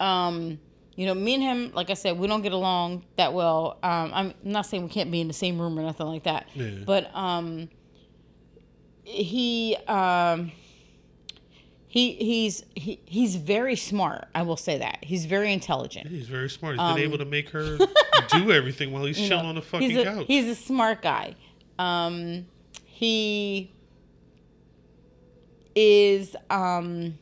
um 0.00 0.58
you 0.94 1.06
know 1.06 1.14
me 1.14 1.34
and 1.34 1.42
him 1.42 1.72
like 1.74 1.88
i 1.88 1.94
said 1.94 2.18
we 2.18 2.26
don't 2.26 2.42
get 2.42 2.52
along 2.52 3.02
that 3.16 3.32
well 3.32 3.78
um 3.82 4.10
i'm 4.12 4.34
not 4.42 4.66
saying 4.66 4.82
we 4.82 4.90
can't 4.90 5.10
be 5.10 5.20
in 5.22 5.28
the 5.28 5.32
same 5.34 5.58
room 5.60 5.78
or 5.78 5.82
nothing 5.82 6.06
like 6.06 6.24
that 6.24 6.46
Yeah. 6.54 6.70
but 6.84 7.10
um 7.16 7.68
he 9.04 9.76
um 9.88 10.52
he 11.92 12.14
he's 12.14 12.64
he, 12.74 12.98
he's 13.04 13.36
very 13.36 13.76
smart 13.76 14.26
i 14.34 14.40
will 14.40 14.56
say 14.56 14.78
that 14.78 14.96
he's 15.02 15.26
very 15.26 15.52
intelligent 15.52 16.08
He's 16.08 16.26
very 16.26 16.48
smart. 16.48 16.78
He's 16.80 16.94
been 16.94 17.04
able 17.04 17.18
to 17.18 17.26
make 17.26 17.50
her 17.50 17.76
do 18.30 18.50
everything 18.50 18.92
while 18.92 19.04
he's 19.04 19.18
Um, 19.18 19.22
You 19.24 19.28
chilling 19.28 19.42
know, 19.42 19.48
on 19.50 19.54
the 19.56 19.62
fucking 19.62 19.90
he's 19.90 19.98
a, 19.98 20.04
couch. 20.04 20.24
He's 20.26 20.46
a 20.46 20.54
smart 20.54 21.02
guy. 21.02 21.34
Um, 21.78 22.46
he 22.86 23.70
is 25.74 26.34
um, 26.50 27.18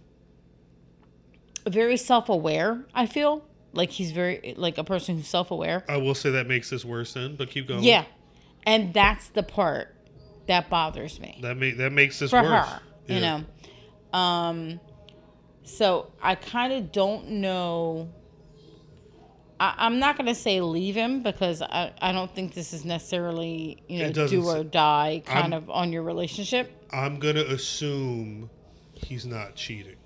very 1.66 1.96
self-aware. 1.96 2.84
I 2.94 3.06
feel 3.06 3.44
like 3.72 3.90
he's 3.90 4.12
very 4.12 4.54
like 4.56 4.78
a 4.78 4.84
person 4.84 5.16
who's 5.16 5.28
self-aware. 5.28 5.84
I 5.88 5.96
will 5.96 6.14
say 6.14 6.30
that 6.30 6.46
makes 6.46 6.70
this 6.70 6.84
worse 6.84 7.12
then, 7.14 7.36
but 7.36 7.50
keep 7.50 7.68
going. 7.68 7.82
Yeah, 7.84 8.04
and 8.64 8.92
that's 8.94 9.28
the 9.28 9.42
part 9.42 9.94
that 10.46 10.68
bothers 10.70 11.20
me 11.20 11.38
That 11.42 11.56
make 11.56 11.76
that 11.78 11.90
makes 11.92 12.18
this 12.18 12.30
for 12.30 12.42
worse. 12.42 12.66
her. 12.68 12.80
Yeah. 13.06 13.14
You 13.14 13.20
know, 13.20 13.44
um, 14.12 14.80
so 15.64 16.10
I 16.22 16.34
kind 16.34 16.72
of 16.72 16.92
don't 16.92 17.28
know. 17.28 18.08
I, 19.58 19.74
I'm 19.78 19.98
not 19.98 20.16
gonna 20.16 20.34
say 20.34 20.60
leave 20.60 20.94
him 20.94 21.22
because 21.22 21.62
I, 21.62 21.92
I 22.00 22.12
don't 22.12 22.34
think 22.34 22.54
this 22.54 22.72
is 22.72 22.84
necessarily 22.84 23.82
you 23.88 23.98
know 24.02 24.10
do 24.12 24.44
or 24.48 24.64
die 24.64 25.22
kind 25.26 25.52
I'm- 25.54 25.62
of 25.64 25.70
on 25.70 25.92
your 25.92 26.02
relationship. 26.02 26.72
I'm 26.92 27.18
gonna 27.20 27.42
assume 27.44 28.50
he's 28.94 29.26
not 29.26 29.54
cheating. 29.54 29.96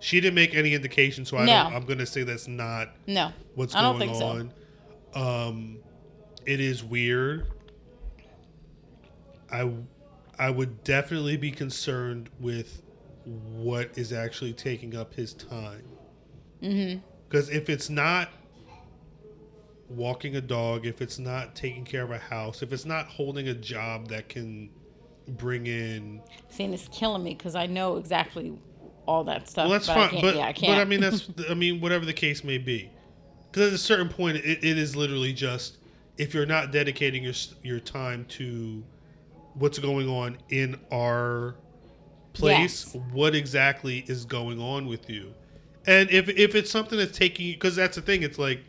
She 0.00 0.20
didn't 0.20 0.36
make 0.36 0.54
any 0.54 0.74
indication, 0.74 1.24
so 1.24 1.36
I 1.38 1.46
No. 1.46 1.64
don't, 1.64 1.74
I'm 1.74 1.84
gonna 1.84 2.06
say 2.06 2.22
that's 2.22 2.46
not 2.46 2.90
No, 3.08 3.32
what's 3.56 3.74
I 3.74 3.80
going 3.82 3.98
think 3.98 4.14
so. 4.14 4.26
on. 4.26 4.52
Um, 5.48 5.78
it 6.46 6.60
is 6.60 6.84
weird. 6.84 7.48
I 9.50 9.68
I 10.38 10.50
would 10.50 10.84
definitely 10.84 11.36
be 11.36 11.50
concerned 11.50 12.30
with 12.38 12.82
what 13.24 13.96
is 13.98 14.12
actually 14.12 14.52
taking 14.52 14.96
up 14.96 15.14
his 15.14 15.34
time. 15.34 15.84
Mm-hmm. 16.62 17.00
Because 17.28 17.50
if 17.50 17.68
it's 17.68 17.90
not 17.90 18.30
walking 19.88 20.36
a 20.36 20.40
dog, 20.40 20.86
if 20.86 21.02
it's 21.02 21.18
not 21.18 21.54
taking 21.54 21.84
care 21.84 22.02
of 22.02 22.10
a 22.10 22.18
house, 22.18 22.62
if 22.62 22.72
it's 22.72 22.84
not 22.84 23.06
holding 23.06 23.48
a 23.48 23.54
job 23.54 24.08
that 24.08 24.28
can 24.28 24.70
bring 25.36 25.66
in 25.66 26.22
seeing 26.48 26.72
it's 26.72 26.88
killing 26.88 27.22
me 27.22 27.34
because 27.34 27.54
I 27.54 27.66
know 27.66 27.96
exactly 27.96 28.58
all 29.06 29.24
that 29.24 29.48
stuff. 29.48 29.64
well, 29.64 29.72
that's 29.72 29.86
but 29.86 29.96
I 29.96 30.08
fine. 30.08 30.20
But 30.20 30.36
yeah, 30.36 30.46
I 30.46 30.52
can't. 30.52 30.80
I 30.80 30.84
mean 30.84 31.00
that's 31.00 31.28
I 31.50 31.54
mean 31.54 31.80
whatever 31.80 32.04
the 32.04 32.12
case 32.12 32.44
may 32.44 32.58
be. 32.58 32.90
Because 33.50 33.68
at 33.68 33.72
a 33.74 33.78
certain 33.78 34.08
point, 34.08 34.36
it, 34.38 34.62
it 34.62 34.78
is 34.78 34.94
literally 34.94 35.32
just 35.32 35.78
if 36.18 36.34
you're 36.34 36.46
not 36.46 36.72
dedicating 36.72 37.22
your 37.22 37.34
your 37.62 37.80
time 37.80 38.24
to 38.26 38.84
what's 39.58 39.78
going 39.78 40.08
on 40.08 40.38
in 40.50 40.78
our 40.92 41.54
place, 42.32 42.92
Yes. 42.94 43.02
what 43.12 43.34
exactly 43.34 44.04
is 44.06 44.24
going 44.24 44.60
on 44.60 44.86
with 44.86 45.08
you, 45.10 45.34
and 45.86 46.10
if 46.10 46.28
if 46.28 46.54
it's 46.54 46.70
something 46.70 46.98
that's 46.98 47.16
taking 47.16 47.46
you, 47.46 47.54
because 47.54 47.74
that's 47.76 47.96
the 47.96 48.02
thing, 48.02 48.22
it's 48.22 48.38
like 48.38 48.60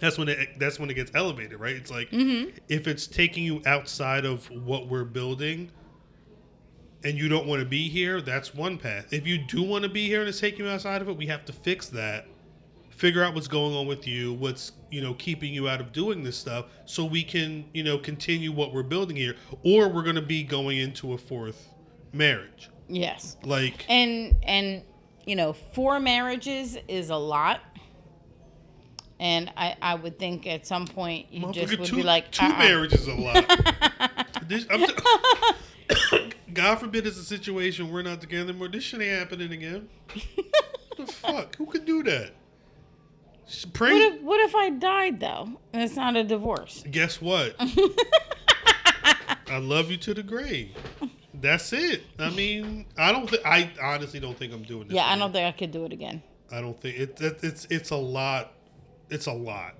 that's 0.00 0.18
when 0.18 0.28
it 0.28 0.58
that's 0.58 0.78
when 0.80 0.90
it 0.90 0.94
gets 0.94 1.12
elevated, 1.14 1.60
right? 1.60 1.76
It's 1.76 1.90
like 1.90 2.10
Mm-hmm. 2.10 2.56
if 2.68 2.88
it's 2.88 3.06
taking 3.06 3.44
you 3.44 3.62
outside 3.66 4.24
of 4.24 4.50
what 4.50 4.88
we're 4.88 5.04
building 5.04 5.70
and 7.04 7.16
you 7.18 7.28
don't 7.28 7.46
want 7.46 7.60
to 7.60 7.66
be 7.66 7.88
here, 7.88 8.20
that's 8.20 8.54
one 8.54 8.78
path. 8.78 9.12
If 9.12 9.26
you 9.26 9.38
do 9.38 9.62
want 9.62 9.82
to 9.84 9.88
be 9.88 10.06
here 10.06 10.20
and 10.20 10.28
it's 10.28 10.40
taking 10.40 10.64
you 10.64 10.70
outside 10.70 11.02
of 11.02 11.08
it, 11.08 11.16
we 11.16 11.26
have 11.26 11.44
to 11.46 11.52
fix 11.52 11.88
that. 11.90 12.26
Figure 13.02 13.24
out 13.24 13.34
what's 13.34 13.48
going 13.48 13.74
on 13.74 13.88
with 13.88 14.06
you, 14.06 14.32
what's, 14.34 14.70
you 14.92 15.00
know, 15.00 15.12
keeping 15.14 15.52
you 15.52 15.68
out 15.68 15.80
of 15.80 15.90
doing 15.90 16.22
this 16.22 16.36
stuff 16.36 16.66
so 16.84 17.04
we 17.04 17.24
can, 17.24 17.64
you 17.74 17.82
know, 17.82 17.98
continue 17.98 18.52
what 18.52 18.72
we're 18.72 18.84
building 18.84 19.16
here 19.16 19.34
or 19.64 19.88
we're 19.88 20.04
going 20.04 20.14
to 20.14 20.22
be 20.22 20.44
going 20.44 20.78
into 20.78 21.12
a 21.12 21.18
fourth 21.18 21.68
marriage. 22.12 22.70
yes, 22.86 23.38
Like 23.42 23.84
and 23.88 24.36
and 24.44 24.84
you 25.26 25.34
know, 25.34 25.52
four 25.52 25.98
marriages 25.98 26.78
is 26.86 27.10
a 27.10 27.16
lot. 27.16 27.58
And 29.18 29.52
I, 29.56 29.74
I 29.82 29.96
would 29.96 30.20
think 30.20 30.46
at 30.46 30.64
some 30.64 30.86
point 30.86 31.26
you 31.32 31.50
just 31.50 31.76
would 31.76 31.88
two, 31.88 31.96
be 31.96 32.02
like, 32.04 32.30
two 32.30 32.46
uh-uh. 32.46 32.56
marriages 32.56 33.08
a 33.08 33.14
lot. 33.14 34.28
This- 34.46 34.66
t- 34.66 36.32
God 36.54 36.76
forbid 36.76 37.04
it's 37.08 37.18
a 37.18 37.24
situation 37.24 37.90
we're 37.90 38.02
not 38.02 38.20
together 38.20 38.50
anymore. 38.50 38.68
This 38.68 38.84
shit 38.84 39.00
ain't 39.00 39.18
happening 39.18 39.52
again. 39.52 39.88
the 40.96 41.06
fuck? 41.06 41.56
Who 41.56 41.66
could 41.66 41.84
do 41.84 42.04
that? 42.04 42.34
S- 43.46 43.66
What 43.78 43.92
if, 43.92 44.22
what 44.22 44.40
if 44.40 44.54
I 44.54 44.70
died 44.70 45.20
though? 45.20 45.48
And 45.72 45.82
it's 45.82 45.96
not 45.96 46.16
a 46.16 46.24
divorce. 46.24 46.84
Guess 46.90 47.20
what? 47.20 47.54
I 49.48 49.58
love 49.58 49.90
you 49.90 49.96
to 49.98 50.14
the 50.14 50.22
grave. 50.22 50.70
That's 51.34 51.72
it. 51.72 52.02
I 52.18 52.30
mean, 52.30 52.86
I 52.96 53.12
don't 53.12 53.28
think. 53.28 53.44
I 53.44 53.70
honestly 53.82 54.20
don't 54.20 54.36
think 54.38 54.52
I'm 54.52 54.62
doing 54.62 54.88
this. 54.88 54.94
Yeah, 54.94 55.06
I 55.10 55.18
don't 55.18 55.32
think 55.32 55.46
I 55.46 55.56
could 55.56 55.70
do 55.72 55.84
it 55.84 55.92
again. 55.92 56.22
I 56.50 56.60
don't 56.60 56.78
think 56.80 56.98
it, 56.98 57.20
it. 57.20 57.38
It's 57.42 57.66
it's 57.70 57.90
a 57.90 57.96
lot. 57.96 58.52
It's 59.10 59.26
a 59.26 59.32
lot. 59.32 59.74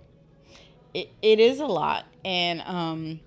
It, 0.95 1.09
it 1.23 1.41
is 1.41 1.61
a 1.61 1.67
lot, 1.67 2.05
and 2.25 2.61
um, 2.63 3.21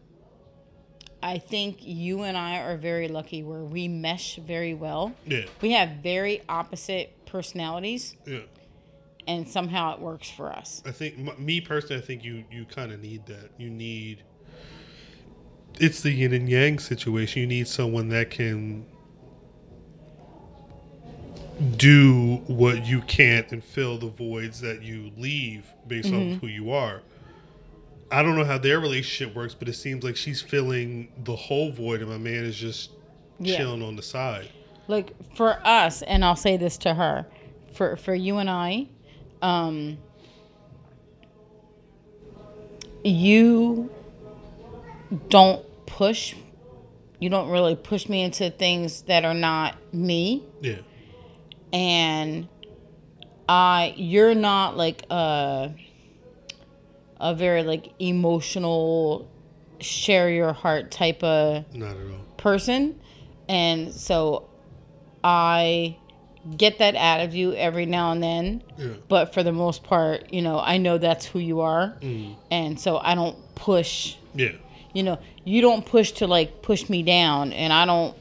I 1.24 1.40
think 1.40 1.78
you 1.82 2.22
and 2.24 2.38
I 2.38 2.60
are 2.60 2.78
very 2.78 3.08
lucky 3.08 3.42
where 3.42 3.64
we 3.64 3.88
mesh 3.88 4.36
very 4.36 4.74
well. 4.76 5.14
Yeah. 5.26 5.46
We 5.62 5.72
have 5.72 5.90
very 6.04 6.44
opposite 6.48 7.26
personalities, 7.26 8.16
Yeah. 8.28 8.40
And 9.28 9.48
somehow 9.48 9.94
it 9.96 10.00
works 10.00 10.30
for 10.30 10.52
us. 10.52 10.82
I 10.86 10.92
think 10.92 11.16
m- 11.18 11.44
me 11.46 11.62
personally, 11.62 12.02
I 12.02 12.06
think 12.06 12.24
you 12.24 12.44
you 12.52 12.66
kind 12.66 12.92
of 12.92 13.02
need 13.02 13.26
that. 13.28 13.52
You 13.58 13.70
need 13.70 14.24
it's 15.80 16.02
the 16.02 16.12
yin 16.12 16.34
and 16.34 16.48
yang 16.48 16.80
situation. 16.80 17.42
You 17.42 17.48
need 17.48 17.68
someone 17.68 18.10
that 18.10 18.30
can 18.30 18.86
do 21.78 22.42
what 22.48 22.86
you 22.86 23.02
can't 23.02 23.50
and 23.52 23.64
fill 23.64 23.98
the 23.98 24.08
voids 24.08 24.60
that 24.62 24.82
you 24.84 25.12
leave 25.18 25.66
based 25.88 26.10
Mm-hmm. 26.10 26.36
off 26.36 26.42
who 26.42 26.48
you 26.48 26.72
are. 26.72 27.02
I 28.12 28.22
don't 28.24 28.38
know 28.38 28.44
how 28.46 28.58
their 28.58 28.80
relationship 28.80 29.36
works, 29.36 29.56
but 29.56 29.68
it 29.68 29.74
seems 29.74 30.04
like 30.04 30.16
she's 30.16 30.42
filling 30.42 31.12
the 31.24 31.36
whole 31.36 31.72
void, 31.72 32.02
and 32.02 32.10
my 32.10 32.18
man 32.18 32.44
is 32.44 32.56
just 32.56 32.92
Yeah. 33.40 33.58
chilling 33.58 33.82
on 33.82 33.96
the 33.96 34.02
side. 34.02 34.50
Like 34.88 35.14
for 35.36 35.60
us, 35.66 36.02
and 36.04 36.24
I'll 36.24 36.36
say 36.36 36.58
this 36.58 36.78
to 36.80 36.94
her, 36.94 37.26
for 37.74 37.96
for 37.96 38.14
you 38.14 38.38
and 38.38 38.50
I, 38.50 38.88
um, 39.42 39.98
you 43.04 43.90
don't 45.30 45.66
push. 45.86 46.36
You 47.20 47.30
don't 47.30 47.50
really 47.50 47.76
push 47.76 48.10
me 48.10 48.24
into 48.24 48.50
things 48.50 49.04
that 49.04 49.26
are 49.26 49.34
not 49.34 49.76
me. 49.94 50.44
Yeah, 50.62 50.80
and 51.72 52.48
I 53.48 53.94
you're 53.98 54.36
not 54.36 54.76
like 54.76 55.06
a 55.10 55.74
a 57.20 57.36
very 57.36 57.64
like 57.64 57.94
emotional 58.00 59.30
share 59.80 60.30
your 60.30 60.54
heart 60.54 60.92
type 60.92 61.24
of 61.24 61.66
not 61.74 61.92
at 61.92 61.98
all. 61.98 62.20
person 62.38 63.00
and 63.48 63.94
so 63.94 64.48
I 65.24 65.98
get 66.58 66.80
that 66.80 66.96
out 66.96 67.22
of 67.22 67.34
you 67.34 67.54
every 67.54 67.86
now 67.86 68.12
and 68.12 68.22
then. 68.22 68.64
Yeah, 68.78 68.90
but 69.08 69.34
for 69.34 69.42
the 69.44 69.52
most 69.52 69.84
part 69.84 70.32
you 70.34 70.42
know 70.42 70.60
I 70.60 70.78
know 70.78 70.98
that's 70.98 71.26
who 71.26 71.40
you 71.40 71.62
are. 71.62 71.96
Mm. 72.02 72.36
and 72.52 72.80
so 72.80 72.98
I 72.98 73.16
don't 73.16 73.38
push. 73.56 74.16
Yeah, 74.36 74.52
you 74.94 75.04
know 75.04 75.18
you 75.44 75.62
don't 75.62 75.86
push 75.86 76.12
to 76.14 76.28
like 76.28 76.62
push 76.62 76.90
me 76.90 77.04
down 77.04 77.54
and 77.54 77.72
i 77.72 77.86
don't 77.86 78.16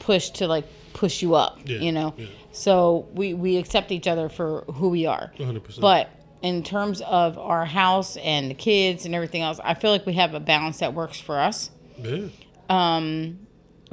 push 0.00 0.30
to 0.30 0.46
like 0.48 0.64
push 0.92 1.22
you 1.22 1.34
up 1.36 1.58
Yeah, 1.64 1.78
you 1.78 1.92
know? 1.92 2.14
Yeah. 2.16 2.26
so 2.52 3.06
we 3.14 3.32
we 3.34 3.56
accept 3.58 3.92
each 3.92 4.06
other 4.08 4.28
for 4.28 4.62
who 4.74 4.88
we 4.88 5.06
are. 5.06 5.32
One 5.36 5.46
hundred 5.46 5.64
percent. 5.64 5.80
but 5.82 6.10
in 6.42 6.62
terms 6.62 7.00
of 7.02 7.38
our 7.38 7.64
house 7.64 8.16
and 8.18 8.50
the 8.50 8.54
kids 8.54 9.04
and 9.06 9.14
everything 9.14 9.42
else 9.42 9.58
i 9.64 9.74
feel 9.74 9.90
like 9.90 10.04
we 10.06 10.14
have 10.14 10.34
a 10.34 10.40
balance 10.40 10.78
that 10.78 10.94
works 10.94 11.18
for 11.20 11.38
us. 11.38 11.70
Yeah, 11.98 12.26
um 12.68 13.38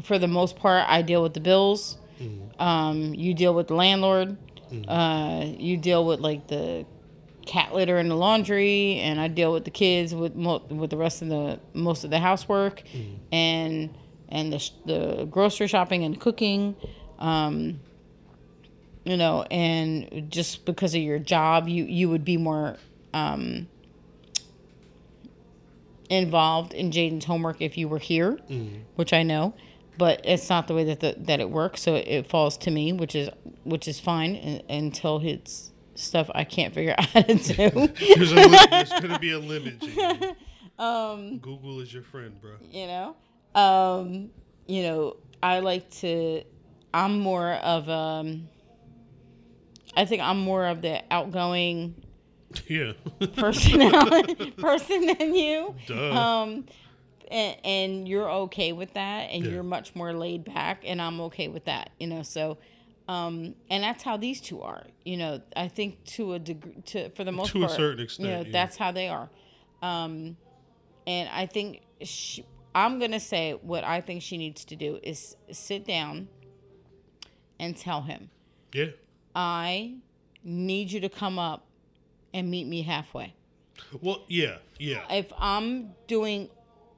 for 0.01 0.19
the 0.19 0.27
most 0.27 0.55
part 0.57 0.83
i 0.89 1.01
deal 1.01 1.23
with 1.23 1.33
the 1.33 1.39
bills 1.39 1.97
Mm-hmm. 2.19 2.61
um 2.61 3.13
you 3.13 3.33
deal 3.33 3.53
with 3.53 3.67
the 3.67 3.75
landlord 3.75 4.37
uh 4.87 5.45
you 5.57 5.77
deal 5.77 6.05
with 6.05 6.19
like 6.19 6.47
the 6.47 6.85
cat 7.45 7.73
litter 7.75 7.99
in 7.99 8.09
the 8.09 8.15
laundry, 8.15 8.95
and 8.99 9.21
I 9.21 9.27
deal 9.27 9.53
with 9.53 9.65
the 9.65 9.71
kids 9.71 10.15
with 10.15 10.35
mo- 10.35 10.63
with 10.69 10.89
the 10.89 10.97
rest 10.97 11.21
of 11.21 11.27
the 11.29 11.59
most 11.73 12.03
of 12.03 12.09
the 12.09 12.17
housework, 12.19 12.81
and 13.31 13.95
and 14.29 14.51
the 14.51 14.57
sh- 14.59 14.71
the 14.85 15.27
grocery 15.29 15.67
shopping 15.67 16.03
and 16.03 16.19
cooking. 16.19 16.75
Um, 17.19 17.79
you 19.03 19.15
know, 19.15 19.43
and 19.51 20.25
just 20.31 20.65
because 20.65 20.95
of 20.95 21.01
your 21.03 21.19
job, 21.19 21.67
you 21.67 21.83
you 21.85 22.09
would 22.09 22.25
be 22.25 22.37
more 22.37 22.77
um, 23.13 23.67
involved 26.09 26.73
in 26.73 26.91
Jaden's 26.91 27.25
homework 27.25 27.61
if 27.61 27.77
you 27.77 27.87
were 27.87 27.99
here, 27.99 28.39
which 28.95 29.13
I 29.13 29.23
know, 29.23 29.53
but 29.97 30.21
it's 30.23 30.49
not 30.49 30.67
the 30.67 30.73
way 30.73 30.83
that 30.85 30.99
the, 30.99 31.15
that 31.19 31.39
it 31.39 31.49
works. 31.49 31.81
So 31.81 31.95
it, 31.95 32.27
falls 32.27 32.57
to 32.59 32.71
me, 32.71 32.93
which 32.93 33.15
is 33.15 33.29
which 33.63 33.87
is 33.87 33.99
fine 33.99 34.61
until 34.69 35.19
it's 35.23 35.71
stuff 35.95 36.29
I 36.35 36.43
can't 36.43 36.73
figure 36.73 36.93
out 36.97 37.05
how 37.05 37.21
to 37.21 37.35
do. 37.35 37.69
There's, 38.15 38.31
a 38.31 38.35
there's 38.69 38.89
gonna 38.89 39.19
be 39.19 39.31
a 39.31 39.39
limit. 39.39 39.83
Um, 40.77 41.37
Google 41.37 41.79
is 41.79 41.93
your 41.93 42.03
friend, 42.03 42.35
bro. 42.41 42.55
you 42.69 42.85
know, 42.85 43.15
um, 43.55 44.29
you 44.67 44.83
know, 44.83 45.15
I 45.41 45.59
like 45.59 45.89
to. 46.01 46.43
I'm 46.93 47.19
more 47.19 47.53
of 47.53 47.87
um. 47.87 48.49
I 49.95 50.03
think 50.03 50.21
I'm 50.21 50.39
more 50.39 50.65
of 50.65 50.81
the 50.81 51.01
outgoing 51.09 51.95
Yeah. 52.67 52.91
personality 53.37 54.51
person 54.51 55.05
than 55.17 55.33
you. 55.33 55.75
Duh. 55.87 56.11
Um, 56.13 56.65
and, 57.29 57.57
and 57.63 58.07
you're 58.07 58.29
okay 58.29 58.71
with 58.73 58.93
that, 58.93 59.29
and 59.31 59.43
Yeah. 59.43 59.51
you're 59.51 59.63
much 59.63 59.95
more 59.95 60.13
laid 60.13 60.43
back, 60.45 60.83
and 60.85 61.01
I'm 61.01 61.19
okay 61.21 61.47
with 61.47 61.65
that. 61.65 61.91
You 61.99 62.07
know, 62.07 62.23
so. 62.23 62.57
Um, 63.07 63.53
and 63.69 63.83
that's 63.83 64.01
how 64.01 64.17
these 64.17 64.41
two 64.41 64.63
are. 64.63 64.83
You 65.03 65.17
know, 65.17 65.39
I 65.55 65.67
think 65.67 66.03
to 66.05 66.33
a 66.33 66.39
degree, 66.39 66.73
to 66.87 67.09
for 67.11 67.23
the 67.23 67.31
most 67.31 67.51
To 67.51 67.59
a 67.59 67.67
part, 67.67 67.77
certain 67.77 67.99
you 67.99 68.03
extent, 68.05 68.29
know, 68.29 68.41
yeah. 68.41 68.51
that's 68.51 68.77
how 68.77 68.91
they 68.91 69.07
are. 69.09 69.29
Um, 69.83 70.37
and 71.05 71.29
I 71.29 71.45
think 71.45 71.81
she, 72.01 72.43
I'm 72.73 72.97
gonna 72.97 73.19
say 73.19 73.51
what 73.61 73.83
I 73.83 74.01
think 74.01 74.23
she 74.23 74.37
needs 74.39 74.65
to 74.65 74.75
do 74.75 74.99
is 75.03 75.35
sit 75.51 75.85
down 75.85 76.29
and 77.59 77.77
tell 77.77 78.01
him, 78.01 78.31
yeah. 78.73 78.87
I 79.35 79.97
need 80.43 80.91
you 80.91 80.99
to 81.01 81.09
come 81.09 81.37
up 81.37 81.67
and 82.33 82.49
meet 82.49 82.65
me 82.65 82.81
halfway. 82.81 83.35
Well, 84.01 84.23
yeah, 84.27 84.57
yeah. 84.79 85.03
If 85.13 85.31
I'm 85.37 85.91
doing 86.07 86.49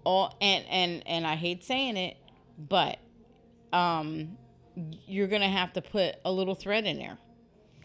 all 0.07 0.37
and 0.39 0.65
and 0.69 1.03
and 1.05 1.27
I 1.27 1.35
hate 1.35 1.63
saying 1.65 1.97
it, 1.97 2.15
but 2.57 2.97
um 3.73 4.37
you're 5.05 5.27
gonna 5.27 5.49
have 5.49 5.73
to 5.73 5.81
put 5.81 6.15
a 6.23 6.31
little 6.31 6.55
thread 6.55 6.85
in 6.85 6.97
there. 6.97 7.17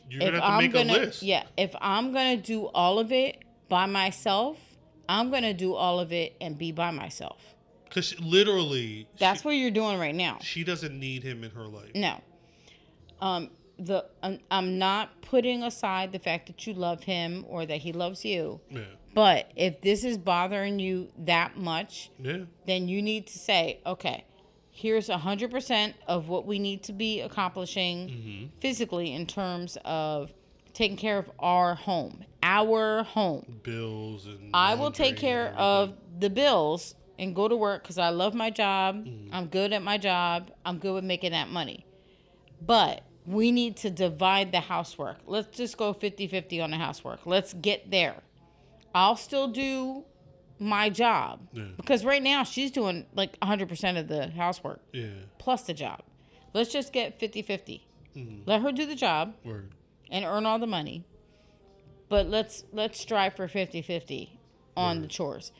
You're 0.09 0.21
gonna 0.21 0.33
have 0.33 0.41
to 0.41 0.47
I'm 0.47 0.59
make 0.63 0.73
gonna 0.73 0.93
a 0.93 1.07
list. 1.07 1.23
yeah, 1.23 1.43
if 1.57 1.75
I'm 1.81 2.13
gonna 2.13 2.37
do 2.37 2.67
all 2.69 2.99
of 3.01 3.11
it 3.13 3.39
by 3.69 3.87
myself, 3.87 4.59
I'm 5.09 5.31
gonna 5.31 5.55
do 5.55 5.75
all 5.75 5.99
of 5.99 6.13
it 6.13 6.37
and 6.41 6.57
be 6.57 6.71
by 6.71 6.91
myself. 6.93 7.41
Because 7.85 8.19
literally, 8.21 9.07
That's 9.19 9.43
she, 9.43 9.49
what 9.49 9.53
you're 9.53 9.71
doing 9.71 9.99
right 9.99 10.15
now. 10.15 10.39
she 10.41 10.65
doesn't 10.65 10.99
need 10.99 11.23
him 11.23 11.43
in 11.45 11.51
her 11.51 11.67
life. 11.67 11.91
No. 11.95 12.21
Um, 13.21 13.51
the 13.79 14.07
um, 14.23 14.39
I'm 14.51 14.79
not 14.79 15.23
putting 15.23 15.63
aside 15.65 16.13
the 16.13 16.19
fact 16.19 16.47
that 16.47 16.67
you 16.67 16.75
love 16.75 17.03
him 17.03 17.45
or 17.49 17.67
that 17.67 17.79
he 17.79 17.93
loves 17.93 18.25
you. 18.25 18.61
Yeah. 18.71 18.83
But 19.15 19.51
if 19.57 19.81
this 19.83 20.05
is 20.05 20.17
bothering 20.19 20.79
you 20.79 21.09
that 21.19 21.57
much, 21.57 22.11
Yeah. 22.19 22.45
then 22.67 22.89
you 22.89 23.03
need 23.03 23.27
to 23.29 23.39
say, 23.39 23.81
okay, 23.85 24.25
here's 24.71 25.09
a 25.09 25.19
hundred 25.19 25.51
percent 25.51 25.95
of 26.07 26.29
what 26.29 26.47
we 26.47 26.59
need 26.59 26.83
to 26.85 26.93
be 26.93 27.21
accomplishing 27.21 28.09
Mm-hmm. 28.09 28.47
physically 28.61 29.13
in 29.13 29.27
terms 29.27 29.77
of 29.85 30.33
taking 30.73 30.97
care 30.97 31.19
of 31.19 31.31
our 31.39 31.75
home, 31.75 32.25
our 32.43 33.03
home. 33.03 33.61
Bills 33.63 34.25
and. 34.27 34.51
I 34.55 34.75
will 34.75 34.91
take 34.91 35.17
care 35.19 35.53
of 35.59 35.93
the 36.19 36.31
bills 36.31 36.95
and 37.19 37.35
go 37.35 37.47
to 37.49 37.57
work 37.57 37.83
because 37.83 37.99
I 37.99 38.09
love 38.09 38.33
my 38.35 38.49
job. 38.49 39.05
Mm. 39.05 39.29
I'm 39.33 39.47
good 39.49 39.75
at 39.75 39.83
my 39.83 39.99
job. 39.99 40.51
I'm 40.65 40.79
good 40.79 40.95
with 40.95 41.05
making 41.05 41.33
that 41.33 41.49
money. 41.49 41.85
But 42.65 43.03
we 43.27 43.53
need 43.53 43.77
to 43.79 43.91
divide 43.91 44.51
the 44.53 44.61
housework. 44.61 45.19
Let's 45.27 45.55
just 45.57 45.77
go 45.77 45.93
50 45.93 46.27
50 46.27 46.61
on 46.63 46.71
the 46.71 46.79
housework. 46.79 47.27
Let's 47.27 47.53
get 47.53 47.91
there. 47.91 48.17
I'll 48.95 49.17
still 49.17 49.49
do 49.49 50.05
my 50.59 50.89
job 50.91 51.41
Yeah. 51.53 51.65
because 51.77 52.05
right 52.05 52.23
now 52.23 52.45
she's 52.45 52.71
doing 52.71 53.07
like 53.15 53.39
100% 53.41 53.99
of 53.99 54.07
the 54.09 54.29
housework 54.31 54.81
Yeah. 54.93 55.07
plus 55.39 55.63
the 55.63 55.75
job. 55.75 56.03
Let's 56.55 56.71
just 56.73 56.93
get 56.93 57.19
50 57.19 57.43
50. 57.43 57.87
Mm. 58.17 58.43
Let 58.47 58.61
her 58.63 58.71
do 58.73 58.85
the 58.87 58.95
job 58.95 59.35
Word. 59.45 59.73
and 60.11 60.25
earn 60.25 60.45
all 60.47 60.59
the 60.59 60.67
money. 60.67 61.05
But 62.09 62.29
let's 62.29 62.65
let's 62.73 63.01
strive 63.01 63.35
for 63.35 63.49
50-50 63.49 64.29
on 64.77 65.01
the 65.01 65.07
chores. 65.09 65.51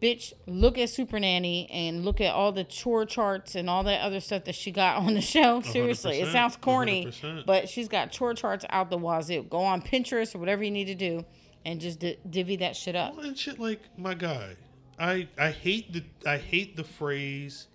Bitch, 0.00 0.34
look 0.46 0.76
at 0.78 0.90
Super 0.90 1.18
Nanny 1.18 1.68
and 1.70 2.04
look 2.04 2.20
at 2.20 2.32
all 2.34 2.52
the 2.52 2.64
chore 2.64 3.06
charts 3.06 3.54
and 3.54 3.68
all 3.68 3.82
that 3.84 4.02
other 4.02 4.20
stuff 4.20 4.44
that 4.44 4.54
she 4.54 4.70
got 4.70 4.98
on 4.98 5.14
the 5.14 5.20
show. 5.34 5.62
Seriously, 5.62 6.20
it 6.20 6.30
sounds 6.30 6.56
corny, 6.56 7.06
100%. 7.06 7.46
but 7.46 7.68
she's 7.68 7.88
got 7.88 8.12
chore 8.12 8.34
charts 8.34 8.64
out 8.70 8.90
the 8.90 8.98
wazoo. 8.98 9.42
Go 9.44 9.58
on 9.58 9.80
Pinterest 9.82 10.34
or 10.34 10.38
whatever 10.38 10.62
you 10.62 10.70
need 10.70 10.84
to 10.84 10.94
do 10.94 11.24
and 11.66 11.80
just 11.80 11.98
di- 11.98 12.16
divvy 12.30 12.56
that 12.56 12.76
shit 12.76 12.94
up. 12.96 13.16
Well, 13.16 13.26
and 13.26 13.36
shit 13.36 13.58
like 13.58 13.80
my 13.98 14.14
guy. 14.14 14.56
I 14.98 15.28
I 15.36 15.50
hate 15.50 15.92
the 15.92 16.04
I 16.24 16.38
hate 16.38 16.76
the 16.76 16.84
phrase 16.84 17.66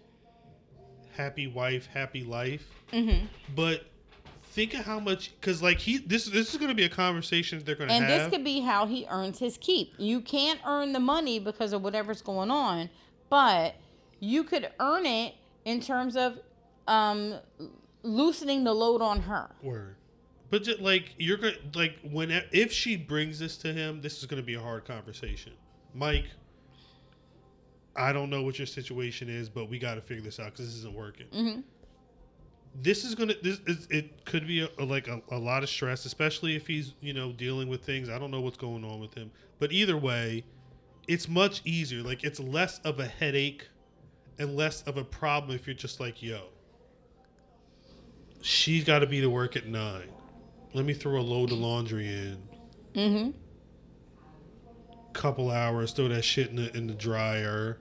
"happy 1.15 1.45
wife, 1.45 1.87
happy 1.93 2.23
life," 2.23 2.65
Mm-hmm. 2.91 3.25
but 3.55 3.85
think 4.43 4.73
of 4.73 4.85
how 4.85 4.99
much 4.99 5.31
because 5.39 5.61
like 5.61 5.77
he 5.77 5.97
this 5.99 6.25
this 6.25 6.51
is 6.51 6.57
going 6.57 6.69
to 6.69 6.75
be 6.75 6.85
a 6.85 6.89
conversation 6.89 7.61
they're 7.63 7.75
going 7.75 7.89
to 7.89 7.93
have. 7.93 8.03
And 8.03 8.11
have. 8.11 8.31
this 8.31 8.37
could 8.37 8.45
be 8.45 8.61
how 8.61 8.87
he 8.87 9.05
earns 9.09 9.37
his 9.37 9.57
keep. 9.59 9.93
You 9.97 10.21
can't 10.21 10.59
earn 10.65 10.93
the 10.93 10.99
money 10.99 11.37
because 11.37 11.73
of 11.73 11.83
whatever's 11.83 12.21
going 12.21 12.49
on, 12.49 12.89
but 13.29 13.75
you 14.19 14.43
could 14.43 14.71
earn 14.79 15.05
it 15.05 15.35
in 15.65 15.81
terms 15.81 16.15
of 16.15 16.39
um, 16.87 17.35
loosening 18.03 18.63
the 18.63 18.73
load 18.73 19.01
on 19.01 19.21
her. 19.21 19.51
Word. 19.61 19.95
But 20.51 20.63
just, 20.63 20.79
like 20.81 21.15
you're 21.17 21.37
gonna 21.37 21.53
like 21.73 21.95
when 22.03 22.29
if 22.51 22.71
she 22.71 22.95
brings 22.97 23.39
this 23.39 23.57
to 23.57 23.73
him, 23.73 24.01
this 24.01 24.19
is 24.19 24.25
gonna 24.25 24.41
be 24.43 24.53
a 24.55 24.59
hard 24.61 24.85
conversation. 24.85 25.53
Mike, 25.95 26.25
I 27.95 28.11
don't 28.13 28.29
know 28.29 28.43
what 28.43 28.59
your 28.59 28.65
situation 28.67 29.29
is, 29.29 29.49
but 29.49 29.69
we 29.69 29.79
got 29.79 29.95
to 29.95 30.01
figure 30.01 30.23
this 30.23 30.39
out 30.39 30.51
because 30.51 30.65
this 30.67 30.75
isn't 30.75 30.93
working. 30.93 31.27
Mhm. 31.27 31.63
This 32.81 33.03
is 33.05 33.15
gonna 33.15 33.33
this 33.41 33.59
is, 33.65 33.87
it 33.89 34.25
could 34.25 34.45
be 34.45 34.61
a, 34.61 34.69
a- 34.77 34.85
like 34.85 35.07
a, 35.07 35.21
a 35.31 35.37
lot 35.37 35.63
of 35.63 35.69
stress, 35.69 36.05
especially 36.05 36.55
if 36.55 36.67
he's 36.67 36.93
you 37.01 37.13
know 37.13 37.31
dealing 37.31 37.67
with 37.69 37.83
things. 37.85 38.09
I 38.09 38.19
don't 38.19 38.31
know 38.31 38.41
what's 38.41 38.57
going 38.57 38.83
on 38.83 38.99
with 38.99 39.13
him, 39.13 39.31
but 39.59 39.71
either 39.71 39.97
way, 39.97 40.43
it's 41.07 41.27
much 41.29 41.61
easier. 41.65 42.01
Like 42.03 42.23
it's 42.25 42.39
less 42.41 42.79
of 42.79 42.99
a 42.99 43.07
headache 43.07 43.67
and 44.37 44.55
less 44.55 44.81
of 44.83 44.97
a 44.97 45.03
problem 45.03 45.55
if 45.55 45.65
you're 45.67 45.73
just 45.73 45.99
like, 46.01 46.21
yo, 46.21 46.41
she's 48.41 48.83
got 48.83 48.99
to 48.99 49.07
be 49.07 49.21
to 49.21 49.29
work 49.29 49.55
at 49.55 49.65
nine. 49.67 50.09
Let 50.73 50.85
me 50.85 50.93
throw 50.93 51.19
a 51.19 51.21
load 51.21 51.51
of 51.51 51.57
laundry 51.57 52.07
in. 52.07 52.37
Mm-hmm. 52.93 53.31
Couple 55.13 55.51
hours, 55.51 55.91
throw 55.91 56.07
that 56.07 56.23
shit 56.23 56.49
in 56.49 56.55
the 56.55 56.75
in 56.75 56.87
the 56.87 56.93
dryer. 56.93 57.77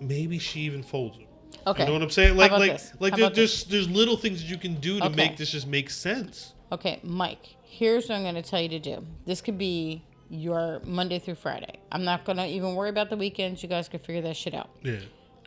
Maybe 0.00 0.38
she 0.38 0.60
even 0.60 0.82
folds 0.82 1.18
them. 1.18 1.26
Okay. 1.66 1.82
You 1.82 1.88
know 1.88 1.94
what 1.94 2.02
I'm 2.02 2.10
saying? 2.10 2.36
Like 2.36 2.52
like 2.52 2.72
this? 2.72 2.92
like 3.00 3.16
there, 3.16 3.28
there's 3.28 3.64
there's 3.64 3.88
little 3.90 4.16
things 4.16 4.40
that 4.40 4.48
you 4.48 4.56
can 4.56 4.74
do 4.76 4.98
to 5.00 5.06
Okay. 5.06 5.16
make 5.16 5.36
this 5.36 5.50
just 5.50 5.66
make 5.66 5.90
sense. 5.90 6.54
Okay, 6.72 7.00
Mike, 7.02 7.56
here's 7.64 8.08
what 8.08 8.14
I'm 8.14 8.22
going 8.22 8.36
to 8.36 8.42
tell 8.42 8.60
you 8.60 8.68
to 8.68 8.78
do. 8.78 9.04
This 9.26 9.40
could 9.40 9.58
be 9.58 10.04
your 10.28 10.80
Monday 10.84 11.18
through 11.18 11.34
Friday. 11.34 11.80
I'm 11.90 12.04
not 12.04 12.24
going 12.24 12.38
to 12.38 12.46
even 12.46 12.76
worry 12.76 12.90
about 12.90 13.10
the 13.10 13.16
weekends. 13.16 13.60
You 13.60 13.68
guys 13.68 13.88
can 13.88 13.98
figure 13.98 14.22
that 14.22 14.36
shit 14.36 14.54
out. 14.54 14.70
Yeah. 14.82 15.00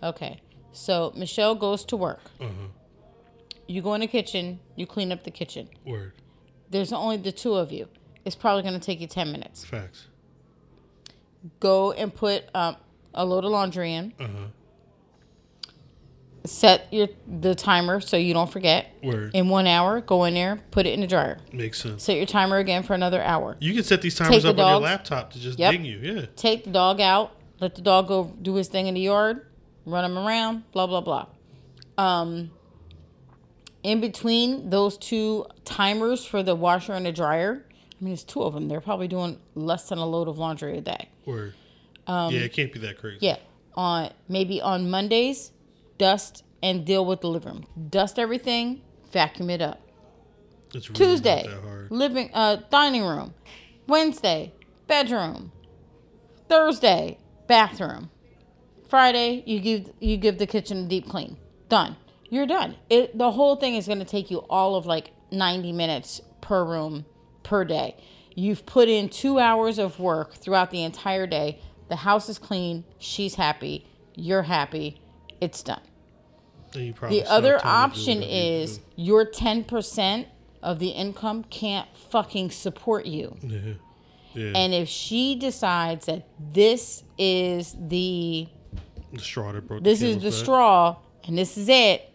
Okay. 0.04 0.41
So 0.74 1.14
Michelle 1.16 1.56
goes 1.56 1.86
to 1.86 1.95
work. 1.95 2.20
Uh 2.41 2.45
huh. 2.47 2.49
You 3.68 3.82
go 3.82 3.93
in 3.93 4.01
the 4.01 4.07
kitchen, 4.07 4.59
you 4.76 4.86
clean 4.86 5.11
up 5.11 5.24
the 5.24 5.32
kitchen. 5.32 5.70
Word. 5.86 6.14
There's 6.70 6.91
only 6.91 7.18
the 7.18 7.32
two 7.32 7.55
of 7.55 7.72
you. 7.72 7.88
It's 8.26 8.36
probably 8.36 8.61
going 8.64 8.74
to 8.74 8.80
take 8.86 8.99
you 9.01 9.07
10 9.07 9.32
minutes. 9.32 9.64
Facts. 9.66 10.07
Go 11.59 11.91
and 11.91 12.14
put 12.14 12.43
um, 12.55 12.78
a 13.14 13.26
load 13.26 13.43
of 13.45 13.51
laundry 13.51 13.93
in. 13.93 14.14
Uh 14.20 14.24
huh. 14.28 14.30
Set 16.45 16.88
your 16.91 17.07
the 17.26 17.55
timer 17.55 18.01
so 18.01 18.18
you 18.18 18.34
don't 18.34 18.51
forget. 18.51 18.88
Word. 19.01 19.32
In 19.34 19.47
one 19.47 19.66
hour, 19.66 20.01
go 20.01 20.26
in 20.26 20.34
there, 20.34 20.59
put 20.72 20.86
it 20.86 20.89
in 20.93 20.99
the 20.99 21.07
dryer. 21.07 21.38
Makes 21.53 21.82
sense. 21.82 22.03
Set 22.03 22.18
your 22.18 22.26
timer 22.26 22.57
again 22.57 22.84
for 22.84 22.93
another 22.93 23.22
hour. 23.24 23.55
You 23.61 23.74
can 23.74 23.84
set 23.84 24.01
these 24.01 24.16
timers 24.16 24.43
the 24.43 24.49
up 24.49 24.55
on 24.55 24.59
your 24.59 24.66
dogs. 24.76 24.84
laptop 24.84 25.32
to 25.34 25.39
just 25.39 25.57
Yep. 25.57 25.72
ding 25.72 25.86
you. 25.86 25.99
Yeah. 25.99 26.26
Take 26.36 26.66
the 26.66 26.70
dog 26.72 26.99
out. 26.99 27.32
Let 27.61 27.76
the 27.76 27.82
dog 27.82 28.09
go 28.09 28.34
do 28.41 28.55
his 28.55 28.68
thing 28.68 28.88
in 28.88 28.95
the 28.95 28.99
yard. 28.99 29.45
Run 29.86 30.03
him 30.03 30.18
around. 30.18 30.70
Blah 30.74 30.88
blah 30.88 30.99
blah. 31.01 31.28
Um. 31.97 32.51
In 33.84 34.00
between 34.00 34.70
those 34.70 34.98
two 34.98 35.46
timers 35.66 36.26
for 36.26 36.42
the 36.42 36.56
washer 36.56 36.94
and 36.94 37.06
the 37.06 37.12
dryer, 37.12 37.66
I 37.72 38.04
mean, 38.04 38.14
it's 38.14 38.24
two 38.24 38.42
of 38.42 38.54
them. 38.54 38.68
They're 38.70 38.82
probably 38.82 39.08
doing 39.08 39.40
less 39.56 39.90
than 39.90 39.98
a 39.98 40.06
load 40.06 40.28
of 40.28 40.38
laundry 40.38 40.78
a 40.78 40.82
day. 40.82 41.10
Word. 41.26 41.54
yeah, 42.08 42.30
it 42.30 42.54
can't 42.54 42.72
be 42.72 42.80
that 42.80 42.98
crazy. 42.98 43.16
Um, 43.16 43.20
Yeah. 43.22 43.38
On 43.76 44.12
maybe 44.30 44.62
on 44.62 44.90
Mondays, 44.90 45.52
dust 45.98 46.44
and 46.62 46.86
deal 46.86 47.06
with 47.06 47.22
the 47.22 47.28
living 47.28 47.54
room. 47.54 47.90
Dust 47.90 48.20
everything, 48.20 48.82
vacuum 49.12 49.50
it 49.50 49.62
up. 49.62 49.82
It's 50.74 50.90
really 50.90 51.06
Tuesday, 51.06 51.44
not 51.44 51.56
that 51.56 51.62
hard. 51.68 51.92
living 51.92 52.30
uh 52.34 52.58
dining 52.70 53.04
room. 53.04 53.34
Wednesday, 53.88 54.54
bedroom. 54.88 55.52
Thursday, 56.48 57.18
bathroom. 57.48 58.10
Friday, 58.90 59.44
you 59.46 59.60
give 59.60 59.92
you 60.00 60.18
give 60.18 60.38
the 60.38 60.46
kitchen 60.48 60.86
a 60.86 60.88
deep 60.88 61.10
clean. 61.10 61.38
Done. 61.70 61.96
You're 62.34 62.48
done. 62.48 62.78
It 62.90 63.16
the 63.16 63.30
whole 63.30 63.58
thing 63.58 63.76
is 63.76 63.86
going 63.86 64.00
to 64.00 64.06
take 64.06 64.32
you 64.32 64.40
all 64.50 64.76
of 64.76 64.88
like 64.88 65.12
90 65.30 65.72
minutes 65.72 66.20
per 66.42 66.66
room 66.66 67.06
per 67.44 67.64
day. 67.64 67.96
You've 68.34 68.66
put 68.66 68.90
in 68.90 69.10
2 69.10 69.38
hours 69.38 69.78
of 69.78 70.00
work 70.00 70.34
throughout 70.34 70.72
the 70.72 70.82
entire 70.82 71.28
day. 71.28 71.60
The 71.90 71.98
house 71.98 72.30
is 72.30 72.40
clean, 72.40 72.86
she's 72.98 73.36
happy, 73.36 73.86
you're 74.16 74.42
happy. 74.42 75.00
It's 75.42 75.62
done. 75.62 75.82
And 76.74 76.88
you 76.88 76.94
probably 76.94 77.20
The 77.20 77.30
other 77.30 77.60
time 77.60 77.60
to 77.60 77.64
do 77.66 77.70
option 77.70 78.18
whatever 78.22 78.34
you 78.34 78.62
is 78.64 78.80
your 78.96 79.26
10% 79.28 80.26
of 80.64 80.80
the 80.80 80.90
income 80.90 81.44
can't 81.52 81.88
fucking 82.10 82.50
support 82.50 83.06
you. 83.06 83.38
Yeah. 83.44 83.60
Yeah. 84.34 84.54
And 84.56 84.74
if 84.74 84.90
she 84.90 85.36
decides 85.36 86.08
that 86.08 86.28
this 86.40 87.04
is 87.20 87.76
the 87.80 88.48
the 89.12 89.20
straw 89.20 89.52
that 89.52 89.68
broke 89.68 89.84
this 89.84 90.02
is 90.02 90.16
the 90.18 90.32
back. 90.32 90.34
straw 90.34 90.96
and 91.26 91.38
this 91.38 91.60
is 91.60 91.70
it, 91.70 92.10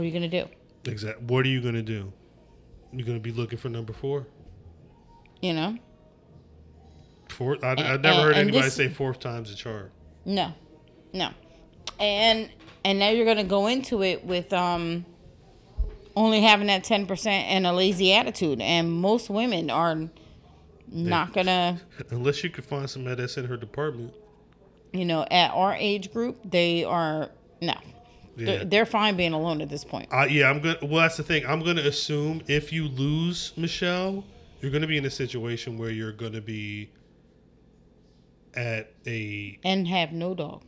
what 0.00 0.04
are 0.04 0.06
you 0.06 0.18
going 0.18 0.30
to 0.30 0.42
do? 0.44 0.48
Exactly. 0.90 1.22
What 1.26 1.44
are 1.44 1.48
you 1.50 1.60
gonna 1.60 1.82
do? 1.82 2.10
You're 2.90 3.06
gonna 3.06 3.20
be 3.20 3.32
looking 3.32 3.58
for 3.58 3.68
number 3.68 3.92
four. 3.92 4.26
You 5.42 5.52
know? 5.52 5.76
Four. 7.28 7.58
I, 7.62 7.72
I've 7.72 7.78
And- 7.78 8.02
never 8.02 8.22
heard 8.22 8.36
anybody 8.36 8.62
this- 8.64 8.74
say 8.76 8.88
fourth 8.88 9.20
time's 9.20 9.52
a 9.52 9.54
charm. 9.54 9.90
No. 10.24 10.54
No. 11.12 11.28
And 11.98 12.48
and 12.82 12.98
now 12.98 13.10
you're 13.10 13.26
going 13.26 13.36
to 13.36 13.44
go 13.44 13.66
into 13.66 14.02
it 14.02 14.24
with 14.24 14.54
um 14.54 15.04
only 16.16 16.40
having 16.40 16.68
that 16.68 16.82
10% 16.82 17.26
and 17.26 17.66
a 17.66 17.72
lazy 17.74 18.14
attitude 18.14 18.62
and 18.62 18.90
most 18.90 19.28
women 19.28 19.68
are 19.68 20.08
not 20.88 21.34
going 21.34 21.44
to 21.46 21.78
Unless 22.10 22.42
you 22.42 22.48
could 22.48 22.64
find 22.64 22.88
somebody 22.88 23.16
that's 23.16 23.36
in 23.36 23.44
her 23.44 23.58
department. 23.58 24.14
you 24.94 25.04
know, 25.04 25.26
at 25.30 25.50
our 25.50 25.74
age 25.74 26.10
group, 26.10 26.38
they 26.50 26.84
are 26.84 27.28
no. 27.60 27.74
Yeah. 28.40 28.64
They're, 28.64 28.86
fine 28.86 29.16
being 29.16 29.32
alone 29.32 29.60
at 29.60 29.68
this 29.68 29.84
point. 29.84 30.08
Uh, 30.12 30.26
yeah, 30.30 30.48
I'm 30.48 30.60
gonna. 30.60 30.78
Well, 30.82 31.02
that's 31.02 31.16
the 31.16 31.22
thing. 31.22 31.44
I'm 31.46 31.62
gonna 31.62 31.82
assume 31.82 32.42
if 32.48 32.72
you 32.72 32.88
lose 32.88 33.52
Michelle, 33.56 34.24
you're 34.60 34.70
gonna 34.70 34.86
be 34.86 34.96
in 34.98 35.04
a 35.04 35.10
situation 35.10 35.78
where 35.78 35.90
you're 35.90 36.12
gonna 36.12 36.40
be 36.40 36.90
at 38.54 38.92
a 39.06 39.58
And 39.64 39.86
have 39.88 40.12
no 40.12 40.34
dog. 40.34 40.62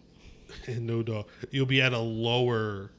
and 0.67 0.87
no 0.87 1.03
dog. 1.03 1.27
You'll 1.51 1.67
be 1.67 1.81
at 1.83 1.93
a 1.93 1.99
lower 1.99 2.91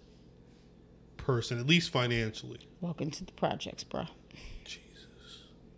person, 1.18 1.60
at 1.60 1.68
least 1.68 1.90
financially. 1.92 2.60
Welcome 2.82 3.12
to 3.12 3.24
the 3.26 3.32
projects, 3.34 3.84
bro. 3.84 4.06
Jesus. 4.66 4.82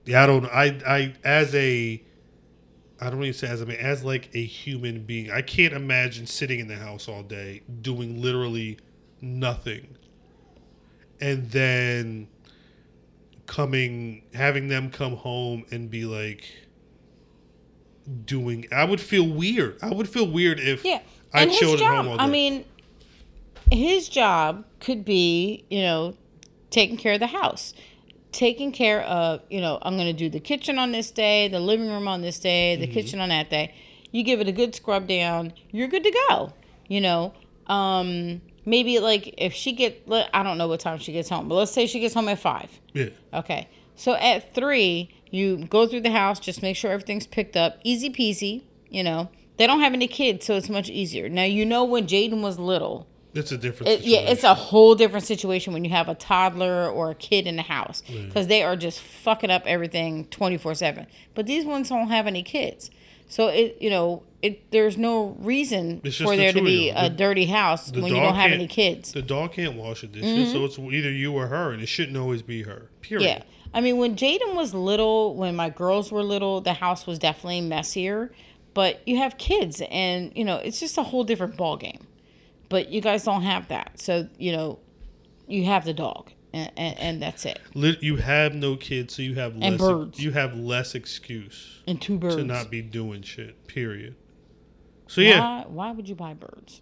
Yeah, 0.05 0.23
I 0.23 0.25
don't. 0.25 0.45
I 0.45 0.65
I 0.87 1.13
as 1.23 1.53
a. 1.55 2.01
I 2.99 3.09
don't 3.09 3.21
even 3.21 3.33
say 3.33 3.47
as 3.47 3.61
a 3.61 3.65
man, 3.65 3.77
as 3.77 4.03
like 4.05 4.29
a 4.33 4.43
human 4.43 5.03
being. 5.03 5.29
I 5.29 5.41
can't 5.41 5.73
imagine 5.73 6.25
sitting 6.25 6.59
in 6.61 6.67
the 6.69 6.77
house 6.77 7.09
all 7.09 7.23
day 7.23 7.61
doing 7.81 8.21
literally 8.21 8.77
nothing, 9.25 9.97
and 11.19 11.49
then 11.51 12.27
coming, 13.45 14.23
having 14.33 14.67
them 14.67 14.89
come 14.89 15.15
home 15.15 15.65
and 15.71 15.89
be 15.89 16.05
like 16.05 16.45
doing. 18.25 18.67
I 18.71 18.85
would 18.85 19.01
feel 19.01 19.27
weird. 19.27 19.77
I 19.81 19.93
would 19.93 20.07
feel 20.09 20.27
weird 20.29 20.59
if 20.59 20.83
Yeah. 20.85 21.01
I 21.33 21.41
and 21.41 21.51
his 21.51 21.59
chilled 21.59 21.75
at 21.75 21.79
job, 21.79 22.17
I 22.19 22.27
mean, 22.27 22.65
his 23.71 24.07
job 24.09 24.65
could 24.79 25.03
be, 25.03 25.65
you 25.69 25.81
know, 25.81 26.15
taking 26.69 26.97
care 26.97 27.13
of 27.13 27.19
the 27.19 27.27
house. 27.27 27.73
Taking 28.31 28.71
care 28.73 29.01
of, 29.01 29.41
you 29.49 29.61
know, 29.61 29.79
I'm 29.81 29.95
going 29.95 30.07
to 30.13 30.17
do 30.17 30.29
the 30.29 30.41
kitchen 30.41 30.77
on 30.77 30.91
this 30.91 31.09
day, 31.09 31.47
the 31.47 31.59
living 31.59 31.87
room 31.87 32.07
on 32.07 32.21
this 32.21 32.37
day, 32.39 32.73
Mm-hmm. 32.75 32.81
the 32.81 32.87
kitchen 32.87 33.19
on 33.21 33.29
that 33.29 33.49
day. 33.49 33.73
You 34.11 34.23
give 34.23 34.39
it 34.41 34.47
a 34.47 34.51
good 34.51 34.75
scrub 34.75 35.07
down, 35.07 35.53
you're 35.71 35.87
good 35.87 36.03
to 36.03 36.11
go. 36.29 36.53
You 36.87 37.01
know, 37.01 37.33
um, 37.67 38.41
maybe 38.65 38.99
like 38.99 39.33
if 39.37 39.53
she 39.53 39.71
get, 39.71 40.07
I 40.33 40.43
don't 40.43 40.57
know 40.57 40.67
what 40.67 40.79
time 40.79 40.97
she 40.99 41.11
gets 41.13 41.29
home, 41.29 41.47
but 41.47 41.55
let's 41.55 41.71
say 41.71 41.87
she 41.87 41.99
gets 41.99 42.13
home 42.13 42.27
at 42.27 42.39
five. 42.39 42.69
yeah, 42.93 43.09
Okay. 43.33 43.69
So 43.95 44.13
at 44.15 44.53
three, 44.53 45.09
you 45.31 45.65
go 45.67 45.87
through 45.87 46.01
the 46.01 46.11
house, 46.11 46.39
just 46.39 46.61
make 46.61 46.75
sure 46.75 46.91
everything's 46.91 47.27
picked 47.27 47.55
up. 47.55 47.79
Easy 47.83 48.09
peasy, 48.09 48.63
you 48.89 49.03
know. 49.03 49.29
They 49.57 49.67
don't 49.67 49.79
have 49.79 49.93
any 49.93 50.07
kids, 50.07 50.45
so 50.45 50.55
it's 50.55 50.67
much 50.69 50.89
easier. 50.89 51.29
Now, 51.29 51.43
you 51.43 51.65
know, 51.65 51.85
when 51.85 52.07
Jaden 52.07 52.41
was 52.41 52.59
little, 52.59 53.07
it's 53.33 53.53
a 53.53 53.57
different. 53.57 53.91
it, 53.93 54.01
yeah, 54.01 54.19
it's 54.19 54.43
a 54.43 54.53
whole 54.53 54.95
different 54.95 55.25
situation 55.25 55.71
when 55.73 55.85
you 55.85 55.91
have 55.91 56.09
a 56.09 56.15
toddler 56.15 56.89
or 56.89 57.11
a 57.11 57.15
kid 57.15 57.47
in 57.47 57.55
the 57.55 57.61
house 57.61 58.01
because 58.27 58.47
they 58.47 58.63
are 58.63 58.75
just 58.75 58.99
fucking 58.99 59.49
up 59.49 59.63
everything 59.65 60.25
24 60.25 60.75
7. 60.75 61.07
But 61.33 61.45
these 61.45 61.65
ones 61.65 61.87
don't 61.89 62.09
have 62.09 62.27
any 62.27 62.43
kids. 62.43 62.91
So, 63.27 63.47
it, 63.47 63.77
you 63.81 63.89
know, 63.89 64.23
it 64.41 64.71
there's 64.71 64.97
no 64.97 65.35
reason 65.39 66.01
for 66.01 66.09
the 66.09 66.37
there 66.37 66.53
to 66.53 66.61
be 66.61 66.89
a 66.91 67.09
The- 67.09 67.15
dirty 67.15 67.45
house 67.45 67.91
when 67.91 68.05
you 68.05 68.21
don't 68.21 68.35
have 68.35 68.51
any 68.51 68.67
kids. 68.67 69.11
The 69.11 69.21
dog 69.21 69.53
can't 69.53 69.75
wash 69.75 70.01
the 70.01 70.07
dishes, 70.07 70.49
mm-hmm. 70.49 70.51
so 70.51 70.65
it's 70.65 70.77
either 70.77 71.11
you 71.11 71.33
or 71.33 71.47
her, 71.47 71.71
and 71.71 71.81
it 71.81 71.87
shouldn't 71.87 72.17
always 72.17 72.41
be 72.41 72.63
her. 72.63 72.89
Period. 73.01 73.25
Yeah. 73.25 73.43
I 73.73 73.81
mean, 73.81 73.97
when 73.97 74.15
Jaden 74.15 74.55
was 74.55 74.73
little, 74.73 75.35
when 75.35 75.55
my 75.55 75.69
girls 75.69 76.11
were 76.11 76.23
little, 76.23 76.61
the 76.61 76.73
house 76.73 77.05
was 77.05 77.19
definitely 77.19 77.61
messier. 77.61 78.31
But 78.73 79.01
you 79.07 79.17
have 79.17 79.37
kids, 79.37 79.81
and 79.89 80.31
you 80.35 80.43
know 80.43 80.57
it's 80.57 80.79
just 80.79 80.97
a 80.97 81.03
whole 81.03 81.23
different 81.23 81.57
ball 81.57 81.77
game. 81.77 82.05
But 82.69 82.89
you 82.89 82.99
guys 83.01 83.23
don't 83.23 83.43
have 83.43 83.69
that, 83.69 83.99
so 83.99 84.27
you 84.37 84.51
know 84.51 84.79
you 85.47 85.65
have 85.65 85.85
the 85.85 85.93
dog, 85.93 86.31
and, 86.55 86.71
and, 86.77 86.99
and 86.99 87.21
that's 87.21 87.45
it, 87.45 87.59
you 87.73 88.15
have 88.15 88.55
no 88.55 88.75
kids, 88.77 89.13
so 89.15 89.21
you 89.21 89.35
have 89.35 89.55
less. 89.55 89.63
And 89.63 89.77
birds. 89.77 90.19
You 90.19 90.31
have 90.31 90.55
less 90.55 90.95
excuse 90.95 91.81
and 91.85 92.01
two 92.01 92.17
birds. 92.17 92.37
to 92.37 92.43
not 92.43 92.71
be 92.71 92.81
doing 92.81 93.21
shit. 93.21 93.67
Period. 93.67 94.15
So 95.07 95.21
yeah, 95.21 95.39
Why? 95.39 95.65
Why 95.67 95.91
would 95.91 96.07
you 96.09 96.15
buy 96.15 96.33
birds? 96.33 96.81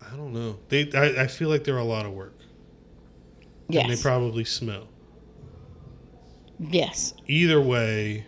I 0.00 0.16
don't 0.16 0.32
know. 0.32 0.58
They, 0.68 0.90
I, 0.92 1.24
I 1.24 1.26
feel 1.28 1.48
like 1.48 1.64
they're 1.64 1.78
a 1.78 1.84
lot 1.84 2.04
of 2.06 2.12
work, 2.12 2.36
and 3.70 3.90
they 3.90 3.96
probably 3.96 4.44
smell. 4.44 4.88
yes. 6.58 7.14
Either 7.26 7.60
way, 7.60 8.26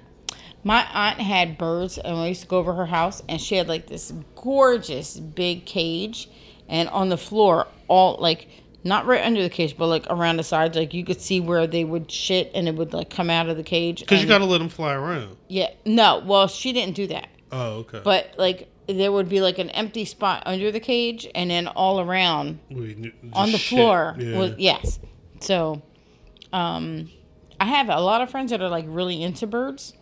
My 0.64 0.86
aunt 0.92 1.20
had 1.20 1.58
birds, 1.58 1.98
and 1.98 2.16
I 2.16 2.28
used 2.28 2.42
to 2.42 2.46
go 2.46 2.58
over 2.58 2.74
her 2.74 2.86
house, 2.86 3.22
and 3.28 3.40
she 3.40 3.56
had 3.56 3.68
like 3.68 3.86
this 3.86 4.12
gorgeous 4.34 5.18
big 5.18 5.64
cage, 5.66 6.28
and 6.68 6.88
on 6.90 7.08
the 7.08 7.18
floor, 7.18 7.66
all 7.88 8.16
like 8.20 8.48
not 8.86 9.04
right 9.06 9.24
under 9.24 9.42
the 9.42 9.50
cage, 9.50 9.76
but 9.76 9.86
like 9.88 10.06
around 10.10 10.36
the 10.36 10.42
sides, 10.44 10.76
like 10.76 10.94
you 10.94 11.04
could 11.04 11.20
see 11.20 11.40
where 11.40 11.66
they 11.66 11.84
would 11.84 12.10
shit, 12.10 12.50
and 12.54 12.68
it 12.68 12.74
would 12.76 12.92
like 12.94 13.10
come 13.10 13.28
out 13.30 13.48
of 13.48 13.56
the 13.56 13.62
cage. 13.62 14.00
because 14.00 14.20
you 14.22 14.28
got 14.28 14.38
to 14.38 14.44
let 14.44 14.58
them 14.58 14.68
fly 14.68 14.94
around. 14.94 15.36
yeah, 15.48 15.70
no, 15.84 16.22
well, 16.24 16.46
she 16.48 16.72
didn't 16.72 16.94
do 16.94 17.06
that, 17.08 17.28
Oh, 17.52 17.70
okay. 17.80 18.00
but 18.04 18.34
like 18.38 18.68
there 18.88 19.10
would 19.10 19.28
be 19.28 19.40
like 19.40 19.58
an 19.58 19.68
empty 19.70 20.04
spot 20.04 20.42
under 20.46 20.70
the 20.70 20.80
cage, 20.80 21.26
and 21.34 21.50
then 21.50 21.66
all 21.68 22.00
around 22.00 22.58
We 22.70 23.12
on 23.32 23.50
the 23.52 23.58
shit. 23.58 23.76
floor 23.78 24.14
Yeah. 24.18 24.38
was 24.38 24.52
yes. 24.58 24.98
So, 25.40 25.82
um, 26.52 27.10
I 27.60 27.64
have 27.66 27.88
a 27.88 28.00
lot 28.00 28.20
of 28.22 28.30
friends 28.30 28.50
that 28.52 28.60
are 28.62 28.68
like 28.68 28.84
really 28.88 29.22
into 29.22 29.46
birds. 29.46 29.92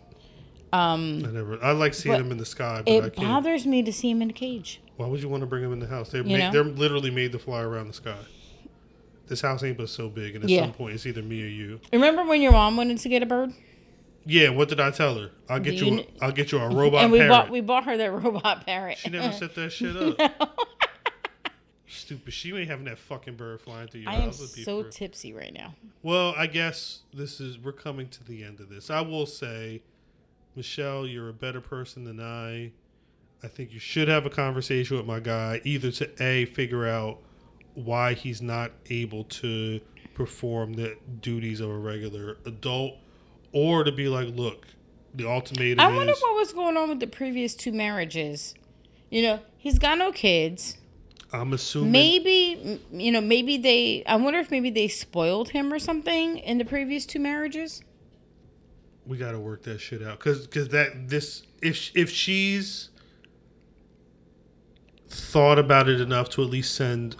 Um, 0.73 1.23
I 1.25 1.29
never. 1.31 1.63
I 1.63 1.71
like 1.71 1.93
seeing 1.93 2.17
them 2.17 2.31
in 2.31 2.37
the 2.37 2.45
sky, 2.45 2.83
but 2.85 2.91
it 2.93 3.15
bothers 3.15 3.65
me 3.65 3.81
to 3.83 3.93
see 3.93 4.11
them 4.11 4.21
in 4.21 4.29
a 4.29 4.33
cage. 4.33 4.81
Why 4.97 5.07
would 5.07 5.21
you 5.21 5.29
want 5.29 5.41
to 5.41 5.47
bring 5.47 5.61
them 5.63 5.73
in 5.73 5.79
the 5.79 5.87
house? 5.87 6.09
They're 6.09 6.23
made, 6.23 6.51
they're 6.53 6.63
literally 6.63 7.11
made 7.11 7.31
to 7.33 7.39
fly 7.39 7.61
around 7.61 7.87
the 7.87 7.93
sky. 7.93 8.15
This 9.27 9.41
house 9.41 9.63
ain't 9.63 9.77
but 9.77 9.89
so 9.89 10.07
big, 10.09 10.35
and 10.35 10.43
at 10.43 10.49
Yeah. 10.49 10.61
some 10.61 10.73
point, 10.73 10.93
it's 10.95 11.05
either 11.05 11.21
me 11.23 11.43
or 11.43 11.47
you. 11.47 11.79
Remember 11.91 12.23
when 12.23 12.41
your 12.41 12.51
mom 12.51 12.77
wanted 12.77 12.99
to 12.99 13.09
get 13.09 13.23
a 13.23 13.25
bird? 13.25 13.53
Yeah, 14.27 14.49
what 14.49 14.69
did 14.69 14.79
I 14.79 14.91
tell 14.91 15.15
her? 15.15 15.31
I'll 15.49 15.59
get 15.59 15.75
you. 15.75 15.85
you 15.95 15.99
a, 15.99 16.25
I'll 16.25 16.31
get 16.31 16.51
you 16.51 16.59
a 16.59 16.69
robot 16.75 17.03
and 17.03 17.11
we 17.11 17.19
parrot. 17.19 17.29
bought 17.29 17.49
we 17.49 17.61
bought 17.61 17.85
her 17.85 17.97
that 17.97 18.11
robot 18.23 18.65
parrot. 18.65 18.97
she 18.97 19.09
never 19.09 19.31
set 19.33 19.55
that 19.55 19.71
shit 19.71 19.95
up. 19.95 20.59
Stupid. 21.87 22.33
She 22.33 22.55
ain't 22.55 22.67
having 22.69 22.85
that 22.85 22.97
fucking 22.97 23.35
bird 23.35 23.61
flying 23.61 23.87
through 23.87 24.01
your 24.01 24.09
I 24.11 24.15
am 24.15 24.21
house. 24.23 24.39
Let's 24.39 24.53
be 24.55 24.63
so 24.63 24.83
for 24.83 24.89
tipsy 24.89 25.33
right 25.33 25.53
now. 25.53 25.75
well, 26.03 26.33
I 26.37 26.47
guess 26.47 26.99
this 27.13 27.39
is. 27.39 27.57
We're 27.59 27.71
coming 27.71 28.09
to 28.09 28.23
the 28.23 28.43
end 28.43 28.59
of 28.59 28.69
this. 28.69 28.89
I 28.89 29.01
will 29.01 29.25
say, 29.27 29.81
Michelle, 30.55 31.05
you're 31.07 31.29
a 31.29 31.33
better 31.33 31.61
person 31.61 32.03
than 32.03 32.19
I. 32.19 32.71
I 33.43 33.47
think 33.47 33.71
you 33.71 33.79
should 33.79 34.07
have 34.07 34.25
a 34.25 34.29
conversation 34.29 34.97
with 34.97 35.05
my 35.05 35.19
guy, 35.19 35.61
either 35.63 35.91
to 35.91 36.23
a 36.23 36.45
figure 36.45 36.87
out 36.87 37.19
why 37.75 38.13
he's 38.13 38.41
not 38.41 38.71
able 38.89 39.23
to 39.25 39.79
perform 40.13 40.73
the 40.73 40.97
duties 41.21 41.59
of 41.59 41.69
a 41.69 41.77
regular 41.77 42.37
adult, 42.45 42.95
or 43.51 43.83
to 43.83 43.91
be 43.91 44.07
like, 44.07 44.29
look, 44.29 44.65
the 45.13 45.27
ultimatum 45.29 45.79
I 45.79 45.95
wonder 45.95 46.13
is. 46.13 46.21
what 46.21 46.35
was 46.35 46.53
going 46.53 46.75
on 46.77 46.89
with 46.89 46.99
the 46.99 47.07
previous 47.07 47.53
two 47.55 47.71
marriages. 47.71 48.55
You 49.09 49.21
know, 49.21 49.39
he's 49.57 49.77
got 49.79 49.97
no 49.97 50.11
kids. 50.11 50.77
I'm 51.31 51.53
assuming. 51.53 51.91
Maybe 51.91 52.79
you 52.91 53.11
know, 53.11 53.21
maybe 53.21 53.57
they. 53.57 54.03
I 54.05 54.15
wonder 54.15 54.39
if 54.39 54.51
maybe 54.51 54.69
they 54.69 54.87
spoiled 54.87 55.49
him 55.49 55.71
or 55.73 55.79
something 55.79 56.37
in 56.37 56.57
the 56.57 56.65
previous 56.65 57.05
two 57.05 57.19
marriages. 57.19 57.81
we 59.05 59.17
got 59.17 59.31
to 59.31 59.39
work 59.39 59.63
that 59.63 59.79
shit 59.79 60.01
out 60.01 60.17
because 60.17 60.47
because 60.47 60.69
that 60.69 61.09
this 61.09 61.43
if 61.61 61.91
if 61.95 62.09
she's 62.09 62.89
thought 65.07 65.59
about 65.59 65.87
it 65.87 66.01
enough 66.01 66.29
to 66.29 66.41
at 66.41 66.49
least 66.49 66.73
send 66.75 67.15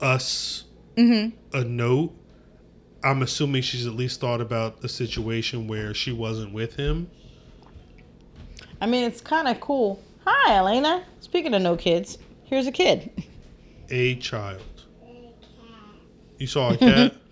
us 0.00 0.64
Mm-hmm. 0.96 1.56
a 1.56 1.62
note 1.62 2.12
I'm 3.04 3.22
assuming 3.22 3.62
she's 3.62 3.86
at 3.86 3.92
least 3.94 4.20
thought 4.20 4.40
about 4.40 4.80
the 4.80 4.88
situation 4.88 5.68
where 5.68 5.94
she 5.94 6.10
wasn't 6.10 6.52
with 6.52 6.74
him. 6.74 7.08
I 8.80 8.86
mean, 8.86 9.04
it's 9.04 9.20
kind 9.20 9.46
of 9.46 9.60
cool. 9.60 10.02
Hi, 10.26 10.56
Elena. 10.56 11.04
Speaking 11.20 11.54
of 11.54 11.62
no 11.62 11.76
kids, 11.76 12.18
here's 12.44 12.66
a 12.66 12.72
kid. 12.72 13.12
A 13.90 14.16
child. 14.16 14.62
You 16.38 16.46
saw 16.48 16.72
a 16.72 16.76
cat? 16.76 17.14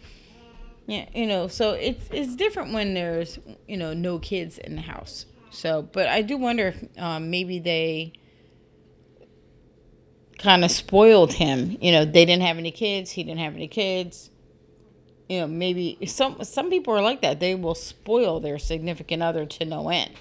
Yeah, 0.89 1.07
you 1.13 1.27
know, 1.27 1.49
so 1.49 1.73
it's 1.73 2.09
it's 2.13 2.37
different 2.37 2.73
when 2.73 2.95
there's 2.95 3.41
you 3.67 3.77
know 3.77 3.93
no 3.93 4.21
kids 4.21 4.57
in 4.59 4.77
the 4.77 4.83
house. 4.83 5.27
So, 5.51 5.83
but 5.83 6.07
I 6.09 6.23
do 6.23 6.37
wonder 6.37 6.69
if 6.69 7.03
um, 7.03 7.29
maybe 7.29 7.59
they 7.59 8.13
kind 10.39 10.65
of 10.65 10.71
spoiled 10.71 11.35
him. 11.35 11.77
You 11.81 11.93
know, 11.93 12.05
they 12.05 12.25
didn't 12.25 12.43
have 12.43 12.59
any 12.59 12.71
kids. 12.71 13.11
He 13.13 13.25
didn't 13.25 13.41
have 13.41 13.55
any 13.55 13.69
kids. 13.69 14.31
You 15.29 15.41
know, 15.41 15.47
maybe 15.49 15.99
some 16.07 16.43
some 16.45 16.71
people 16.71 16.95
are 16.95 17.03
like 17.03 17.21
that. 17.23 17.41
They 17.41 17.55
will 17.55 17.75
spoil 17.75 18.39
their 18.41 18.59
significant 18.59 19.23
other 19.23 19.45
to 19.45 19.65
no 19.65 19.89
end. 19.89 20.13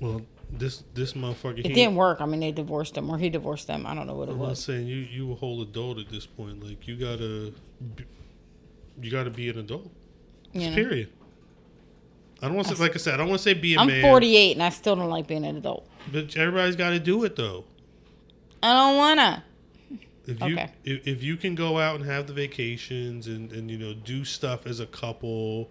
well, 0.00 0.22
this 0.50 0.84
this 0.94 1.12
motherfucker. 1.12 1.58
It 1.58 1.66
he- 1.66 1.72
didn't 1.74 1.96
work. 1.96 2.20
I 2.20 2.26
mean, 2.26 2.40
they 2.40 2.52
divorced 2.52 2.96
him, 2.96 3.10
or 3.10 3.18
he 3.18 3.28
divorced 3.28 3.66
them. 3.66 3.84
I 3.86 3.94
don't 3.94 4.06
know 4.06 4.14
what 4.14 4.28
it 4.28 4.36
was. 4.36 4.40
I'm 4.40 4.48
not 4.48 4.58
saying 4.58 4.86
you 4.86 4.96
you 4.96 5.32
a 5.32 5.34
whole 5.34 5.60
adult 5.60 5.98
at 5.98 6.08
this 6.08 6.24
point. 6.24 6.64
Like 6.64 6.86
you 6.88 6.96
gotta, 6.96 7.52
be, 7.94 8.04
you 9.02 9.10
gotta 9.10 9.30
be 9.30 9.50
an 9.50 9.58
adult. 9.58 9.90
You 10.52 10.70
know? 10.70 10.76
Period. 10.76 11.10
I 12.40 12.46
don't 12.46 12.54
want 12.54 12.68
to 12.68 12.76
say 12.76 12.82
like 12.82 12.94
I 12.94 12.98
said. 12.98 13.14
I 13.14 13.16
don't 13.18 13.28
want 13.28 13.40
to 13.40 13.44
say 13.44 13.54
be 13.54 13.74
a 13.74 13.80
I'm 13.80 13.88
man. 13.88 14.02
48 14.02 14.52
and 14.52 14.62
I 14.62 14.68
still 14.70 14.94
don't 14.96 15.08
like 15.10 15.26
being 15.26 15.44
an 15.44 15.56
adult. 15.56 15.86
but 16.12 16.34
everybody's 16.36 16.76
got 16.76 16.90
to 16.90 17.00
do 17.00 17.24
it 17.24 17.36
though. 17.36 17.64
I 18.62 18.72
don't 18.72 18.96
wanna. 18.96 19.44
If 20.26 20.40
you 20.40 20.54
Okay. 20.54 20.70
if, 20.84 21.06
if 21.06 21.22
you 21.22 21.36
can 21.36 21.54
go 21.54 21.78
out 21.78 21.96
and 21.96 22.04
have 22.04 22.26
the 22.26 22.32
vacations 22.32 23.26
and 23.26 23.52
and 23.52 23.70
you 23.70 23.78
know 23.78 23.94
do 23.94 24.24
stuff 24.24 24.66
as 24.66 24.80
a 24.80 24.86
couple, 24.86 25.68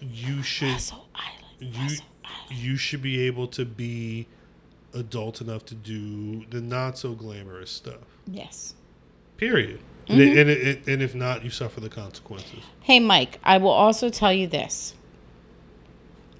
you 0.00 0.42
should 0.42 0.72
Russell 0.72 1.08
Island. 1.14 1.74
you 1.74 1.96
you 2.50 2.76
should 2.76 3.02
be 3.02 3.20
able 3.26 3.48
to 3.48 3.64
be 3.64 4.26
adult 4.94 5.40
enough 5.40 5.64
to 5.66 5.74
do 5.74 6.44
the 6.46 6.60
not 6.60 6.96
so 6.96 7.12
glamorous 7.12 7.70
stuff. 7.70 8.06
Yes. 8.26 8.74
Period. 9.36 9.80
Mm-hmm. 10.08 10.20
And, 10.20 10.38
and, 10.38 10.50
and, 10.50 10.88
and 10.88 11.02
if 11.02 11.14
not, 11.14 11.44
you 11.44 11.50
suffer 11.50 11.80
the 11.80 11.90
consequences. 11.90 12.60
Hey, 12.80 12.98
Mike, 12.98 13.38
I 13.44 13.58
will 13.58 13.70
also 13.70 14.08
tell 14.08 14.32
you 14.32 14.46
this. 14.46 14.94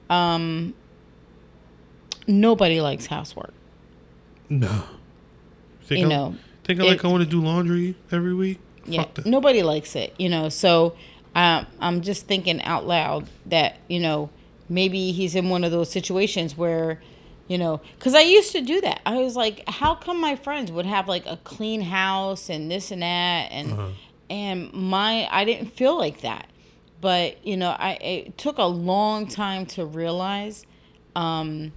Um, 0.09 0.75
nobody 2.27 2.81
likes 2.81 3.07
housework. 3.07 3.53
No. 4.49 4.85
Think 5.89 6.01
You 6.01 6.07
I, 6.07 6.09
know, 6.11 6.37
think 6.65 6.81
I 6.81 6.85
like 6.85 6.97
it- 6.97 7.03
going 7.03 7.21
to 7.21 7.27
do 7.27 7.41
laundry 7.41 7.95
every 8.13 8.35
week? 8.35 8.59
Yeah, 8.87 9.05
nobody 9.27 9.63
likes 9.63 9.97
it, 9.97 10.15
you 10.19 10.29
know. 10.29 10.49
So 10.49 10.97
um, 11.35 11.67
I'm 11.81 12.01
just 12.03 12.27
thinking 12.27 12.63
out 12.63 12.87
loud 12.87 13.29
that 13.47 13.77
you 13.89 14.01
know 14.01 14.31
maybe 14.69 15.13
he's 15.13 15.35
in 15.35 15.49
one 15.51 15.65
of 15.65 15.73
those 15.73 15.91
situations 15.91 16.57
where 16.57 17.01
you 17.49 17.59
know 17.59 17.81
because 17.99 18.15
I 18.15 18.21
used 18.21 18.53
to 18.53 18.61
do 18.63 18.81
that. 18.83 19.01
I 19.05 19.19
was 19.19 19.35
like, 19.37 19.63
how 19.69 19.95
come 19.95 20.21
my 20.21 20.37
friends 20.37 20.71
would 20.73 20.87
have 20.87 21.07
like 21.09 21.27
a 21.27 21.37
clean 21.45 21.81
house 21.83 22.49
and 22.49 22.71
this 22.71 22.91
and 22.91 23.03
that 23.03 23.49
and 23.51 23.73
Uh-huh. 23.73 23.89
and 24.31 24.73
my 24.73 25.27
I 25.31 25.45
didn't 25.45 25.75
feel 25.77 25.97
like 25.99 26.21
that. 26.23 26.47
But 27.01 27.47
you 27.47 27.57
know, 27.59 27.71
I 27.79 27.93
it 28.01 28.39
took 28.39 28.57
a 28.59 28.65
long 28.67 29.27
time 29.27 29.67
to 29.67 29.85
realize. 29.87 30.65
Um, 31.17 31.73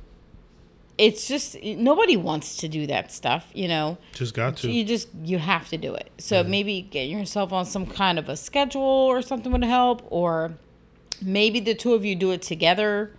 it's 0.98 1.28
just 1.28 1.58
nobody 1.64 2.16
wants 2.18 2.58
to 2.58 2.68
do 2.68 2.86
that 2.88 3.12
stuff, 3.12 3.48
you 3.54 3.68
know 3.68 3.98
Just 4.14 4.34
got 4.34 4.58
to. 4.58 4.70
you 4.72 4.84
just 4.84 5.08
you 5.24 5.38
have 5.40 5.68
to 5.70 5.78
do 5.78 5.94
it 5.96 6.10
so 6.18 6.44
maybe 6.44 6.82
get 6.82 7.08
yourself 7.10 7.52
on 7.54 7.66
some 7.66 7.86
kind 7.86 8.20
of 8.20 8.30
a 8.30 8.36
schedule 8.38 8.82
or 8.82 9.22
something 9.22 9.52
would 9.52 9.64
help 9.64 10.02
or 10.12 10.54
maybe 11.22 11.60
the 11.60 11.74
two 11.74 11.94
of 11.94 12.04
you 12.06 12.16
do 12.16 12.32
it 12.32 12.42
together 12.42 13.12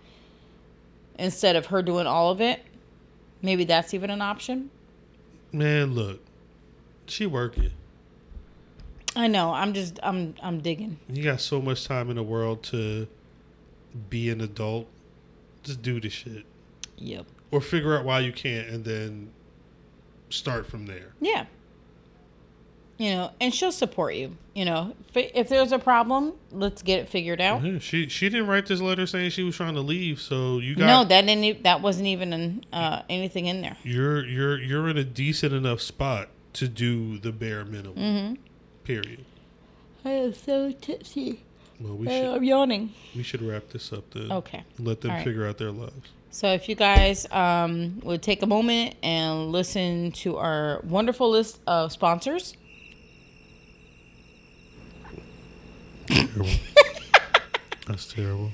instead 1.18 1.56
of 1.56 1.66
her 1.66 1.82
doing 1.82 2.06
all 2.06 2.30
of 2.30 2.40
it 2.40 2.62
maybe 3.42 3.64
that's 3.64 3.92
even 3.94 4.10
an 4.10 4.20
option 4.22 4.70
Man, 5.54 5.94
look. 5.94 6.20
She 7.06 7.26
working. 7.26 7.70
i 9.16 9.26
know 9.26 9.52
i'm 9.52 9.72
just 9.74 9.98
i'm 10.02 10.34
i'm 10.42 10.60
digging 10.60 10.98
You 11.08 11.22
got 11.24 11.40
so 11.40 11.60
much 11.60 11.84
time 11.86 12.08
in 12.10 12.16
the 12.16 12.22
world 12.22 12.62
to 12.64 13.06
be 14.08 14.30
an 14.30 14.40
adult. 14.40 14.86
Just 15.64 15.82
do 15.82 16.00
the 16.00 16.08
shit. 16.08 16.46
Yep 17.02 17.26
Or 17.50 17.60
figure 17.60 17.96
out 17.96 18.04
why 18.04 18.20
you 18.20 18.32
can't 18.32 18.68
and 18.68 18.84
then 18.84 19.30
start 20.30 20.66
from 20.66 20.86
there. 20.86 21.12
yeah 21.20 21.46
you 22.98 23.10
know 23.10 23.30
and 23.40 23.52
she'll 23.54 23.72
support 23.72 24.14
you 24.14 24.36
you 24.54 24.64
know 24.64 24.94
if, 25.14 25.30
if 25.34 25.48
there's 25.48 25.72
a 25.72 25.78
problem 25.78 26.32
let's 26.52 26.82
get 26.82 27.00
it 27.00 27.08
figured 27.08 27.40
out 27.40 27.64
Yeah, 27.64 27.78
she 27.78 28.08
she 28.08 28.28
didn't 28.28 28.46
write 28.46 28.66
this 28.66 28.80
letter 28.80 29.06
saying 29.06 29.30
she 29.30 29.42
was 29.42 29.56
trying 29.56 29.74
to 29.74 29.80
leave, 29.80 30.20
so 30.20 30.58
you 30.58 30.76
got 30.76 30.86
no 30.86 31.04
that 31.04 31.26
didn't 31.26 31.62
that 31.64 31.80
wasn't 31.80 32.06
even 32.06 32.32
an, 32.32 32.64
uh, 32.72 33.02
anything 33.08 33.46
in 33.46 33.62
there 33.62 33.76
you're 33.82 34.24
you're 34.24 34.58
you're 34.60 34.88
in 34.88 34.98
a 34.98 35.04
decent 35.04 35.52
enough 35.52 35.80
spot 35.80 36.28
to 36.52 36.68
do 36.68 37.18
the 37.18 37.32
bare 37.32 37.64
minimum. 37.64 37.96
mm-hmm 37.96 38.34
Period. 38.84 39.24
i 40.04 40.10
am 40.10 40.34
so 40.34 40.70
tipsy 40.72 41.42
Well, 41.80 41.96
we 41.96 42.06
Uh, 42.06 42.10
should 42.10 42.34
i'm 42.36 42.44
yawning 42.44 42.92
we 43.16 43.22
should 43.22 43.42
wrap 43.42 43.68
this 43.70 43.92
up 43.92 44.10
then. 44.10 44.30
okay 44.30 44.64
let 44.78 45.00
them 45.00 45.12
right. 45.12 45.24
figure 45.24 45.46
out 45.46 45.56
their 45.58 45.70
lives. 45.72 46.10
So 46.32 46.48
if 46.48 46.66
you 46.66 46.74
guys 46.74 47.30
um, 47.30 48.00
would 48.04 48.22
take 48.22 48.42
a 48.42 48.46
moment 48.46 48.96
and 49.02 49.52
listen 49.52 50.12
to 50.12 50.38
our 50.38 50.80
wonderful 50.82 51.28
list 51.28 51.60
of 51.66 51.92
sponsors. 51.92 52.56
Terrible. 56.06 56.48
That's 57.86 58.10
terrible. 58.10 58.50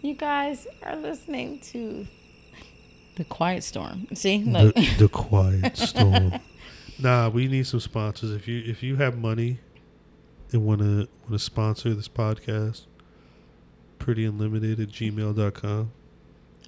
You 0.00 0.14
guys 0.14 0.66
are 0.82 0.96
listening 0.96 1.60
to 1.72 2.06
The 3.16 3.24
Quiet 3.24 3.64
Storm. 3.64 4.06
See? 4.14 4.38
Look. 4.38 4.74
The, 4.74 4.94
the 5.00 5.08
quiet 5.08 5.76
storm. 5.76 6.32
nah, 6.98 7.28
we 7.28 7.48
need 7.48 7.66
some 7.66 7.80
sponsors. 7.80 8.30
If 8.30 8.48
you 8.48 8.62
if 8.64 8.82
you 8.82 8.96
have 8.96 9.18
money 9.18 9.58
and 10.52 10.64
want 10.64 10.80
to 10.80 11.06
want 11.20 11.32
to 11.32 11.38
sponsor 11.38 11.92
this 11.92 12.08
podcast, 12.08 12.86
pretty 13.98 14.24
unlimited 14.24 14.80
at 14.80 14.88
gmail.com. 14.88 15.92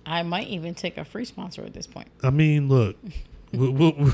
I 0.07 0.22
might 0.22 0.46
even 0.48 0.74
take 0.74 0.96
a 0.98 1.04
free 1.04 1.24
sponsor 1.24 1.64
at 1.64 1.72
this 1.74 1.86
point. 1.86 2.09
I 2.22 2.30
mean, 2.30 2.68
look, 2.68 2.96
we- 3.52 3.68
we- 3.68 4.12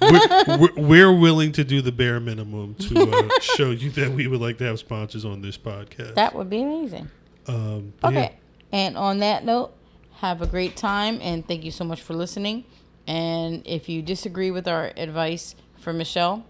we're, 0.00 0.56
we're, 0.58 0.74
we're 0.76 1.12
willing 1.18 1.52
to 1.52 1.64
do 1.64 1.82
the 1.82 1.92
bare 1.92 2.18
minimum 2.20 2.74
to 2.76 3.00
uh, 3.02 3.28
show 3.40 3.70
you 3.70 3.90
that 3.90 4.10
we 4.12 4.26
would 4.26 4.40
like 4.40 4.56
to 4.58 4.64
have 4.64 4.78
sponsors 4.78 5.24
on 5.26 5.42
this 5.42 5.58
podcast. 5.58 6.14
That 6.14 6.34
would 6.34 6.48
be 6.48 6.62
amazing. 6.62 7.10
um, 7.46 7.92
Okay. 8.02 8.14
yeah. 8.14 8.30
And 8.72 8.96
on 8.96 9.18
that 9.18 9.44
note, 9.44 9.72
have 10.18 10.40
a 10.40 10.46
great 10.46 10.76
time 10.76 11.18
and 11.20 11.46
thank 11.46 11.64
you 11.64 11.70
so 11.70 11.84
much 11.84 12.00
for 12.00 12.14
listening. 12.14 12.64
And 13.06 13.62
if 13.66 13.88
you 13.90 14.00
disagree 14.00 14.50
with 14.50 14.66
our 14.66 14.92
advice 14.96 15.54
for 15.78 15.92
Michelle, 15.92 16.46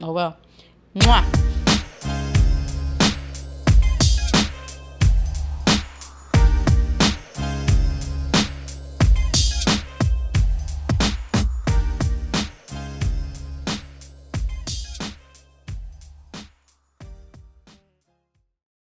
oh 0.00 0.12
well. 0.12 0.38
Mwah. 0.94 1.59